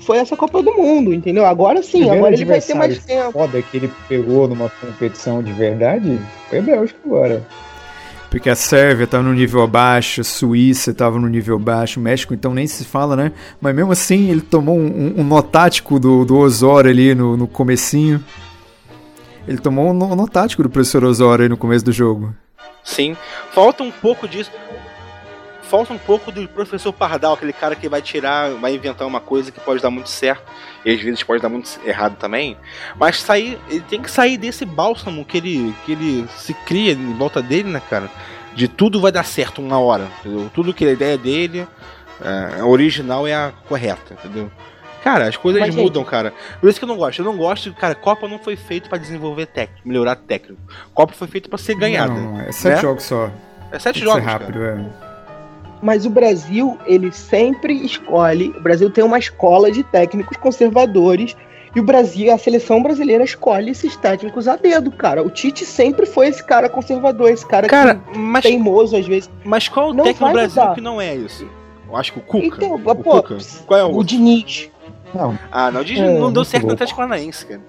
foi 0.00 0.18
essa 0.18 0.36
Copa 0.36 0.62
do 0.62 0.72
Mundo, 0.72 1.12
entendeu? 1.12 1.46
Agora 1.46 1.82
sim, 1.82 1.90
Primeiro 1.98 2.16
agora 2.16 2.34
ele 2.34 2.44
vai 2.44 2.60
ter 2.60 2.74
mais 2.74 2.98
tempo. 3.04 3.32
Foda 3.32 3.62
que 3.62 3.76
ele 3.76 3.90
pegou 4.08 4.48
numa 4.48 4.68
competição 4.68 5.42
de 5.42 5.52
verdade 5.52 6.18
foi 6.48 6.58
a 6.58 6.62
Bélgica 6.62 6.98
agora. 7.04 7.46
Porque 8.30 8.48
a 8.48 8.54
Sérvia 8.54 9.04
estava 9.04 9.24
no 9.24 9.32
nível 9.32 9.60
abaixo, 9.60 10.20
a 10.20 10.24
Suíça 10.24 10.92
estava 10.92 11.18
no 11.18 11.26
nível 11.26 11.58
baixo, 11.58 11.98
o 11.98 12.02
México 12.02 12.32
então 12.32 12.54
nem 12.54 12.66
se 12.66 12.84
fala, 12.84 13.16
né? 13.16 13.32
Mas 13.60 13.74
mesmo 13.74 13.90
assim 13.90 14.30
ele 14.30 14.40
tomou 14.40 14.78
um, 14.78 14.86
um, 14.86 15.20
um 15.20 15.24
nó 15.24 15.42
tático 15.42 15.98
do, 15.98 16.24
do 16.24 16.38
Osório 16.38 16.90
ali 16.90 17.14
no, 17.14 17.36
no 17.36 17.48
comecinho. 17.48 18.24
Ele 19.48 19.58
tomou 19.58 19.90
um 19.90 19.92
nó, 19.92 20.14
nó 20.14 20.26
tático 20.28 20.62
do 20.62 20.70
professor 20.70 21.02
Osório 21.02 21.42
aí 21.42 21.48
no 21.48 21.56
começo 21.56 21.84
do 21.84 21.90
jogo. 21.90 22.32
Sim. 22.84 23.16
Falta 23.52 23.82
um 23.82 23.90
pouco 23.90 24.28
disso. 24.28 24.50
Falta 25.70 25.92
um 25.92 25.98
pouco 25.98 26.32
do 26.32 26.48
professor 26.48 26.92
Pardal, 26.92 27.34
aquele 27.34 27.52
cara 27.52 27.76
que 27.76 27.88
vai 27.88 28.02
tirar, 28.02 28.50
vai 28.54 28.74
inventar 28.74 29.06
uma 29.06 29.20
coisa 29.20 29.52
que 29.52 29.60
pode 29.60 29.80
dar 29.80 29.88
muito 29.88 30.08
certo 30.08 30.42
e 30.84 30.90
às 30.92 31.00
vezes 31.00 31.22
pode 31.22 31.40
dar 31.40 31.48
muito 31.48 31.78
errado 31.86 32.16
também. 32.16 32.56
Mas 32.98 33.20
sair, 33.20 33.56
ele 33.68 33.80
tem 33.88 34.02
que 34.02 34.10
sair 34.10 34.36
desse 34.36 34.64
bálsamo 34.64 35.24
que 35.24 35.36
ele, 35.36 35.72
que 35.86 35.92
ele 35.92 36.26
se 36.36 36.52
cria 36.52 36.92
em 36.92 37.14
volta 37.14 37.40
dele, 37.40 37.68
né, 37.70 37.80
cara? 37.88 38.10
De 38.52 38.66
tudo 38.66 39.00
vai 39.00 39.12
dar 39.12 39.22
certo 39.24 39.62
uma 39.62 39.78
hora, 39.78 40.08
entendeu? 40.18 40.50
Tudo 40.52 40.74
que 40.74 40.84
é 40.84 40.88
a 40.88 40.92
ideia 40.92 41.16
dele, 41.16 41.64
é, 42.20 42.60
a 42.60 42.66
original 42.66 43.24
é 43.28 43.32
a 43.34 43.52
correta, 43.68 44.14
entendeu? 44.14 44.50
Cara, 45.04 45.28
as 45.28 45.36
coisas 45.36 45.60
Mas, 45.60 45.72
gente- 45.72 45.82
mudam, 45.84 46.02
cara. 46.02 46.34
Por 46.60 46.68
isso 46.68 46.80
que 46.80 46.84
eu 46.84 46.88
não 46.88 46.96
gosto. 46.96 47.20
Eu 47.20 47.24
não 47.24 47.36
gosto, 47.36 47.72
cara, 47.74 47.94
Copa 47.94 48.26
não 48.26 48.40
foi 48.40 48.56
feito 48.56 48.88
pra 48.88 48.98
desenvolver 48.98 49.46
técnico, 49.46 49.86
melhorar 49.86 50.16
técnico. 50.16 50.60
Copa 50.92 51.12
foi 51.14 51.28
feito 51.28 51.48
pra 51.48 51.56
ser 51.56 51.76
ganhada. 51.76 52.12
Não, 52.12 52.40
é 52.40 52.50
sete 52.50 52.74
né? 52.74 52.80
jogos 52.82 53.04
só. 53.04 53.30
É 53.70 53.78
sete 53.78 53.82
Tem 53.84 53.92
que 53.92 53.98
ser 54.00 54.04
jogos, 54.06 54.24
rápido, 54.24 54.58
cara. 54.58 54.88
é. 55.06 55.09
Mas 55.82 56.04
o 56.04 56.10
Brasil, 56.10 56.76
ele 56.86 57.10
sempre 57.12 57.72
escolhe. 57.84 58.48
O 58.56 58.60
Brasil 58.60 58.90
tem 58.90 59.02
uma 59.02 59.18
escola 59.18 59.70
de 59.70 59.82
técnicos 59.82 60.36
conservadores 60.36 61.36
E 61.74 61.78
o 61.80 61.84
Brasil, 61.84 62.32
a 62.34 62.36
seleção 62.38 62.82
brasileira 62.82 63.22
escolhe 63.22 63.70
esses 63.70 63.94
técnicos 63.96 64.48
a 64.48 64.56
dedo, 64.56 64.90
cara. 64.90 65.22
O 65.22 65.30
Tite 65.30 65.64
sempre 65.64 66.04
foi 66.04 66.26
esse 66.26 66.42
cara 66.44 66.68
conservador, 66.68 67.30
esse 67.30 67.46
cara, 67.46 67.68
Cara, 67.68 67.94
que 68.12 68.18
mas, 68.18 68.42
teimoso 68.42 68.96
às 68.96 69.06
vezes. 69.06 69.30
mas 69.44 69.68
qual 69.68 69.90
o 69.90 69.94
não 69.94 70.02
técnico 70.02 70.24
vai 70.24 70.32
Brasil 70.32 70.60
mudar. 70.62 70.74
que 70.74 70.80
não 70.80 71.00
é 71.00 71.14
isso? 71.14 71.48
Eu 71.88 71.96
acho 71.96 72.12
que 72.12 72.18
o 72.18 72.22
Cuca. 72.22 72.44
Então, 72.46 72.74
o 72.74 72.78
pô, 72.80 73.22
Cuca. 73.22 73.38
Qual 73.66 73.78
é 73.78 73.84
o 73.84 73.96
O? 73.96 74.02
Diniz. 74.04 74.68
Não, 75.14 75.38
Ah, 75.52 75.70
não, 75.70 75.80
o 75.82 75.84
Diniz 75.84 76.02
É, 76.02 76.18
não 76.18 76.32
deu 76.32 76.44
certo 76.44 76.66
no. 76.66 76.72
Atlético 76.72 76.96
Paranaense, 76.98 77.46
cara. 77.46 77.60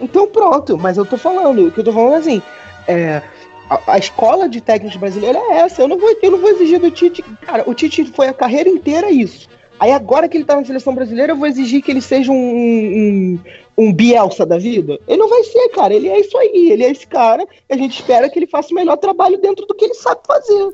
Então 0.00 0.26
pronto, 0.28 0.76
mas 0.76 0.96
eu 0.96 1.06
tô 1.06 1.16
falando, 1.16 1.66
o 1.68 1.70
que 1.70 1.78
eu 1.80 1.84
tô 1.84 1.92
falando 1.92 2.14
é 2.14 2.18
assim, 2.18 2.42
é, 2.88 3.22
a, 3.68 3.94
a 3.94 3.98
escola 3.98 4.48
de 4.48 4.60
técnicos 4.60 4.98
brasileira 4.98 5.38
é 5.38 5.58
essa, 5.58 5.82
eu 5.82 5.88
não, 5.88 5.98
vou, 5.98 6.16
eu 6.22 6.30
não 6.30 6.38
vou 6.38 6.50
exigir 6.50 6.78
do 6.80 6.90
Tite, 6.90 7.22
cara, 7.42 7.68
o 7.68 7.74
Tite 7.74 8.04
foi 8.06 8.28
a 8.28 8.34
carreira 8.34 8.68
inteira 8.68 9.10
isso. 9.10 9.48
Aí 9.78 9.92
agora 9.92 10.28
que 10.28 10.36
ele 10.36 10.44
tá 10.44 10.56
na 10.56 10.64
seleção 10.64 10.94
brasileira, 10.94 11.32
eu 11.32 11.36
vou 11.36 11.46
exigir 11.46 11.82
que 11.82 11.90
ele 11.90 12.00
seja 12.00 12.32
um, 12.32 12.34
um, 12.34 13.40
um 13.76 13.92
Bielsa 13.92 14.44
da 14.44 14.58
vida? 14.58 14.98
Ele 15.06 15.18
não 15.18 15.28
vai 15.28 15.44
ser, 15.44 15.68
cara, 15.68 15.94
ele 15.94 16.08
é 16.08 16.18
isso 16.18 16.36
aí, 16.36 16.72
ele 16.72 16.84
é 16.84 16.90
esse 16.90 17.06
cara, 17.06 17.46
e 17.68 17.74
a 17.74 17.76
gente 17.76 18.00
espera 18.00 18.28
que 18.28 18.38
ele 18.38 18.46
faça 18.46 18.72
o 18.72 18.74
melhor 18.74 18.96
trabalho 18.96 19.38
dentro 19.38 19.66
do 19.66 19.74
que 19.74 19.84
ele 19.84 19.94
sabe 19.94 20.20
fazer. 20.26 20.72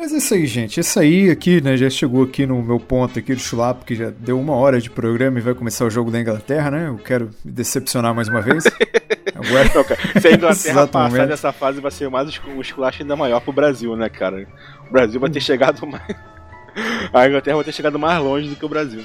Mas 0.00 0.14
é 0.14 0.16
isso 0.16 0.32
aí, 0.32 0.46
gente. 0.46 0.80
Isso 0.80 0.98
aí 0.98 1.30
aqui, 1.30 1.60
né, 1.60 1.76
já 1.76 1.90
chegou 1.90 2.22
aqui 2.24 2.46
no 2.46 2.62
meu 2.62 2.80
ponto 2.80 3.18
aqui 3.18 3.34
do 3.34 3.40
chulapo, 3.40 3.84
que 3.84 3.94
já 3.94 4.10
deu 4.18 4.40
uma 4.40 4.54
hora 4.54 4.80
de 4.80 4.88
programa 4.88 5.38
e 5.38 5.42
vai 5.42 5.52
começar 5.52 5.84
o 5.84 5.90
jogo 5.90 6.10
da 6.10 6.18
Inglaterra, 6.18 6.70
né? 6.70 6.88
Eu 6.88 6.96
quero 6.96 7.30
me 7.44 7.52
decepcionar 7.52 8.14
mais 8.14 8.26
uma 8.28 8.40
vez. 8.40 8.64
Agora, 9.34 9.70
Não, 9.74 9.84
cara, 9.84 10.00
se 10.20 10.28
a 10.28 10.32
Inglaterra 10.32 10.86
passar 10.86 11.10
momento. 11.10 11.28
dessa 11.28 11.52
fase, 11.52 11.80
vai 11.82 11.90
ser 11.90 12.08
mais 12.08 12.26
um 12.26 12.30
escu- 12.30 12.60
esculacho 12.62 13.02
ainda 13.02 13.14
maior 13.14 13.40
pro 13.40 13.52
Brasil, 13.52 13.94
né, 13.94 14.08
cara? 14.08 14.46
O 14.88 14.92
Brasil 14.92 15.20
vai 15.20 15.28
ter 15.28 15.40
chegado 15.40 15.86
mais. 15.86 16.02
A 17.12 17.26
Inglaterra 17.28 17.56
vai 17.56 17.64
ter 17.64 17.72
chegado 17.72 17.98
mais 17.98 18.22
longe 18.22 18.48
do 18.48 18.56
que 18.56 18.64
o 18.64 18.68
Brasil 18.68 19.02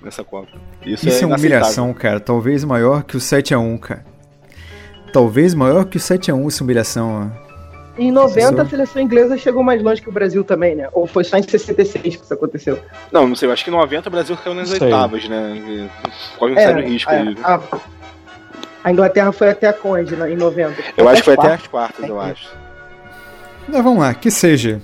nessa 0.00 0.24
Copa. 0.24 0.48
Isso, 0.86 1.06
isso 1.08 1.24
é 1.24 1.26
uma 1.26 1.36
inaceitável. 1.36 1.38
humilhação, 1.38 1.92
cara. 1.92 2.20
Talvez 2.20 2.64
maior 2.64 3.02
que 3.02 3.16
o 3.16 3.20
7x1, 3.20 3.78
cara. 3.80 4.04
Talvez 5.12 5.52
maior 5.52 5.84
que 5.84 5.96
o 5.96 6.00
7x1 6.00 6.46
essa 6.46 6.62
humilhação, 6.64 7.32
ó. 7.44 7.47
Em 7.98 8.12
90 8.12 8.56
Só- 8.56 8.62
a 8.62 8.66
seleção 8.66 9.02
inglesa 9.02 9.36
chegou 9.36 9.62
mais 9.62 9.82
longe 9.82 10.00
que 10.00 10.08
o 10.08 10.12
Brasil 10.12 10.44
também, 10.44 10.76
né? 10.76 10.88
Ou 10.92 11.06
foi 11.06 11.24
só 11.24 11.36
em 11.36 11.42
66 11.42 12.16
que 12.16 12.22
isso 12.24 12.32
aconteceu? 12.32 12.78
Não, 13.10 13.26
não 13.26 13.34
sei, 13.34 13.48
eu 13.48 13.52
acho 13.52 13.64
que 13.64 13.70
em 13.70 13.72
90 13.72 14.08
o 14.08 14.12
Brasil 14.12 14.36
caiu 14.36 14.54
nas 14.54 14.68
Sei. 14.68 14.80
oitavas, 14.80 15.28
né? 15.28 15.88
Corre 16.38 16.52
um 16.52 16.56
sério 16.56 16.86
risco 16.88 17.10
é, 17.10 17.18
aí. 17.18 17.36
a, 17.42 17.60
a 18.84 18.92
Inglaterra 18.92 19.32
foi 19.32 19.50
até 19.50 19.66
a 19.66 19.72
Conde 19.72 20.14
né, 20.14 20.32
em 20.32 20.36
90. 20.36 20.76
Eu 20.96 21.08
acho 21.08 21.22
que 21.22 21.24
foi 21.24 21.34
as 21.34 21.38
até 21.40 21.48
quartas. 21.48 21.64
as 21.64 21.66
quartas, 21.68 22.08
eu 22.08 22.20
acho. 22.20 22.48
Mas 23.66 23.82
vamos 23.82 23.98
lá, 23.98 24.14
que 24.14 24.30
seja. 24.30 24.80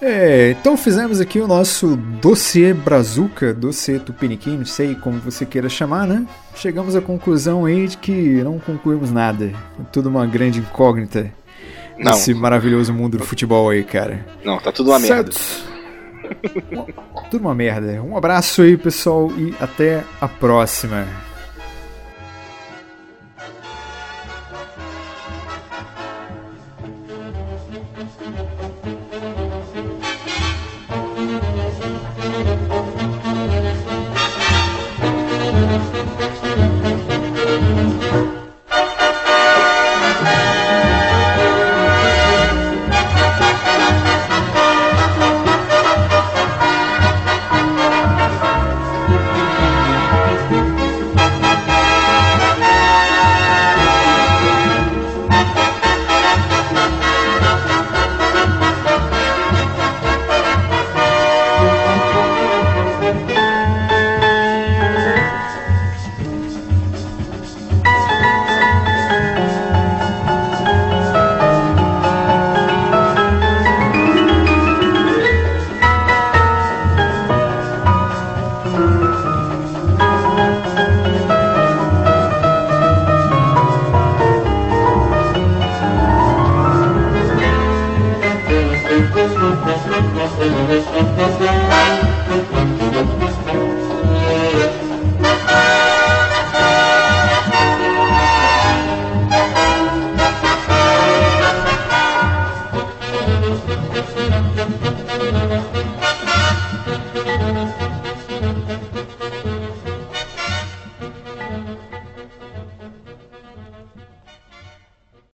É, 0.00 0.50
então 0.58 0.76
fizemos 0.76 1.20
aqui 1.20 1.40
o 1.40 1.46
nosso 1.46 1.96
dossiê 1.96 2.74
Brazuca, 2.74 3.54
dossiê 3.54 3.98
Tupiniquim, 3.98 4.58
não 4.58 4.66
sei 4.66 4.94
como 4.94 5.18
você 5.18 5.46
queira 5.46 5.68
chamar, 5.68 6.06
né? 6.06 6.26
Chegamos 6.54 6.96
à 6.96 7.00
conclusão 7.00 7.64
aí 7.64 7.86
de 7.88 7.96
que 7.96 8.42
não 8.42 8.58
concluímos 8.58 9.10
nada. 9.10 9.46
É 9.46 9.84
tudo 9.92 10.08
uma 10.08 10.26
grande 10.26 10.58
incógnita. 10.58 11.32
Não, 11.98 12.12
Esse 12.12 12.34
maravilhoso 12.34 12.92
mundo 12.92 13.18
do 13.18 13.24
futebol 13.24 13.70
aí, 13.70 13.84
cara. 13.84 14.24
não, 14.44 14.58
tá 14.58 14.72
tudo 14.72 14.90
uma 14.90 14.98
merda. 14.98 15.30
Certo. 15.32 15.74
Tudo 17.30 17.42
uma 17.42 17.54
merda. 17.54 18.02
Um 18.02 18.16
abraço 18.16 18.62
aí, 18.62 18.76
pessoal, 18.76 19.30
e 19.36 19.54
até 19.60 20.02
a 20.20 20.26
próxima. 20.28 21.06